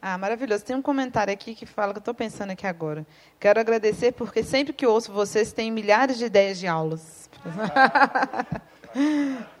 Ah, 0.00 0.16
maravilhoso. 0.16 0.64
Tem 0.64 0.76
um 0.76 0.82
comentário 0.82 1.32
aqui 1.32 1.54
que 1.54 1.66
fala 1.66 1.92
que 1.92 1.98
eu 1.98 2.00
estou 2.00 2.14
pensando 2.14 2.50
aqui 2.50 2.66
agora. 2.66 3.04
Quero 3.40 3.58
agradecer 3.58 4.12
porque 4.12 4.44
sempre 4.44 4.72
que 4.72 4.86
ouço 4.86 5.12
vocês 5.12 5.52
tem 5.52 5.70
milhares 5.70 6.18
de 6.18 6.24
ideias 6.24 6.58
de 6.58 6.68
aulas. 6.68 7.28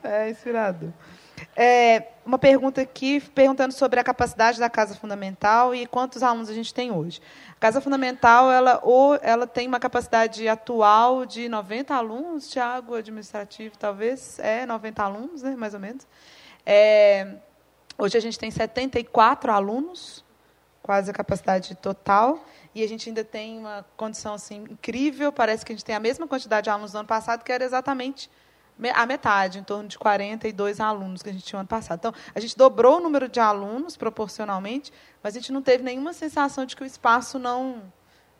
é 0.02 0.30
inspirado. 0.30 0.94
É, 1.56 2.08
uma 2.24 2.38
pergunta 2.38 2.80
aqui, 2.80 3.20
perguntando 3.20 3.72
sobre 3.72 3.98
a 3.98 4.04
capacidade 4.04 4.58
da 4.58 4.70
Casa 4.70 4.94
Fundamental 4.94 5.74
e 5.74 5.86
quantos 5.86 6.22
alunos 6.22 6.48
a 6.48 6.54
gente 6.54 6.72
tem 6.72 6.92
hoje. 6.92 7.20
A 7.50 7.60
Casa 7.60 7.80
Fundamental, 7.80 8.50
ela, 8.50 8.80
ou, 8.82 9.18
ela 9.22 9.46
tem 9.46 9.66
uma 9.66 9.80
capacidade 9.80 10.46
atual 10.48 11.26
de 11.26 11.48
90 11.48 11.94
alunos, 11.94 12.48
Tiago, 12.48 12.94
administrativo, 12.94 13.76
talvez, 13.76 14.38
é 14.38 14.66
90 14.66 15.02
alunos, 15.02 15.42
né, 15.42 15.54
mais 15.56 15.74
ou 15.74 15.80
menos. 15.80 16.06
É, 16.64 17.36
hoje 17.96 18.16
a 18.16 18.20
gente 18.20 18.38
tem 18.38 18.50
74 18.50 19.52
alunos, 19.52 20.24
quase 20.88 21.10
a 21.10 21.12
capacidade 21.12 21.74
total. 21.74 22.42
E 22.74 22.82
a 22.82 22.88
gente 22.88 23.10
ainda 23.10 23.22
tem 23.22 23.58
uma 23.58 23.84
condição 23.94 24.32
assim 24.32 24.64
incrível. 24.70 25.30
Parece 25.30 25.62
que 25.62 25.70
a 25.70 25.74
gente 25.74 25.84
tem 25.84 25.94
a 25.94 26.00
mesma 26.00 26.26
quantidade 26.26 26.64
de 26.64 26.70
alunos 26.70 26.92
do 26.92 26.98
ano 26.98 27.06
passado, 27.06 27.44
que 27.44 27.52
era 27.52 27.62
exatamente 27.62 28.30
a 28.94 29.04
metade, 29.04 29.58
em 29.58 29.62
torno 29.62 29.86
de 29.86 29.98
42 29.98 30.80
alunos 30.80 31.22
que 31.22 31.28
a 31.28 31.32
gente 31.32 31.44
tinha 31.44 31.58
no 31.58 31.60
ano 31.60 31.68
passado. 31.68 31.98
Então, 31.98 32.14
a 32.34 32.40
gente 32.40 32.56
dobrou 32.56 32.96
o 32.96 33.00
número 33.00 33.28
de 33.28 33.38
alunos 33.38 33.98
proporcionalmente, 33.98 34.90
mas 35.22 35.36
a 35.36 35.40
gente 35.40 35.52
não 35.52 35.60
teve 35.60 35.84
nenhuma 35.84 36.14
sensação 36.14 36.64
de 36.64 36.74
que 36.74 36.82
o 36.82 36.86
espaço 36.86 37.38
não 37.38 37.82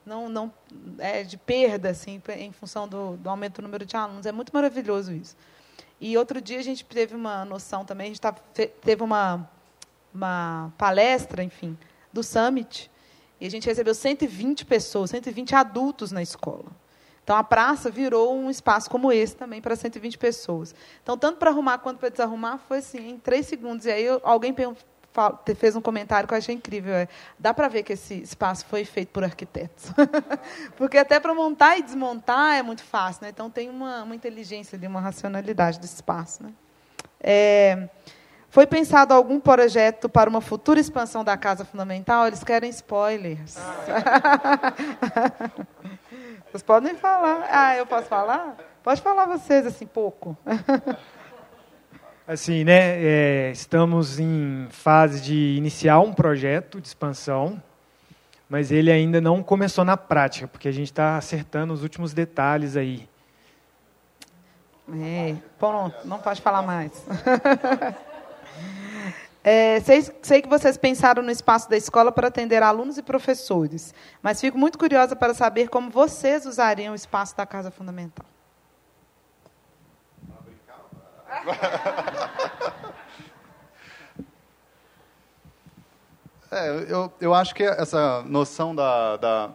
não, 0.06 0.26
não 0.26 0.50
é 0.96 1.22
de 1.24 1.36
perda 1.36 1.90
assim 1.90 2.22
em 2.34 2.50
função 2.50 2.88
do, 2.88 3.18
do 3.18 3.28
aumento 3.28 3.56
do 3.56 3.62
número 3.62 3.84
de 3.84 3.94
alunos. 3.94 4.24
É 4.24 4.32
muito 4.32 4.54
maravilhoso 4.54 5.12
isso. 5.12 5.36
E 6.00 6.16
outro 6.16 6.40
dia 6.40 6.58
a 6.58 6.62
gente 6.62 6.82
teve 6.82 7.14
uma 7.14 7.44
noção 7.44 7.84
também, 7.84 8.06
a 8.06 8.14
gente 8.14 8.70
teve 8.80 9.02
uma, 9.02 9.46
uma 10.14 10.72
palestra, 10.78 11.42
enfim, 11.42 11.76
do 12.12 12.22
Summit, 12.22 12.90
e 13.40 13.46
a 13.46 13.50
gente 13.50 13.66
recebeu 13.66 13.94
120 13.94 14.64
pessoas, 14.64 15.10
120 15.10 15.54
adultos 15.54 16.10
na 16.10 16.22
escola. 16.22 16.66
Então, 17.22 17.36
a 17.36 17.44
praça 17.44 17.90
virou 17.90 18.34
um 18.34 18.48
espaço 18.48 18.88
como 18.88 19.12
esse 19.12 19.36
também 19.36 19.60
para 19.60 19.76
120 19.76 20.16
pessoas. 20.16 20.74
Então, 21.02 21.16
tanto 21.18 21.36
para 21.38 21.50
arrumar 21.50 21.76
quanto 21.76 21.98
para 21.98 22.08
desarrumar, 22.08 22.58
foi 22.66 22.78
assim, 22.78 23.10
em 23.10 23.18
três 23.18 23.46
segundos. 23.46 23.84
E 23.84 23.90
aí, 23.90 24.06
alguém 24.22 24.54
fez 25.54 25.76
um 25.76 25.80
comentário 25.82 26.26
que 26.26 26.32
eu 26.32 26.38
achei 26.38 26.54
incrível. 26.54 26.94
É, 26.94 27.06
dá 27.38 27.52
para 27.52 27.68
ver 27.68 27.82
que 27.82 27.92
esse 27.92 28.14
espaço 28.14 28.64
foi 28.64 28.82
feito 28.86 29.10
por 29.10 29.22
arquitetos. 29.22 29.92
Porque 30.74 30.96
até 30.96 31.20
para 31.20 31.34
montar 31.34 31.76
e 31.76 31.82
desmontar 31.82 32.54
é 32.54 32.62
muito 32.62 32.82
fácil. 32.82 33.24
Né? 33.24 33.28
Então, 33.28 33.50
tem 33.50 33.68
uma, 33.68 34.04
uma 34.04 34.16
inteligência, 34.16 34.78
uma 34.88 35.00
racionalidade 35.00 35.78
desse 35.78 35.96
espaço. 35.96 36.42
Né? 36.42 36.50
É... 37.20 37.88
Foi 38.50 38.66
pensado 38.66 39.12
algum 39.12 39.38
projeto 39.38 40.08
para 40.08 40.28
uma 40.28 40.40
futura 40.40 40.80
expansão 40.80 41.22
da 41.22 41.36
Casa 41.36 41.64
Fundamental? 41.64 42.26
Eles 42.26 42.42
querem 42.42 42.70
spoilers. 42.70 43.56
Ah, 43.58 44.72
é. 45.20 45.64
vocês 46.50 46.62
podem 46.62 46.94
falar. 46.94 47.46
Ah, 47.50 47.76
eu 47.76 47.84
posso 47.84 48.08
falar? 48.08 48.56
Pode 48.82 49.02
falar 49.02 49.26
vocês, 49.26 49.66
assim, 49.66 49.86
pouco. 49.86 50.36
Assim, 52.26 52.64
né, 52.64 53.02
é, 53.02 53.50
estamos 53.52 54.18
em 54.18 54.66
fase 54.70 55.20
de 55.20 55.56
iniciar 55.56 56.00
um 56.00 56.12
projeto 56.12 56.80
de 56.80 56.88
expansão, 56.88 57.62
mas 58.48 58.70
ele 58.70 58.90
ainda 58.90 59.20
não 59.20 59.42
começou 59.42 59.84
na 59.84 59.96
prática, 59.96 60.46
porque 60.48 60.68
a 60.68 60.72
gente 60.72 60.88
está 60.88 61.16
acertando 61.16 61.72
os 61.72 61.82
últimos 61.82 62.14
detalhes 62.14 62.76
aí. 62.76 63.08
É, 64.94 65.36
pronto, 65.58 65.96
não 66.06 66.18
pode 66.18 66.40
falar 66.40 66.62
mais. 66.62 66.92
É, 69.42 69.80
sei, 69.80 70.02
sei, 70.20 70.42
que 70.42 70.48
vocês 70.48 70.76
pensaram 70.76 71.22
no 71.22 71.30
espaço 71.30 71.70
da 71.70 71.76
escola 71.76 72.10
para 72.10 72.28
atender 72.28 72.62
alunos 72.62 72.98
e 72.98 73.02
professores, 73.02 73.94
mas 74.22 74.40
fico 74.40 74.58
muito 74.58 74.78
curiosa 74.78 75.14
para 75.14 75.32
saber 75.32 75.68
como 75.68 75.90
vocês 75.90 76.44
usariam 76.44 76.92
o 76.92 76.96
espaço 76.96 77.36
da 77.36 77.46
Casa 77.46 77.70
Fundamental. 77.70 78.26
É, 86.50 86.70
eu, 86.88 87.12
eu 87.20 87.34
acho 87.34 87.54
que 87.54 87.62
essa 87.62 88.22
noção 88.22 88.74
da, 88.74 89.18
da, 89.18 89.50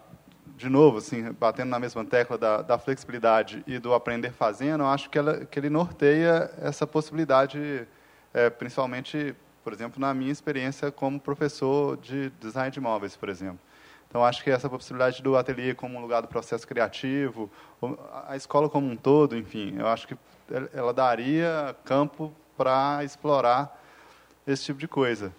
de 0.56 0.70
novo, 0.70 1.00
assim, 1.00 1.32
batendo 1.34 1.70
na 1.70 1.80
mesma 1.80 2.06
tecla 2.06 2.38
da, 2.38 2.62
da 2.62 2.78
flexibilidade 2.78 3.64
e 3.66 3.80
do 3.80 3.96
aprender 3.96 4.32
fazendo, 4.32 4.84
eu 4.84 4.88
acho 4.88 5.10
que, 5.10 5.18
ela, 5.18 5.44
que 5.46 5.60
ele 5.60 5.72
norteia 5.72 6.52
essa 6.62 6.86
possibilidade, 6.86 7.88
é, 8.32 8.48
principalmente 8.50 9.36
por 9.64 9.74
exemplo, 9.74 10.00
na 10.00 10.14
minha 10.14 10.32
experiência 10.32 10.92
como 10.92 11.20
professor 11.20 11.98
de 11.98 12.30
design 12.40 12.72
de 12.72 12.80
móveis, 12.80 13.16
por 13.16 13.30
exemplo. 13.30 13.60
Então, 14.08 14.24
acho 14.24 14.44
que 14.44 14.52
essa 14.52 14.70
possibilidade 14.70 15.24
do 15.24 15.36
ateliê 15.36 15.74
como 15.74 15.98
um 15.98 16.02
lugar 16.02 16.22
do 16.22 16.28
processo 16.28 16.68
criativo, 16.68 17.50
a 18.28 18.36
escola 18.36 18.70
como 18.70 18.88
um 18.88 18.96
todo, 18.96 19.36
enfim, 19.36 19.76
eu 19.78 19.88
acho 19.88 20.08
que 20.08 20.16
ela 20.72 20.94
daria 20.94 21.76
campo 21.84 22.32
para 22.56 23.04
explorar 23.04 23.82
esse 24.46 24.66
tipo 24.66 24.80
de 24.80 24.88
coisa. 24.88 25.34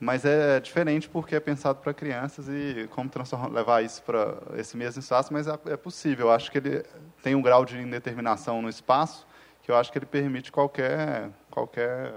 Mas 0.00 0.24
é 0.24 0.60
diferente 0.60 1.08
porque 1.08 1.34
é 1.34 1.40
pensado 1.40 1.78
para 1.80 1.92
crianças 1.92 2.48
e 2.48 2.88
como 2.90 3.10
levar 3.52 3.82
isso 3.82 4.02
para 4.02 4.34
esse 4.56 4.76
mesmo 4.76 5.00
espaço, 5.00 5.32
mas 5.32 5.46
é, 5.46 5.58
é 5.66 5.76
possível. 5.76 6.28
Eu 6.28 6.32
acho 6.32 6.50
que 6.50 6.58
ele 6.58 6.84
tem 7.22 7.34
um 7.34 7.42
grau 7.42 7.64
de 7.64 7.78
indeterminação 7.78 8.62
no 8.62 8.68
espaço 8.68 9.26
que 9.62 9.70
eu 9.70 9.76
acho 9.76 9.90
que 9.90 9.96
ele 9.96 10.06
permite 10.06 10.52
qualquer 10.52 11.30
qualquer 11.50 12.12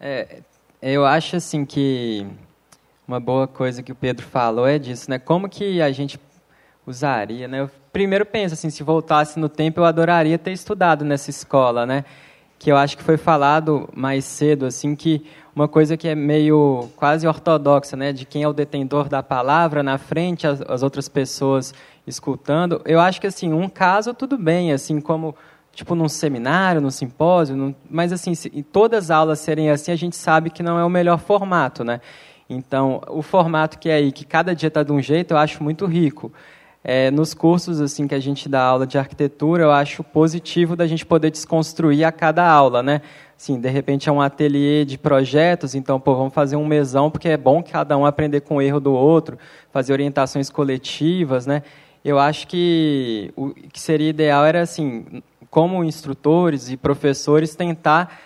é, 0.00 0.38
eu 0.80 1.04
acho 1.04 1.36
assim 1.36 1.64
que 1.64 2.26
uma 3.06 3.20
boa 3.20 3.46
coisa 3.46 3.82
que 3.82 3.92
o 3.92 3.94
Pedro 3.94 4.24
falou 4.24 4.66
é 4.66 4.78
disso, 4.78 5.10
né? 5.10 5.18
Como 5.18 5.48
que 5.48 5.82
a 5.82 5.92
gente 5.92 6.18
usaria, 6.86 7.46
né? 7.46 7.60
Eu 7.60 7.70
primeiro 7.92 8.24
penso 8.24 8.54
assim, 8.54 8.70
se 8.70 8.82
voltasse 8.82 9.38
no 9.38 9.48
tempo, 9.48 9.80
eu 9.80 9.84
adoraria 9.84 10.38
ter 10.38 10.52
estudado 10.52 11.04
nessa 11.04 11.28
escola, 11.28 11.84
né? 11.84 12.04
Que 12.58 12.72
eu 12.72 12.78
acho 12.78 12.96
que 12.96 13.02
foi 13.02 13.18
falado 13.18 13.90
mais 13.94 14.24
cedo, 14.24 14.64
assim, 14.64 14.94
que 14.96 15.26
uma 15.54 15.68
coisa 15.68 15.96
que 15.96 16.08
é 16.08 16.14
meio 16.14 16.88
quase 16.96 17.26
ortodoxa, 17.26 17.94
né? 17.94 18.12
De 18.12 18.24
quem 18.24 18.42
é 18.42 18.48
o 18.48 18.52
detentor 18.54 19.08
da 19.08 19.22
palavra 19.22 19.82
na 19.82 19.98
frente, 19.98 20.46
as, 20.46 20.62
as 20.62 20.82
outras 20.82 21.08
pessoas 21.08 21.74
escutando. 22.06 22.80
Eu 22.86 23.00
acho 23.00 23.20
que 23.20 23.26
assim, 23.26 23.52
um 23.52 23.68
caso 23.68 24.14
tudo 24.14 24.38
bem, 24.38 24.72
assim 24.72 24.98
como 24.98 25.34
tipo 25.72 25.94
num 25.94 26.08
seminário, 26.08 26.80
num 26.80 26.90
simpósio, 26.90 27.56
num, 27.56 27.74
mas 27.88 28.12
assim, 28.12 28.34
se 28.34 28.50
todas 28.62 29.04
as 29.04 29.10
aulas 29.10 29.38
serem 29.38 29.70
assim, 29.70 29.92
a 29.92 29.96
gente 29.96 30.16
sabe 30.16 30.50
que 30.50 30.62
não 30.62 30.78
é 30.78 30.84
o 30.84 30.90
melhor 30.90 31.18
formato, 31.18 31.84
né? 31.84 32.00
Então, 32.48 33.00
o 33.08 33.22
formato 33.22 33.78
que 33.78 33.88
é 33.88 33.94
aí, 33.94 34.10
que 34.10 34.24
cada 34.24 34.54
dia 34.54 34.68
está 34.68 34.82
de 34.82 34.90
um 34.92 35.00
jeito, 35.00 35.34
eu 35.34 35.38
acho 35.38 35.62
muito 35.62 35.86
rico. 35.86 36.32
É, 36.82 37.10
nos 37.10 37.34
cursos 37.34 37.78
assim 37.80 38.08
que 38.08 38.14
a 38.14 38.20
gente 38.20 38.48
dá 38.48 38.62
aula 38.62 38.86
de 38.86 38.96
arquitetura, 38.98 39.64
eu 39.64 39.70
acho 39.70 40.02
positivo 40.02 40.74
da 40.74 40.86
gente 40.86 41.04
poder 41.04 41.30
desconstruir 41.30 42.04
a 42.04 42.10
cada 42.10 42.46
aula, 42.48 42.82
né? 42.82 43.02
Assim, 43.36 43.60
de 43.60 43.68
repente 43.68 44.08
é 44.08 44.12
um 44.12 44.20
ateliê 44.20 44.84
de 44.84 44.98
projetos, 44.98 45.74
então, 45.74 46.00
pô, 46.00 46.14
vamos 46.14 46.34
fazer 46.34 46.56
um 46.56 46.66
mesão, 46.66 47.10
porque 47.10 47.28
é 47.28 47.36
bom 47.36 47.62
cada 47.62 47.96
um 47.96 48.04
aprender 48.04 48.40
com 48.40 48.56
o 48.56 48.62
erro 48.62 48.80
do 48.80 48.92
outro, 48.92 49.38
fazer 49.70 49.92
orientações 49.92 50.50
coletivas, 50.50 51.46
né? 51.46 51.62
Eu 52.04 52.18
acho 52.18 52.46
que 52.48 53.30
o 53.36 53.50
que 53.50 53.78
seria 53.78 54.08
ideal 54.08 54.44
era 54.44 54.62
assim, 54.62 55.22
como 55.50 55.82
instrutores 55.84 56.70
e 56.70 56.76
professores, 56.76 57.54
tentar 57.54 58.20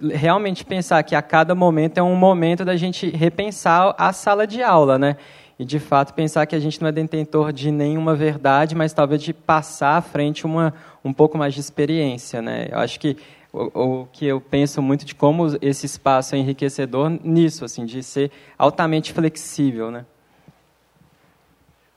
realmente 0.00 0.64
pensar 0.64 1.02
que 1.02 1.14
a 1.14 1.20
cada 1.20 1.54
momento 1.54 1.98
é 1.98 2.02
um 2.02 2.14
momento 2.14 2.64
da 2.64 2.76
gente 2.76 3.10
repensar 3.10 3.94
a 3.98 4.12
sala 4.12 4.46
de 4.46 4.62
aula, 4.62 4.98
né? 4.98 5.16
E 5.58 5.64
de 5.64 5.78
fato 5.78 6.14
pensar 6.14 6.46
que 6.46 6.56
a 6.56 6.58
gente 6.60 6.80
não 6.80 6.88
é 6.88 6.92
detentor 6.92 7.52
de 7.52 7.70
nenhuma 7.70 8.14
verdade, 8.14 8.74
mas 8.74 8.94
talvez 8.94 9.22
de 9.22 9.34
passar 9.34 9.98
à 9.98 10.00
frente 10.00 10.46
uma 10.46 10.72
um 11.04 11.12
pouco 11.12 11.36
mais 11.36 11.52
de 11.52 11.60
experiência, 11.60 12.40
né? 12.40 12.68
Eu 12.70 12.78
acho 12.78 12.98
que 12.98 13.16
o, 13.52 13.80
o, 14.00 14.06
que 14.06 14.26
eu 14.26 14.40
penso 14.40 14.80
muito 14.80 15.04
de 15.04 15.14
como 15.14 15.46
esse 15.60 15.84
espaço 15.84 16.34
é 16.34 16.38
enriquecedor 16.38 17.10
nisso, 17.22 17.64
assim, 17.64 17.84
de 17.84 18.02
ser 18.02 18.30
altamente 18.56 19.12
flexível, 19.12 19.90
né? 19.90 20.06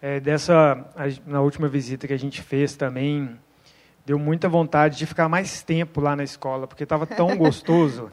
É, 0.02 0.20
dessa, 0.20 0.86
na 1.26 1.40
última 1.40 1.70
visita 1.70 2.08
que 2.08 2.14
a 2.14 2.20
gente 2.20 2.42
fez 2.42 2.76
também, 2.76 3.38
deu 4.06 4.20
muita 4.20 4.50
vontade 4.50 4.98
de 4.98 5.06
ficar 5.06 5.30
mais 5.30 5.62
tempo 5.64 6.02
lá 6.02 6.16
na 6.16 6.24
escola, 6.24 6.68
porque 6.68 6.84
estava 6.84 7.06
tão 7.06 7.36
gostoso. 7.38 8.10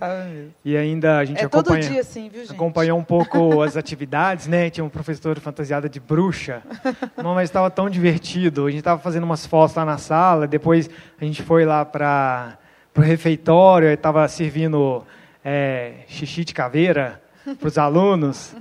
e 0.65 0.77
ainda 0.77 1.19
a 1.19 1.25
gente 1.25 1.41
é 1.41 1.45
acompanha, 1.45 1.83
todo 1.83 1.91
dia 1.91 2.01
assim, 2.01 2.29
viu, 2.29 2.43
gente? 2.43 2.53
acompanhou 2.53 2.99
um 2.99 3.03
pouco 3.05 3.61
as 3.63 3.77
atividades, 3.77 4.47
né? 4.47 4.71
Tinha 4.71 4.85
um 4.85 4.89
professor 4.89 5.39
fantasiado 5.41 5.89
de 5.89 5.99
bruxa, 5.99 6.63
não, 7.23 7.35
mas 7.35 7.49
estava 7.49 7.71
tão 7.71 7.91
divertido. 7.91 8.67
A 8.67 8.71
gente 8.71 8.81
estava 8.81 9.01
fazendo 9.01 9.25
umas 9.25 9.45
fotos 9.45 9.75
lá 9.75 9.85
na 9.85 9.99
sala, 9.99 10.47
depois 10.47 10.89
a 11.21 11.25
gente 11.25 11.43
foi 11.43 11.65
lá 11.65 11.85
para 11.85 12.57
o 12.97 13.01
refeitório, 13.01 13.89
estava 13.89 14.27
servindo 14.29 15.05
é, 15.45 16.05
xixi 16.07 16.45
de 16.45 16.55
caveira 16.55 17.21
para 17.59 17.67
os 17.67 17.79
alunos. 17.79 18.55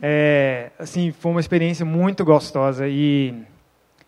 É, 0.00 0.70
assim, 0.78 1.12
foi 1.12 1.30
uma 1.30 1.40
experiência 1.40 1.84
muito 1.84 2.24
gostosa 2.24 2.88
e 2.88 3.34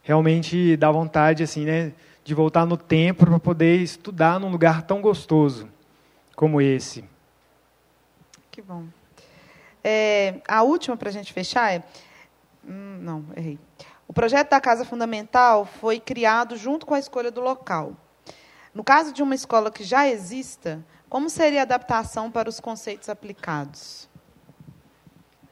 realmente 0.03 0.77
dá 0.77 0.91
vontade, 0.91 1.43
assim, 1.43 1.65
né? 1.65 1.93
De 2.25 2.35
voltar 2.35 2.65
no 2.65 2.77
tempo 2.77 3.27
para 3.27 3.39
poder 3.39 3.77
estudar 3.81 4.41
num 4.41 4.51
lugar 4.51 4.83
tão 4.83 5.01
gostoso 5.03 5.69
como 6.35 6.61
esse. 6.61 7.05
Que 8.51 8.63
bom. 8.63 8.87
É, 9.83 10.41
a 10.49 10.63
última 10.63 10.97
para 10.97 11.11
a 11.11 11.13
gente 11.13 11.33
fechar 11.33 11.73
é. 11.73 11.85
Hum, 12.67 12.99
não, 13.03 13.25
errei. 13.37 13.59
O 14.09 14.13
projeto 14.13 14.51
da 14.51 14.61
Casa 14.61 14.85
Fundamental 14.85 15.67
foi 15.67 16.01
criado 16.01 16.57
junto 16.57 16.87
com 16.87 16.95
a 16.95 16.99
escolha 16.99 17.31
do 17.31 17.43
local. 17.43 17.95
No 18.73 18.83
caso 18.83 19.13
de 19.13 19.23
uma 19.23 19.35
escola 19.35 19.71
que 19.71 19.85
já 19.85 20.09
exista, 20.09 20.85
como 21.09 21.29
seria 21.29 21.61
a 21.61 21.63
adaptação 21.63 22.31
para 22.31 22.49
os 22.49 22.59
conceitos 22.59 23.09
aplicados? 23.09 24.09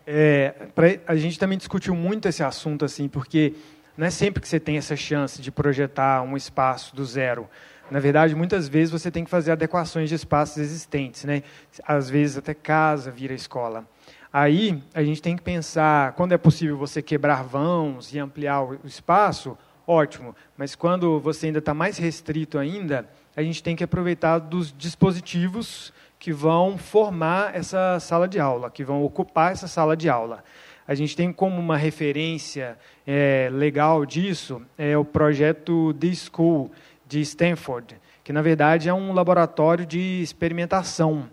É, 0.06 0.50
pra, 0.74 0.86
a 1.06 1.14
gente 1.14 1.38
também 1.38 1.56
discutiu 1.56 1.94
muito 1.94 2.26
esse 2.26 2.42
assunto, 2.42 2.84
assim, 2.84 3.08
porque 3.08 3.54
não 3.96 4.06
é 4.06 4.10
sempre 4.10 4.40
que 4.40 4.48
você 4.48 4.58
tem 4.58 4.76
essa 4.76 4.96
chance 4.96 5.40
de 5.40 5.50
projetar 5.50 6.22
um 6.22 6.36
espaço 6.36 6.94
do 6.96 7.04
zero. 7.04 7.48
Na 7.90 8.00
verdade, 8.00 8.34
muitas 8.34 8.68
vezes 8.68 8.90
você 8.90 9.10
tem 9.10 9.24
que 9.24 9.30
fazer 9.30 9.52
adequações 9.52 10.08
de 10.08 10.14
espaços 10.14 10.56
existentes, 10.56 11.24
né? 11.24 11.42
Às 11.86 12.08
vezes 12.08 12.38
até 12.38 12.54
casa 12.54 13.10
vira 13.10 13.34
escola. 13.34 13.84
Aí 14.32 14.82
a 14.94 15.02
gente 15.02 15.20
tem 15.20 15.36
que 15.36 15.42
pensar, 15.42 16.12
quando 16.12 16.32
é 16.32 16.38
possível 16.38 16.78
você 16.78 17.02
quebrar 17.02 17.44
vãos 17.44 18.14
e 18.14 18.18
ampliar 18.18 18.62
o 18.62 18.78
espaço, 18.86 19.58
ótimo. 19.86 20.34
Mas 20.56 20.74
quando 20.74 21.20
você 21.20 21.46
ainda 21.46 21.58
está 21.58 21.74
mais 21.74 21.98
restrito 21.98 22.58
ainda, 22.58 23.06
a 23.36 23.42
gente 23.42 23.62
tem 23.62 23.76
que 23.76 23.84
aproveitar 23.84 24.38
dos 24.38 24.72
dispositivos 24.72 25.92
que 26.18 26.32
vão 26.32 26.78
formar 26.78 27.54
essa 27.54 27.98
sala 28.00 28.26
de 28.26 28.40
aula, 28.40 28.70
que 28.70 28.84
vão 28.84 29.02
ocupar 29.02 29.52
essa 29.52 29.68
sala 29.68 29.94
de 29.94 30.08
aula. 30.08 30.42
A 30.86 30.94
gente 30.94 31.16
tem 31.16 31.32
como 31.32 31.60
uma 31.60 31.76
referência 31.76 32.76
é, 33.06 33.48
legal 33.52 34.04
disso 34.04 34.62
é 34.76 34.96
o 34.96 35.04
projeto 35.04 35.94
The 35.94 36.12
School 36.14 36.70
de 37.06 37.20
Stanford, 37.20 37.96
que 38.24 38.32
na 38.32 38.42
verdade 38.42 38.88
é 38.88 38.94
um 38.94 39.12
laboratório 39.12 39.86
de 39.86 40.20
experimentação. 40.22 41.28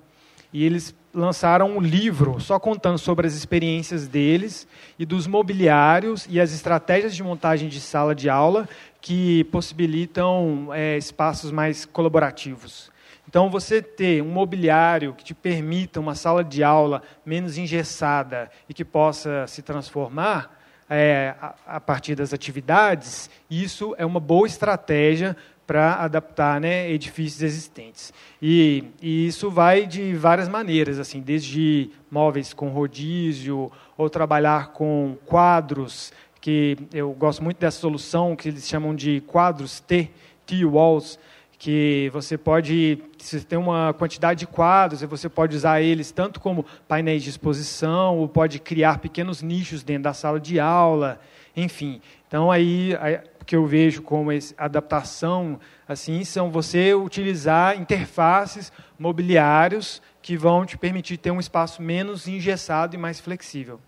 E 0.52 0.64
eles 0.66 0.96
lançaram 1.14 1.78
um 1.78 1.82
livro 1.82 2.40
só 2.40 2.60
contando 2.60 2.98
sobre 2.98 3.26
as 3.26 3.34
experiências 3.34 4.08
deles 4.08 4.68
e 4.98 5.06
dos 5.06 5.26
mobiliários 5.26 6.28
e 6.30 6.40
as 6.40 6.54
estratégias 6.54 7.16
de 7.16 7.24
montagem 7.24 7.68
de 7.68 7.80
sala 7.80 8.14
de 8.14 8.30
aula 8.30 8.68
que 9.02 9.44
possibilitam 9.46 10.70
é, 10.74 10.98
espaços 10.98 11.52
mais 11.52 11.86
colaborativos. 11.86 12.92
Então, 13.30 13.48
você 13.48 13.80
ter 13.80 14.24
um 14.24 14.32
mobiliário 14.32 15.14
que 15.14 15.24
te 15.24 15.36
permita 15.36 16.00
uma 16.00 16.16
sala 16.16 16.44
de 16.44 16.64
aula 16.64 17.04
menos 17.24 17.60
engessada 17.60 18.50
e 18.68 18.74
que 18.74 18.84
possa 18.84 19.46
se 19.46 19.62
transformar 19.62 20.60
é, 20.90 21.36
a, 21.68 21.80
partir 21.80 22.16
das 22.16 22.34
atividades, 22.34 23.30
isso 23.48 23.94
é 24.00 24.04
uma 24.04 24.20
boa 24.20 24.48
estratégia 24.48 25.38
para 25.68 25.98
adaptar 25.98 26.60
né, 26.60 26.90
edifícios 26.90 27.44
existentes. 27.44 28.12
E, 28.42 28.86
e, 29.00 29.28
isso 29.28 29.52
vai 29.52 29.86
de 29.86 30.16
várias 30.16 30.50
maneiras, 30.50 30.98
assim, 30.98 31.22
desde 31.22 31.92
móveis 32.10 32.52
com 32.52 32.70
rodízio, 32.70 33.72
ou 33.96 34.10
trabalhar 34.10 34.70
com 34.70 35.16
quadros, 35.28 36.12
que 36.42 36.76
eu 36.92 37.12
gosto 37.12 37.44
muito 37.44 37.60
dessa 37.60 37.80
solução 37.80 38.36
que 38.36 38.50
eles 38.50 38.68
chamam 38.68 38.96
de 38.96 39.22
quadros 39.28 39.80
T, 39.80 40.10
T-walls, 40.48 41.20
que 41.60 42.10
você 42.14 42.38
pode, 42.38 43.04
se 43.18 43.42
tem 43.42 43.60
uma 43.60 43.94
quantidade 43.94 44.40
de 44.40 44.48
quadros, 44.48 45.02
você 45.02 45.28
pode 45.28 45.58
usar 45.58 45.82
eles 45.82 46.10
tanto 46.10 46.40
como 46.40 46.66
painéis 46.88 47.22
de 47.22 47.30
exposição, 47.30 48.18
ou 48.18 48.30
pode 48.30 48.60
criar 48.60 49.00
pequenos 49.00 49.42
nichos 49.42 49.84
dentro 49.84 50.04
da 50.04 50.14
sala 50.14 50.40
de 50.40 50.58
aula, 50.58 51.20
enfim. 51.56 52.02
Então 52.26 52.50
aí 52.50 52.98
que 53.46 53.58
eu 53.58 53.66
vejo 53.66 54.02
como 54.02 54.30
adaptação 54.58 55.60
assim 55.88 56.24
são 56.24 56.50
você 56.50 56.94
utilizar 56.94 57.78
interfaces 57.78 58.72
mobiliários 58.98 60.02
que 60.22 60.38
vão 60.38 60.66
te 60.66 60.78
permitir 60.78 61.18
ter 61.18 61.32
um 61.32 61.40
espaço 61.42 61.82
menos 61.82 62.26
engessado 62.26 62.96
e 62.96 62.98
mais 62.98 63.20
flexível. 63.20 63.82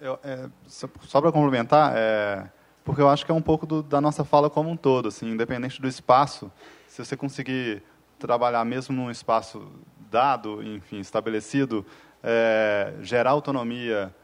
Eu, 0.00 0.18
é, 0.24 0.48
só 0.66 1.20
para 1.20 1.30
complementar, 1.30 1.92
é, 1.94 2.44
porque 2.84 3.02
eu 3.02 3.08
acho 3.08 3.26
que 3.26 3.30
é 3.30 3.34
um 3.34 3.42
pouco 3.42 3.66
do, 3.66 3.82
da 3.82 4.00
nossa 4.00 4.24
fala 4.24 4.48
como 4.48 4.70
um 4.70 4.76
todo, 4.76 5.08
assim, 5.08 5.30
independente 5.30 5.80
do 5.80 5.86
espaço, 5.86 6.50
se 6.92 7.02
você 7.02 7.16
conseguir 7.16 7.82
trabalhar 8.18 8.62
mesmo 8.66 8.94
num 8.94 9.10
espaço 9.10 9.66
dado, 10.10 10.62
enfim, 10.62 11.00
estabelecido, 11.00 11.86
é, 12.22 12.92
gerar 13.00 13.30
autonomia, 13.30 14.14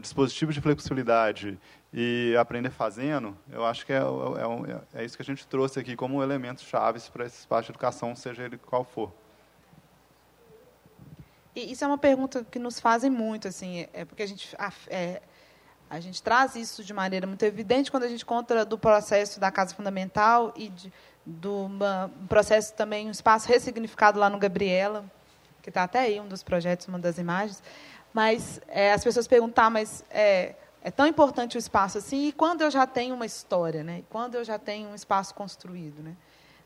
dispositivos 0.00 0.54
de 0.54 0.62
flexibilidade 0.62 1.58
e 1.92 2.34
aprender 2.40 2.70
fazendo, 2.70 3.36
eu 3.52 3.66
acho 3.66 3.84
que 3.84 3.92
é, 3.92 3.98
é, 3.98 5.00
é, 5.02 5.04
isso 5.04 5.14
que 5.14 5.22
a 5.22 5.24
gente 5.26 5.46
trouxe 5.46 5.78
aqui 5.78 5.94
como 5.94 6.22
elementos 6.22 6.64
chaves 6.64 7.06
para 7.10 7.26
esse 7.26 7.40
espaço 7.40 7.64
de 7.64 7.72
educação, 7.72 8.16
seja 8.16 8.44
ele 8.44 8.56
qual 8.56 8.82
for. 8.82 9.12
E 11.54 11.70
isso 11.70 11.84
é 11.84 11.86
uma 11.86 11.98
pergunta 11.98 12.46
que 12.50 12.58
nos 12.58 12.80
fazem 12.80 13.10
muito, 13.10 13.46
assim, 13.46 13.86
é 13.92 14.06
porque 14.06 14.22
a 14.22 14.26
gente 14.26 14.56
é, 14.88 15.20
a 15.90 16.00
gente 16.00 16.22
traz 16.22 16.54
isso 16.54 16.84
de 16.84 16.92
maneira 16.92 17.26
muito 17.26 17.42
evidente 17.44 17.90
quando 17.90 18.04
a 18.04 18.08
gente 18.08 18.24
conta 18.24 18.64
do 18.64 18.78
processo 18.78 19.40
da 19.40 19.50
casa 19.50 19.74
fundamental 19.74 20.52
e 20.56 20.68
de, 20.68 20.92
do 21.28 21.66
um 21.66 22.26
processo 22.26 22.72
também, 22.72 23.06
um 23.06 23.10
espaço 23.10 23.46
ressignificado 23.48 24.18
lá 24.18 24.30
no 24.30 24.38
Gabriela, 24.38 25.04
que 25.62 25.68
está 25.68 25.82
até 25.82 26.00
aí, 26.00 26.18
um 26.18 26.26
dos 26.26 26.42
projetos, 26.42 26.88
uma 26.88 26.98
das 26.98 27.18
imagens. 27.18 27.62
Mas 28.14 28.60
é, 28.68 28.92
as 28.92 29.04
pessoas 29.04 29.28
perguntam, 29.28 29.64
ah, 29.64 29.70
mas 29.70 30.02
é, 30.10 30.54
é 30.82 30.90
tão 30.90 31.06
importante 31.06 31.56
o 31.56 31.58
espaço 31.58 31.98
assim, 31.98 32.28
e 32.28 32.32
quando 32.32 32.62
eu 32.62 32.70
já 32.70 32.86
tenho 32.86 33.14
uma 33.14 33.26
história, 33.26 33.84
né? 33.84 33.98
e 33.98 34.04
quando 34.08 34.36
eu 34.36 34.44
já 34.44 34.58
tenho 34.58 34.88
um 34.88 34.94
espaço 34.94 35.34
construído? 35.34 36.02
Né? 36.02 36.16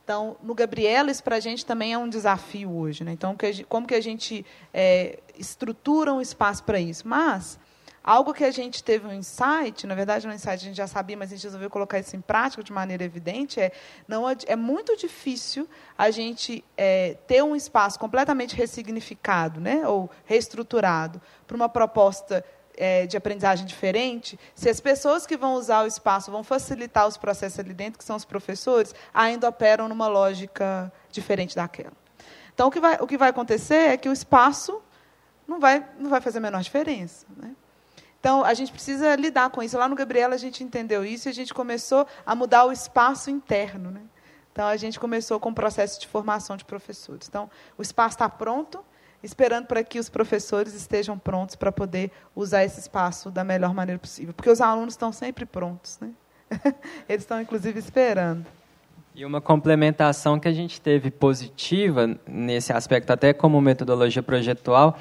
Então, 0.05 0.37
no 0.41 0.55
Gabriela, 0.55 1.11
isso 1.11 1.25
para 1.25 1.37
a 1.37 1.41
gente 1.41 1.67
também 1.67 1.93
é 1.93 1.99
um 1.99 2.09
desafio 2.09 2.71
hoje. 2.71 3.03
Né? 3.03 3.13
Então, 3.13 3.37
como 3.69 3.87
que 3.87 3.95
a 3.95 4.01
gente 4.01 4.47
é, 4.73 5.19
estrutura 5.37 6.13
um 6.13 6.21
espaço 6.21 6.63
para 6.63 6.79
isso? 6.79 7.07
Mas 7.07 7.59
Algo 8.05 8.35
que 8.35 8.45
a 8.45 8.51
gente 8.51 8.83
teve 8.83 9.07
um 9.07 9.13
insight, 9.13 9.87
na 9.87 9.95
verdade, 9.95 10.27
no 10.27 10.33
insight 10.33 10.55
a 10.55 10.69
gente 10.69 10.77
já 10.77 10.87
sabia, 10.87 11.17
mas 11.17 11.31
a 11.31 11.37
gente 11.37 11.45
resolveu 11.45 11.71
colocar 11.71 11.99
isso 11.99 12.17
em 12.17 12.21
prática 12.21 12.63
de 12.63 12.73
maneira 12.73 13.05
evidente, 13.05 13.61
é, 13.61 13.71
não, 14.09 14.25
é 14.29 14.57
muito 14.57 14.97
difícil 14.97 15.69
a 15.97 16.11
gente 16.11 16.65
é, 16.77 17.17
ter 17.27 17.43
um 17.43 17.55
espaço 17.55 17.99
completamente 17.99 18.57
ressignificado 18.57 19.61
né, 19.61 19.87
ou 19.87 20.11
reestruturado 20.25 21.21
para 21.47 21.55
uma 21.55 21.69
proposta 21.69 22.45
é, 22.77 23.07
de 23.07 23.17
aprendizagem 23.17 23.67
diferente, 23.67 24.39
se 24.55 24.69
as 24.69 24.81
pessoas 24.81 25.27
que 25.27 25.37
vão 25.37 25.55
usar 25.55 25.85
o 25.85 25.87
espaço 25.87 26.31
vão 26.31 26.43
facilitar 26.43 27.07
os 27.07 27.17
processos 27.17 27.59
ali 27.59 27.75
dentro, 27.75 27.99
que 27.99 28.05
são 28.05 28.17
os 28.17 28.25
professores, 28.25 28.95
ainda 29.13 29.49
operam 29.49 29.89
numa 29.89 30.09
lógica 30.09 30.93
diferente 31.11 31.55
daquela. 31.55 31.93
Então, 32.55 32.69
o 32.69 32.71
que 32.71 32.81
vai, 32.81 32.97
o 33.01 33.07
que 33.07 33.17
vai 33.17 33.31
acontecer 33.31 33.91
é 33.91 33.97
que 33.97 34.09
o 34.09 34.13
espaço 34.13 34.83
não 35.47 35.61
vai, 35.61 35.87
não 35.99 36.11
vai 36.11 36.21
fazer 36.21 36.39
a 36.39 36.41
menor 36.41 36.63
diferença. 36.63 37.27
Né? 37.37 37.55
Então, 38.23 38.45
a 38.45 38.55
gente 38.55 38.71
precisa 38.71 39.17
lidar 39.17 39.51
com 39.51 39.61
isso. 39.65 39.77
Lá 39.77 39.89
no 39.89 39.97
Gabriela, 39.97 40.37
a 40.37 40.39
gente 40.39 40.63
entendeu 40.63 41.05
isso 41.05 41.29
e 41.29 41.31
a 41.31 41.35
gente 41.35 41.53
começou 41.53 42.07
a 42.25 42.37
mudar 42.37 42.65
o 42.67 42.71
espaço 42.71 43.29
interno. 43.31 43.91
Né? 43.91 44.01
Então, 44.53 44.69
a 44.69 44.77
gente 44.77 45.01
começou 45.01 45.41
com 45.41 45.51
o 45.51 45.55
processo 45.55 46.01
de 46.01 46.07
formação 46.07 46.57
de 46.57 46.65
professores. 46.65 47.27
Então, 47.29 47.51
o 47.77 47.83
espaço 47.83 48.15
está 48.15 48.29
pronto, 48.29 48.79
esperando 49.25 49.67
para 49.67 49.83
que 49.83 49.99
os 49.99 50.09
professores 50.09 50.73
estejam 50.73 51.19
prontos 51.19 51.57
para 51.57 51.73
poder 51.73 52.13
usar 52.33 52.63
esse 52.63 52.79
espaço 52.79 53.29
da 53.29 53.43
melhor 53.43 53.75
maneira 53.75 53.99
possível. 53.99 54.33
Porque 54.33 54.51
os 54.51 54.61
alunos 54.61 54.95
estão 54.95 55.11
sempre 55.11 55.45
prontos. 55.45 55.99
Né? 55.99 56.11
Eles 57.09 57.25
estão, 57.25 57.41
inclusive, 57.41 57.77
esperando. 57.81 58.47
E 59.17 59.25
uma 59.25 59.41
complementação 59.41 60.39
que 60.39 60.47
a 60.47 60.53
gente 60.53 60.81
teve 60.81 61.11
positiva 61.11 62.17
nesse 62.25 62.73
aspecto, 62.73 63.13
até 63.13 63.33
como 63.33 63.61
metodologia 63.61 64.23
projetual, 64.23 64.97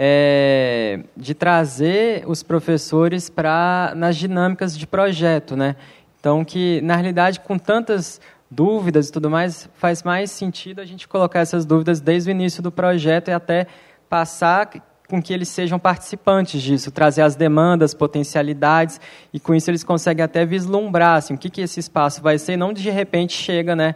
é, 0.00 1.00
de 1.16 1.34
trazer 1.34 2.22
os 2.28 2.44
professores 2.44 3.28
para 3.28 3.92
nas 3.96 4.16
dinâmicas 4.16 4.78
de 4.78 4.86
projeto, 4.86 5.56
né? 5.56 5.74
Então 6.20 6.44
que 6.44 6.80
na 6.82 6.94
realidade 6.94 7.40
com 7.40 7.58
tantas 7.58 8.20
dúvidas 8.48 9.08
e 9.08 9.12
tudo 9.12 9.28
mais, 9.28 9.68
faz 9.74 10.04
mais 10.04 10.30
sentido 10.30 10.80
a 10.80 10.84
gente 10.84 11.08
colocar 11.08 11.40
essas 11.40 11.66
dúvidas 11.66 12.00
desde 12.00 12.30
o 12.30 12.32
início 12.32 12.62
do 12.62 12.70
projeto 12.70 13.28
e 13.28 13.32
até 13.32 13.66
passar 14.08 14.70
com 15.08 15.20
que 15.20 15.32
eles 15.32 15.48
sejam 15.48 15.78
participantes 15.80 16.62
disso, 16.62 16.92
trazer 16.92 17.22
as 17.22 17.34
demandas, 17.34 17.92
potencialidades, 17.92 19.00
e 19.32 19.40
com 19.40 19.54
isso 19.54 19.68
eles 19.70 19.82
conseguem 19.82 20.22
até 20.22 20.44
vislumbrar 20.44 21.16
assim, 21.16 21.34
o 21.34 21.38
que, 21.38 21.50
que 21.50 21.62
esse 21.62 21.80
espaço 21.80 22.22
vai 22.22 22.38
ser, 22.38 22.52
e 22.52 22.56
não 22.56 22.72
de 22.72 22.88
repente 22.90 23.32
chega 23.32 23.74
né, 23.74 23.94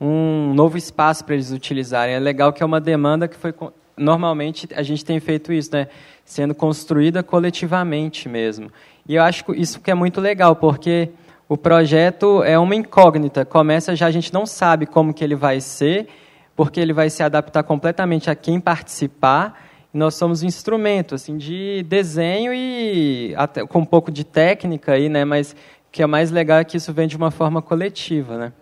um 0.00 0.54
novo 0.54 0.78
espaço 0.78 1.24
para 1.24 1.34
eles 1.34 1.50
utilizarem. 1.50 2.14
É 2.14 2.18
legal 2.18 2.52
que 2.52 2.62
é 2.62 2.66
uma 2.66 2.80
demanda 2.80 3.28
que 3.28 3.36
foi. 3.36 3.52
Normalmente 3.96 4.68
a 4.74 4.82
gente 4.82 5.04
tem 5.04 5.20
feito 5.20 5.52
isso, 5.52 5.70
né, 5.72 5.88
sendo 6.24 6.54
construída 6.54 7.22
coletivamente 7.22 8.28
mesmo. 8.28 8.70
E 9.06 9.14
eu 9.16 9.22
acho 9.22 9.44
isso 9.54 9.80
que 9.80 9.90
é 9.90 9.94
muito 9.94 10.20
legal, 10.20 10.56
porque 10.56 11.10
o 11.48 11.56
projeto 11.56 12.42
é 12.42 12.58
uma 12.58 12.74
incógnita. 12.74 13.44
Começa 13.44 13.94
já, 13.94 14.06
a 14.06 14.10
gente 14.10 14.32
não 14.32 14.46
sabe 14.46 14.86
como 14.86 15.12
que 15.12 15.22
ele 15.22 15.34
vai 15.34 15.60
ser, 15.60 16.08
porque 16.56 16.80
ele 16.80 16.92
vai 16.92 17.10
se 17.10 17.22
adaptar 17.22 17.62
completamente 17.62 18.30
a 18.30 18.34
quem 18.34 18.60
participar. 18.60 19.60
Nós 19.92 20.14
somos 20.14 20.42
um 20.42 20.46
instrumento 20.46 21.14
assim, 21.14 21.36
de 21.36 21.84
desenho 21.86 22.54
e 22.54 23.34
até, 23.36 23.66
com 23.66 23.80
um 23.80 23.84
pouco 23.84 24.10
de 24.10 24.24
técnica, 24.24 24.92
aí, 24.92 25.08
né, 25.08 25.24
mas 25.24 25.52
o 25.52 25.56
que 25.92 26.02
é 26.02 26.06
mais 26.06 26.30
legal 26.30 26.58
é 26.58 26.64
que 26.64 26.76
isso 26.76 26.92
vem 26.92 27.06
de 27.06 27.16
uma 27.16 27.30
forma 27.30 27.60
coletiva. 27.60 28.38
Né? 28.38 28.52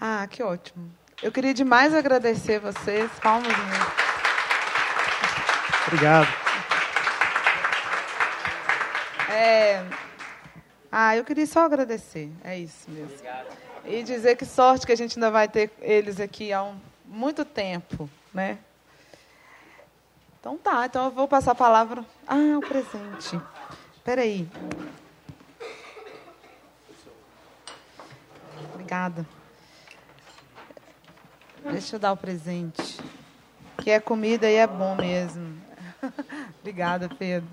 Ah, 0.00 0.26
que 0.28 0.42
ótimo. 0.42 1.01
Eu 1.22 1.30
queria 1.30 1.54
demais 1.54 1.94
agradecer 1.94 2.58
vocês. 2.58 3.08
Palmas. 3.22 3.52
Obrigado. 5.86 6.26
É... 9.30 9.84
Ah, 10.90 11.16
eu 11.16 11.24
queria 11.24 11.46
só 11.46 11.64
agradecer. 11.64 12.28
É 12.42 12.58
isso 12.58 12.90
mesmo. 12.90 13.12
Obrigado. 13.12 13.46
E 13.84 14.02
dizer 14.02 14.36
que 14.36 14.44
sorte 14.44 14.84
que 14.84 14.92
a 14.92 14.96
gente 14.96 15.16
ainda 15.16 15.30
vai 15.30 15.46
ter 15.46 15.70
eles 15.80 16.18
aqui 16.18 16.52
há 16.52 16.64
um, 16.64 16.76
muito 17.06 17.44
tempo, 17.44 18.10
né? 18.34 18.58
Então 20.40 20.56
tá, 20.56 20.86
então 20.86 21.04
eu 21.04 21.10
vou 21.12 21.28
passar 21.28 21.52
a 21.52 21.54
palavra. 21.54 22.04
Ah, 22.26 22.58
o 22.58 22.60
presente. 22.60 23.40
Espera 23.96 24.22
aí. 24.22 24.48
Obrigada. 28.74 29.24
Deixa 31.70 31.96
eu 31.96 32.00
dar 32.00 32.12
o 32.12 32.16
presente. 32.16 32.98
Que 33.78 33.90
é 33.90 34.00
comida 34.00 34.50
e 34.50 34.54
é 34.54 34.66
bom 34.66 34.94
mesmo. 34.96 35.60
Obrigada, 36.60 37.08
Pedro. 37.08 37.48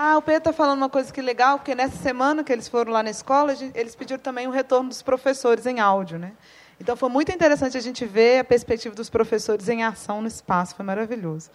Ah, 0.00 0.16
o 0.16 0.22
Pedro 0.22 0.38
está 0.38 0.52
falando 0.52 0.78
uma 0.78 0.88
coisa 0.88 1.12
que 1.12 1.20
legal, 1.20 1.58
porque 1.58 1.74
nessa 1.74 1.96
semana 1.96 2.44
que 2.44 2.52
eles 2.52 2.68
foram 2.68 2.92
lá 2.92 3.02
na 3.02 3.10
escola, 3.10 3.52
eles 3.74 3.96
pediram 3.96 4.20
também 4.20 4.46
um 4.46 4.50
retorno 4.52 4.88
dos 4.88 5.02
professores 5.02 5.66
em 5.66 5.80
áudio, 5.80 6.20
né? 6.20 6.34
Então 6.80 6.96
foi 6.96 7.08
muito 7.08 7.32
interessante 7.32 7.76
a 7.76 7.80
gente 7.80 8.04
ver 8.04 8.40
a 8.40 8.44
perspectiva 8.44 8.94
dos 8.94 9.10
professores 9.10 9.68
em 9.68 9.82
ação 9.82 10.20
no 10.20 10.28
espaço, 10.28 10.74
foi 10.74 10.84
maravilhoso. 10.84 11.50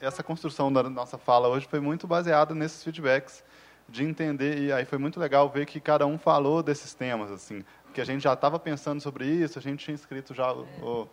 Essa 0.00 0.22
construção 0.22 0.72
da 0.72 0.82
nossa 0.84 1.18
fala 1.18 1.48
hoje 1.48 1.66
foi 1.68 1.80
muito 1.80 2.06
baseada 2.06 2.54
nesses 2.54 2.82
feedbacks 2.82 3.44
de 3.88 4.04
entender 4.04 4.58
e 4.58 4.72
aí 4.72 4.84
foi 4.84 4.98
muito 4.98 5.20
legal 5.20 5.48
ver 5.48 5.66
que 5.66 5.80
cada 5.80 6.06
um 6.06 6.18
falou 6.18 6.62
desses 6.62 6.94
temas 6.94 7.30
assim, 7.30 7.64
que 7.92 8.00
a 8.00 8.04
gente 8.04 8.22
já 8.22 8.32
estava 8.32 8.58
pensando 8.58 9.00
sobre 9.00 9.26
isso, 9.26 9.58
a 9.58 9.62
gente 9.62 9.84
tinha 9.84 9.94
escrito 9.94 10.34
já 10.34 10.52
o, 10.52 10.66
o 10.82 11.08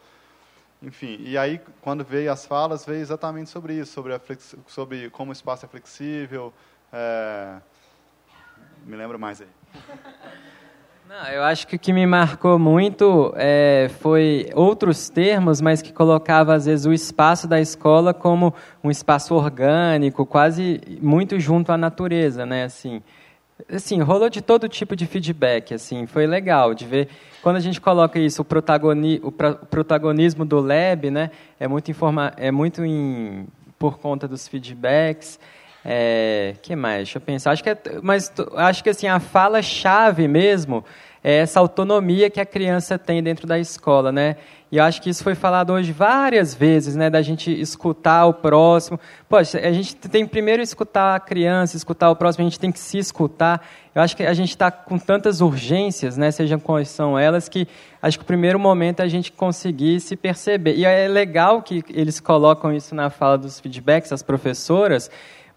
enfim, 0.82 1.18
e 1.20 1.38
aí 1.38 1.60
quando 1.82 2.04
veio 2.04 2.32
as 2.32 2.46
falas 2.46 2.86
veio 2.86 3.02
exatamente 3.02 3.50
sobre 3.50 3.74
isso, 3.74 3.92
sobre 3.92 4.14
a 4.14 4.22
sobre 4.68 5.10
como 5.10 5.32
o 5.32 5.34
espaço 5.34 5.66
é 5.66 5.68
flexível, 5.68 6.54
é... 6.94 7.58
me 8.86 8.96
lembro 8.96 9.20
mais 9.20 9.42
aí. 9.42 9.48
Não, 11.10 11.28
eu 11.30 11.44
acho 11.44 11.66
que 11.66 11.76
o 11.76 11.80
que 11.80 11.92
me 11.92 12.06
marcou 12.06 12.60
muito 12.60 13.34
é, 13.36 13.90
foi 14.00 14.48
outros 14.54 15.10
termos, 15.10 15.60
mas 15.60 15.82
que 15.82 15.92
colocava 15.92 16.54
às 16.54 16.68
vezes 16.68 16.86
o 16.86 16.94
espaço 16.94 17.48
da 17.48 17.60
escola 17.60 18.14
como 18.14 18.54
um 18.84 18.92
espaço 18.92 19.34
orgânico, 19.34 20.24
quase 20.24 20.80
muito 21.02 21.40
junto 21.40 21.72
à 21.72 21.78
natureza, 21.80 22.46
né? 22.46 22.66
Assim, 22.66 23.02
assim, 23.74 24.00
rolou 24.02 24.30
de 24.30 24.40
todo 24.40 24.70
tipo 24.70 24.96
de 24.96 25.08
feedback, 25.08 25.74
assim, 25.74 26.06
foi 26.06 26.28
legal 26.28 26.76
de 26.76 26.86
ver 26.86 27.10
quando 27.42 27.56
a 27.56 27.60
gente 27.60 27.82
coloca 27.82 28.20
isso, 28.20 28.44
o, 28.44 28.46
protagoni, 28.46 29.20
o, 29.24 29.32
pra, 29.32 29.50
o 29.50 29.66
protagonismo 29.66 30.46
do 30.46 30.60
lab, 30.60 31.10
né? 31.10 31.32
É 31.60 31.68
muito 31.68 31.90
informa, 31.90 32.34
é 32.38 32.52
muito 32.52 32.86
em, 32.86 33.48
por 33.80 33.98
conta 33.98 34.28
dos 34.28 34.48
feedbacks. 34.48 35.40
É, 35.84 36.56
que 36.62 36.76
mais? 36.76 36.98
Deixa 36.98 37.18
eu 37.18 37.22
pensar. 37.22 37.52
Acho 37.52 37.64
que 37.64 37.70
é, 37.70 37.78
mas 38.02 38.32
acho 38.56 38.84
que 38.84 38.90
assim 38.90 39.08
a 39.08 39.20
fala 39.20 39.62
chave 39.62 40.28
mesmo 40.28 40.84
é 41.24 41.38
essa 41.38 41.60
autonomia 41.60 42.30
que 42.30 42.40
a 42.40 42.46
criança 42.46 42.98
tem 42.98 43.22
dentro 43.22 43.46
da 43.46 43.60
escola, 43.60 44.12
né? 44.12 44.38
E 44.72 44.78
eu 44.78 44.84
acho 44.84 45.02
que 45.02 45.10
isso 45.10 45.24
foi 45.24 45.34
falado 45.34 45.74
hoje 45.74 45.92
várias 45.92 46.54
vezes, 46.54 46.96
né? 46.96 47.10
Da 47.10 47.22
gente 47.22 47.52
escutar 47.60 48.26
o 48.28 48.34
próximo. 48.34 49.00
Poxa, 49.28 49.58
a 49.60 49.72
gente 49.72 49.96
tem 49.96 50.28
primeiro 50.28 50.62
escutar 50.62 51.16
a 51.16 51.20
criança, 51.20 51.76
escutar 51.76 52.10
o 52.12 52.16
próximo, 52.16 52.46
a 52.46 52.50
gente 52.50 52.60
tem 52.60 52.72
que 52.72 52.80
se 52.80 53.00
escutar. 53.00 53.68
Eu 53.96 54.02
acho 54.02 54.16
que 54.16 54.24
a 54.24 54.34
gente 54.34 54.50
está 54.50 54.70
com 54.70 55.00
tantas 55.00 55.42
urgências, 55.42 56.18
né? 56.18 56.30
Sejam 56.30 56.60
quais 56.60 56.88
são 56.88 57.18
elas, 57.18 57.50
que 57.50 57.68
acho 58.02 58.20
que 58.20 58.24
o 58.24 58.28
primeiro 58.28 58.60
momento 58.60 59.00
é 59.00 59.04
a 59.04 59.08
gente 59.08 59.32
conseguir 59.32 60.00
se 60.00 60.16
perceber. 60.16 60.76
E 60.76 60.86
é 60.86 61.08
legal 61.08 61.64
que 61.64 61.84
eles 61.90 62.20
colocam 62.20 62.72
isso 62.72 62.94
na 62.94 63.10
fala 63.10 63.40
dos 63.40 63.60
feedbacks, 63.60 64.14
as 64.14 64.22
professoras, 64.22 65.10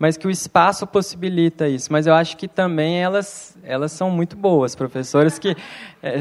mas 0.02 0.16
que 0.16 0.26
o 0.26 0.30
espaço 0.32 0.84
possibilita 0.84 1.68
isso. 1.68 1.92
Mas 1.92 2.08
eu 2.08 2.14
acho 2.14 2.36
que 2.36 2.48
também 2.48 3.00
elas, 3.00 3.56
elas 3.62 3.92
são 3.92 4.10
muito 4.10 4.34
boas, 4.34 4.74
professoras 4.74 5.38
que 5.38 5.56
é, 6.02 6.18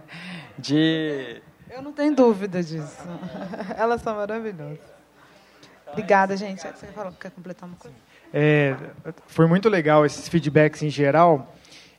de 0.58 1.42
eu 1.70 1.82
não 1.82 1.92
tenho 1.92 2.14
dúvida 2.14 2.62
disso. 2.62 2.96
Elas 3.76 4.00
são 4.00 4.16
maravilhosas. 4.16 4.78
Obrigada, 5.86 6.34
gente. 6.34 6.62
Você 6.62 6.86
falou 6.86 7.12
que 7.12 7.18
quer 7.18 7.30
completar 7.30 7.68
uma 7.68 7.76
coisa? 7.76 7.94
É, 8.32 8.74
foi 9.26 9.46
muito 9.46 9.68
legal 9.68 10.06
esses 10.06 10.26
feedbacks 10.26 10.82
em 10.82 10.88
geral 10.88 11.54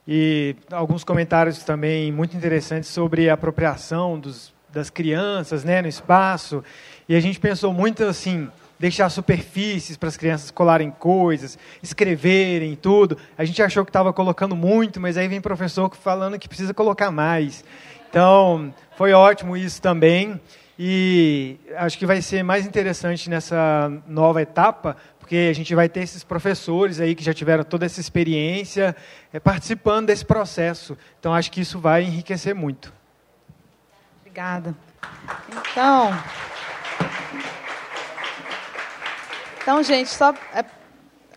e 0.07 0.55
alguns 0.71 1.03
comentários 1.03 1.63
também 1.63 2.11
muito 2.11 2.35
interessantes 2.35 2.89
sobre 2.89 3.29
a 3.29 3.35
apropriação 3.35 4.19
dos, 4.19 4.51
das 4.69 4.89
crianças 4.89 5.63
né, 5.63 5.83
no 5.83 5.87
espaço. 5.87 6.63
E 7.07 7.15
a 7.15 7.19
gente 7.19 7.39
pensou 7.39 7.71
muito 7.71 8.03
assim, 8.03 8.49
deixar 8.81 9.09
superfícies 9.09 9.95
para 9.95 10.09
as 10.09 10.17
crianças 10.17 10.49
colarem 10.49 10.89
coisas, 10.89 11.57
escreverem 11.83 12.75
tudo. 12.75 13.15
A 13.37 13.45
gente 13.45 13.61
achou 13.61 13.85
que 13.85 13.89
estava 13.89 14.11
colocando 14.11 14.55
muito, 14.55 14.99
mas 14.99 15.17
aí 15.17 15.27
vem 15.27 15.39
professor 15.39 15.95
falando 15.95 16.39
que 16.39 16.47
precisa 16.47 16.73
colocar 16.73 17.11
mais. 17.11 17.63
Então, 18.09 18.73
foi 18.97 19.13
ótimo 19.13 19.55
isso 19.55 19.79
também. 19.79 20.41
E 20.79 21.57
acho 21.77 21.95
que 21.95 22.07
vai 22.07 22.23
ser 22.23 22.41
mais 22.41 22.65
interessante 22.65 23.29
nessa 23.29 23.91
nova 24.07 24.41
etapa, 24.41 24.97
porque 25.19 25.47
a 25.51 25.53
gente 25.53 25.75
vai 25.75 25.87
ter 25.87 25.99
esses 25.99 26.23
professores 26.23 26.99
aí 26.99 27.13
que 27.13 27.23
já 27.23 27.35
tiveram 27.35 27.63
toda 27.63 27.85
essa 27.85 27.99
experiência 27.99 28.95
é, 29.31 29.39
participando 29.39 30.07
desse 30.07 30.25
processo. 30.25 30.97
Então, 31.19 31.35
acho 31.35 31.51
que 31.51 31.61
isso 31.61 31.77
vai 31.77 32.01
enriquecer 32.03 32.55
muito. 32.55 32.91
Obrigada. 34.21 34.75
Então. 35.71 36.17
Então, 39.61 39.83
gente, 39.83 40.09
só. 40.09 40.33
É, 40.53 40.65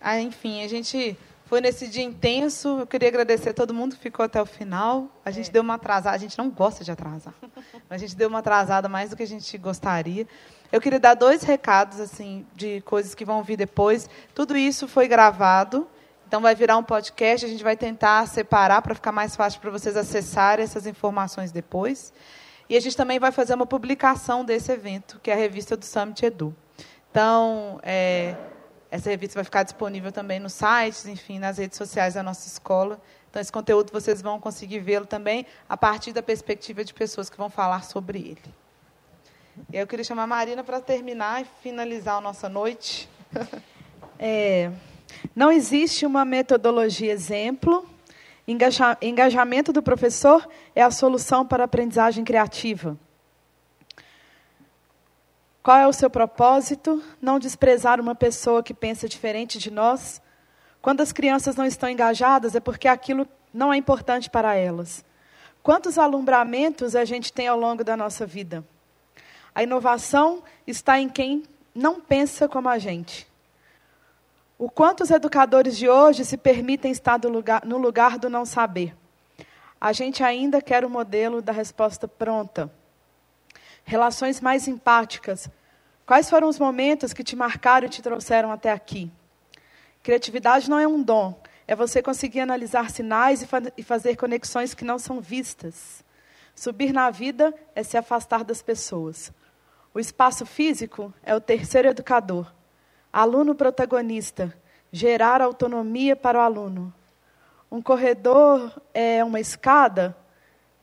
ah, 0.01 0.19
enfim, 0.19 0.63
a 0.63 0.67
gente 0.67 1.15
foi 1.45 1.61
nesse 1.61 1.87
dia 1.87 2.03
intenso. 2.03 2.79
Eu 2.79 2.87
queria 2.87 3.07
agradecer 3.07 3.49
a 3.49 3.53
todo 3.53 3.73
mundo 3.73 3.95
que 3.95 4.01
ficou 4.01 4.25
até 4.25 4.41
o 4.41 4.45
final. 4.47 5.07
A 5.23 5.29
gente 5.29 5.49
é. 5.49 5.53
deu 5.53 5.61
uma 5.61 5.75
atrasada. 5.75 6.15
A 6.15 6.19
gente 6.19 6.35
não 6.37 6.49
gosta 6.49 6.83
de 6.83 6.91
atrasar. 6.91 7.35
Mas 7.87 8.01
a 8.01 8.05
gente 8.05 8.15
deu 8.15 8.27
uma 8.27 8.39
atrasada 8.39 8.89
mais 8.89 9.11
do 9.11 9.15
que 9.15 9.21
a 9.21 9.27
gente 9.27 9.55
gostaria. 9.59 10.27
Eu 10.71 10.81
queria 10.81 10.99
dar 10.99 11.13
dois 11.13 11.43
recados 11.43 11.99
assim 11.99 12.47
de 12.55 12.81
coisas 12.81 13.13
que 13.13 13.23
vão 13.23 13.43
vir 13.43 13.57
depois. 13.57 14.09
Tudo 14.33 14.57
isso 14.57 14.87
foi 14.87 15.07
gravado. 15.07 15.87
Então 16.27 16.41
vai 16.41 16.55
virar 16.55 16.77
um 16.77 16.83
podcast. 16.83 17.45
A 17.45 17.49
gente 17.49 17.63
vai 17.63 17.77
tentar 17.77 18.27
separar 18.27 18.81
para 18.81 18.95
ficar 18.95 19.11
mais 19.11 19.35
fácil 19.35 19.61
para 19.61 19.69
vocês 19.69 19.95
acessarem 19.95 20.63
essas 20.63 20.87
informações 20.87 21.51
depois. 21.51 22.11
E 22.67 22.75
a 22.75 22.79
gente 22.79 22.97
também 22.97 23.19
vai 23.19 23.31
fazer 23.31 23.53
uma 23.53 23.67
publicação 23.67 24.43
desse 24.43 24.71
evento, 24.71 25.19
que 25.21 25.29
é 25.29 25.33
a 25.35 25.37
revista 25.37 25.77
do 25.77 25.85
Summit 25.85 26.25
Edu. 26.25 26.55
Então, 27.15 27.79
é, 27.81 28.35
essa 28.91 29.09
revista 29.09 29.35
vai 29.35 29.45
ficar 29.45 29.63
disponível 29.63 30.11
também 30.11 30.37
nos 30.37 30.51
sites, 30.51 31.05
enfim, 31.05 31.39
nas 31.39 31.57
redes 31.57 31.77
sociais 31.77 32.15
da 32.15 32.21
nossa 32.21 32.45
escola. 32.45 32.99
Então, 33.29 33.41
esse 33.41 33.49
conteúdo 33.49 33.89
vocês 33.89 34.21
vão 34.21 34.37
conseguir 34.37 34.79
vê-lo 34.79 35.05
também 35.05 35.45
a 35.69 35.77
partir 35.77 36.11
da 36.11 36.21
perspectiva 36.21 36.83
de 36.83 36.93
pessoas 36.93 37.29
que 37.29 37.37
vão 37.37 37.49
falar 37.49 37.85
sobre 37.85 38.19
ele. 38.19 38.53
Eu 39.71 39.87
queria 39.87 40.03
chamar 40.03 40.23
a 40.23 40.27
Marina 40.27 40.61
para 40.61 40.81
terminar 40.81 41.41
e 41.41 41.45
finalizar 41.63 42.17
a 42.17 42.21
nossa 42.21 42.49
noite. 42.49 43.07
É, 44.17 44.71
não 45.35 45.51
existe 45.51 46.05
uma 46.05 46.23
metodologia 46.23 47.11
exemplo. 47.11 47.85
Engaja, 48.47 48.97
engajamento 49.01 49.73
do 49.73 49.83
professor 49.83 50.47
é 50.73 50.81
a 50.81 50.89
solução 50.89 51.45
para 51.45 51.63
a 51.63 51.65
aprendizagem 51.65 52.23
criativa. 52.23 52.97
Qual 55.65 55.77
é 55.79 55.87
o 55.87 55.93
seu 55.93 56.11
propósito? 56.11 57.01
Não 57.19 57.39
desprezar 57.39 57.99
uma 57.99 58.13
pessoa 58.13 58.61
que 58.61 58.71
pensa 58.71 59.09
diferente 59.09 59.57
de 59.57 59.71
nós? 59.71 60.21
Quando 60.79 61.01
as 61.01 61.11
crianças 61.11 61.55
não 61.55 61.65
estão 61.65 61.89
engajadas, 61.89 62.53
é 62.53 62.59
porque 62.59 62.87
aquilo 62.87 63.27
não 63.51 63.73
é 63.73 63.77
importante 63.77 64.29
para 64.29 64.53
elas. 64.53 65.03
Quantos 65.63 65.97
alumbramentos 65.97 66.95
a 66.95 67.03
gente 67.03 67.33
tem 67.33 67.47
ao 67.47 67.59
longo 67.59 67.83
da 67.83 67.97
nossa 67.97 68.27
vida? 68.27 68.63
A 69.55 69.63
inovação 69.63 70.43
está 70.67 70.99
em 70.99 71.09
quem 71.09 71.41
não 71.73 71.99
pensa 71.99 72.47
como 72.47 72.69
a 72.69 72.77
gente. 72.77 73.27
O 74.59 74.69
quanto 74.69 75.01
os 75.01 75.09
educadores 75.09 75.75
de 75.75 75.89
hoje 75.89 76.23
se 76.25 76.37
permitem 76.37 76.91
estar 76.91 77.19
lugar, 77.25 77.65
no 77.65 77.79
lugar 77.79 78.19
do 78.19 78.29
não 78.29 78.45
saber. 78.45 78.95
A 79.81 79.91
gente 79.91 80.23
ainda 80.23 80.61
quer 80.61 80.85
o 80.85 80.89
modelo 80.91 81.41
da 81.41 81.51
resposta 81.51 82.07
pronta. 82.07 82.71
Relações 83.85 84.41
mais 84.41 84.67
empáticas. 84.67 85.47
Quais 86.07 86.27
foram 86.27 86.49
os 86.49 86.57
momentos 86.57 87.13
que 87.13 87.23
te 87.23 87.35
marcaram 87.35 87.85
e 87.85 87.89
te 87.89 88.01
trouxeram 88.01 88.51
até 88.51 88.71
aqui? 88.71 89.11
Criatividade 90.01 90.69
não 90.69 90.79
é 90.79 90.87
um 90.87 91.01
dom, 91.01 91.39
é 91.67 91.75
você 91.75 92.01
conseguir 92.01 92.39
analisar 92.39 92.89
sinais 92.89 93.43
e, 93.43 93.47
fa 93.47 93.61
e 93.77 93.83
fazer 93.83 94.15
conexões 94.15 94.73
que 94.73 94.83
não 94.83 94.97
são 94.97 95.21
vistas. 95.21 96.03
Subir 96.55 96.91
na 96.91 97.11
vida 97.11 97.53
é 97.75 97.83
se 97.83 97.95
afastar 97.95 98.43
das 98.43 98.61
pessoas. 98.61 99.31
O 99.93 99.99
espaço 99.99 100.47
físico 100.47 101.13
é 101.23 101.35
o 101.35 101.41
terceiro 101.41 101.87
educador. 101.87 102.51
Aluno 103.13 103.53
protagonista, 103.53 104.51
gerar 104.91 105.41
autonomia 105.41 106.15
para 106.15 106.39
o 106.39 106.41
aluno. 106.41 106.93
Um 107.71 107.81
corredor 107.81 108.81
é 108.93 109.23
uma 109.23 109.39
escada, 109.39 110.15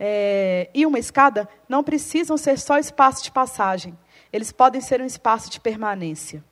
é, 0.05 0.69
e 0.75 0.85
uma 0.85 0.99
escada 0.99 1.49
não 1.69 1.85
precisam 1.85 2.37
ser 2.37 2.59
só 2.59 2.77
espaço 2.77 3.23
de 3.23 3.31
passagem, 3.31 3.97
eles 4.33 4.51
podem 4.51 4.81
ser 4.81 5.01
um 5.01 5.07
espaço 5.07 5.49
de 5.49 5.61
permanência. 5.61 6.43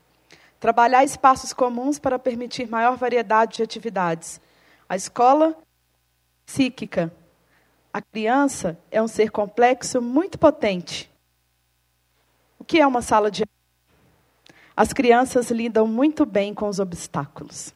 Trabalhar 0.61 1.03
espaços 1.03 1.53
comuns 1.53 1.99
para 1.99 2.17
permitir 2.17 2.69
maior 2.69 2.97
variedade 2.97 3.57
de 3.57 3.63
atividades. 3.65 4.41
A 4.89 4.95
escola 4.95 5.57
psíquica. 6.47 7.13
A 7.93 8.01
criança 8.01 8.79
é 8.89 9.03
um 9.03 9.09
ser 9.09 9.33
complexo 9.33 10.01
muito 10.01 10.39
potente. 10.39 11.11
O 12.57 12.63
que 12.65 12.79
é 12.79 12.87
uma 12.87 13.03
sala 13.03 13.33
de 13.33 13.43
As 14.77 14.93
crianças 14.93 15.51
lidam 15.51 15.89
muito 15.89 16.25
bem 16.25 16.55
com 16.55 16.69
os 16.69 16.79
obstáculos. 16.79 17.75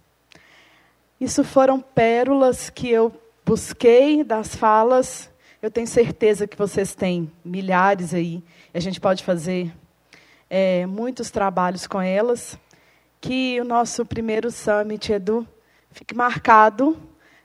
Isso 1.21 1.43
foram 1.43 1.81
pérolas 1.81 2.71
que 2.71 2.89
eu 2.89 3.13
busquei 3.45 4.23
das 4.23 4.55
falas 4.55 5.34
eu 5.65 5.71
tenho 5.71 5.87
certeza 5.87 6.47
que 6.47 6.59
vocês 6.59 6.95
têm 6.95 7.33
milhares 7.43 8.13
aí. 8.13 8.45
A 8.75 8.79
gente 8.79 9.01
pode 9.01 9.25
fazer 9.25 9.75
é, 10.51 10.85
muitos 10.85 11.31
trabalhos 11.31 11.87
com 11.87 12.03
elas. 12.03 12.59
Que 13.19 13.59
o 13.59 13.65
nosso 13.65 14.05
primeiro 14.05 14.51
Summit 14.51 15.11
Edu 15.11 15.49
fique 15.91 16.15
marcado 16.15 17.01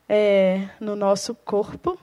é, 0.09 0.67
no 0.82 0.97
nosso 0.97 1.34
corpo 1.34 1.97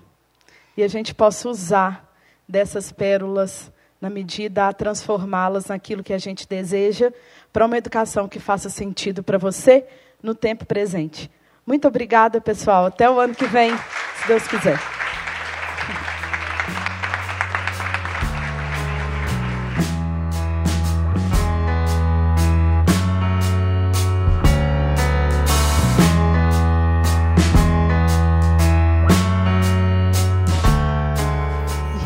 e 0.74 0.82
a 0.82 0.88
gente 0.88 1.14
possa 1.14 1.50
usar 1.50 2.10
dessas 2.48 2.90
pérolas 2.90 3.70
na 4.00 4.08
medida 4.08 4.68
a 4.68 4.72
transformá-las 4.72 5.66
naquilo 5.66 6.02
que 6.02 6.14
a 6.14 6.18
gente 6.18 6.48
deseja 6.48 7.12
para 7.52 7.66
uma 7.66 7.76
educação 7.76 8.26
que 8.26 8.40
faça 8.40 8.70
sentido 8.70 9.22
para 9.22 9.36
você 9.36 9.86
no 10.22 10.34
tempo 10.34 10.64
presente. 10.64 11.30
Muito 11.66 11.86
obrigada, 11.86 12.40
pessoal. 12.40 12.86
Até 12.86 13.10
o 13.10 13.20
ano 13.20 13.34
que 13.34 13.46
vem, 13.46 13.76
se 13.76 14.28
Deus 14.28 14.48
quiser. 14.48 14.95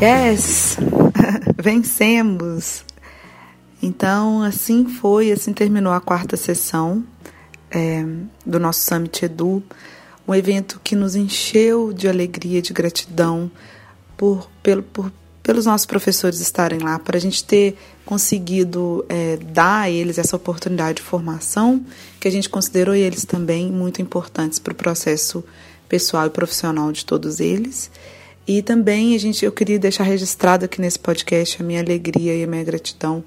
Yes! 0.03 0.79
Vencemos! 1.63 2.87
Então, 3.83 4.43
assim 4.43 4.87
foi, 4.87 5.31
assim 5.31 5.53
terminou 5.53 5.93
a 5.93 6.01
quarta 6.01 6.39
sessão 6.39 7.05
é, 7.71 8.03
do 8.47 8.59
nosso 8.59 8.81
Summit 8.81 9.27
Edu, 9.27 9.63
um 10.27 10.35
evento 10.35 10.81
que 10.83 10.97
nos 10.97 11.15
encheu 11.15 11.93
de 11.93 12.09
alegria, 12.09 12.63
de 12.63 12.73
gratidão 12.73 13.51
por, 14.17 14.51
pelo, 14.63 14.83
por, 14.83 15.13
pelos 15.43 15.67
nossos 15.67 15.85
professores 15.85 16.41
estarem 16.41 16.79
lá, 16.79 16.99
para 16.99 17.19
a 17.19 17.21
gente 17.21 17.45
ter 17.45 17.77
conseguido 18.07 19.05
é, 19.07 19.37
dar 19.37 19.83
a 19.83 19.91
eles 19.91 20.17
essa 20.17 20.35
oportunidade 20.35 20.97
de 20.97 21.03
formação, 21.03 21.85
que 22.19 22.27
a 22.27 22.33
gente 22.33 22.49
considerou 22.49 22.95
eles 22.95 23.27
também 23.27 23.71
muito 23.71 24.01
importantes 24.01 24.59
para 24.59 24.73
o 24.73 24.77
processo 24.77 25.45
pessoal 25.91 26.27
e 26.27 26.31
profissional 26.31 26.91
de 26.91 27.05
todos 27.05 27.39
eles. 27.39 27.91
E 28.47 28.63
também 28.63 29.15
a 29.15 29.19
gente, 29.19 29.45
eu 29.45 29.53
queria 29.53 29.79
deixar 29.79 30.05
registrado 30.05 30.65
aqui 30.65 30.81
nesse 30.81 30.99
podcast 30.99 31.61
a 31.61 31.65
minha 31.65 31.81
alegria 31.81 32.35
e 32.35 32.43
a 32.43 32.47
minha 32.47 32.65
gratidão, 32.65 33.23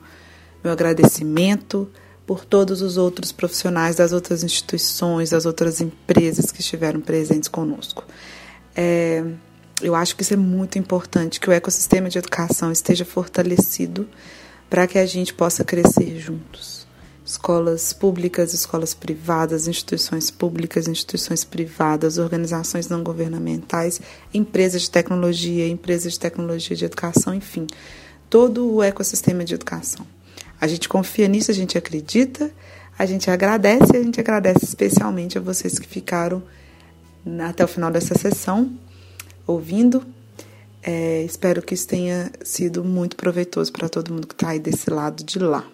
meu 0.63 0.73
agradecimento 0.73 1.89
por 2.25 2.45
todos 2.45 2.81
os 2.81 2.97
outros 2.97 3.31
profissionais 3.31 3.97
das 3.97 4.13
outras 4.13 4.43
instituições, 4.43 5.31
das 5.31 5.45
outras 5.45 5.81
empresas 5.81 6.51
que 6.51 6.61
estiveram 6.61 7.01
presentes 7.01 7.49
conosco. 7.49 8.05
É, 8.75 9.23
eu 9.81 9.93
acho 9.93 10.15
que 10.15 10.23
isso 10.23 10.33
é 10.33 10.37
muito 10.37 10.79
importante, 10.79 11.39
que 11.39 11.49
o 11.49 11.51
ecossistema 11.51 12.09
de 12.09 12.17
educação 12.17 12.71
esteja 12.71 13.03
fortalecido 13.03 14.07
para 14.69 14.87
que 14.87 14.97
a 14.97 15.05
gente 15.05 15.33
possa 15.33 15.63
crescer 15.65 16.17
juntos 16.17 16.72
escolas 17.33 17.93
públicas, 17.93 18.53
escolas 18.53 18.93
privadas, 18.93 19.67
instituições 19.67 20.29
públicas, 20.29 20.87
instituições 20.87 21.43
privadas, 21.43 22.19
organizações 22.19 22.87
não 22.87 23.03
governamentais, 23.03 23.99
empresas 24.31 24.83
de 24.83 24.91
tecnologia, 24.91 25.67
empresas 25.67 26.13
de 26.13 26.19
tecnologia 26.19 26.75
de 26.75 26.85
educação, 26.85 27.33
enfim, 27.33 27.65
todo 28.29 28.71
o 28.71 28.83
ecossistema 28.83 29.43
de 29.43 29.55
educação. 29.55 30.05
A 30.61 30.67
gente 30.67 30.87
confia 30.87 31.27
nisso, 31.27 31.49
a 31.49 31.53
gente 31.55 31.75
acredita, 31.75 32.51
a 32.97 33.05
gente 33.05 33.29
agradece, 33.31 33.97
a 33.97 34.03
gente 34.03 34.19
agradece 34.19 34.63
especialmente 34.63 35.35
a 35.35 35.41
vocês 35.41 35.79
que 35.79 35.87
ficaram 35.87 36.43
até 37.49 37.65
o 37.65 37.67
final 37.67 37.89
dessa 37.89 38.15
sessão 38.15 38.71
ouvindo. 39.47 40.05
É, 40.83 41.23
espero 41.23 41.63
que 41.63 41.73
isso 41.73 41.87
tenha 41.87 42.31
sido 42.43 42.83
muito 42.83 43.15
proveitoso 43.15 43.71
para 43.71 43.89
todo 43.89 44.13
mundo 44.13 44.27
que 44.27 44.35
está 44.35 44.49
aí 44.49 44.59
desse 44.59 44.91
lado 44.91 45.23
de 45.23 45.39
lá. 45.39 45.65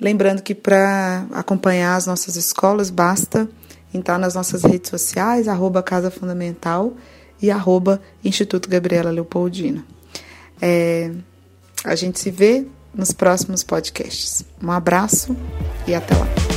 Lembrando 0.00 0.42
que 0.42 0.54
para 0.54 1.26
acompanhar 1.32 1.96
as 1.96 2.06
nossas 2.06 2.36
escolas, 2.36 2.88
basta 2.88 3.48
entrar 3.92 4.18
nas 4.18 4.34
nossas 4.34 4.62
redes 4.62 4.88
sociais, 4.88 5.46
arroba 5.46 5.82
Casa 5.82 6.10
Fundamental 6.10 6.94
e 7.42 7.50
arroba 7.50 8.00
Instituto 8.24 8.68
Gabriela 8.68 9.10
Leopoldina. 9.10 9.84
É, 10.60 11.10
a 11.84 11.94
gente 11.94 12.18
se 12.18 12.30
vê 12.30 12.66
nos 12.94 13.12
próximos 13.12 13.62
podcasts. 13.62 14.44
Um 14.62 14.70
abraço 14.70 15.36
e 15.86 15.94
até 15.94 16.14
lá. 16.14 16.49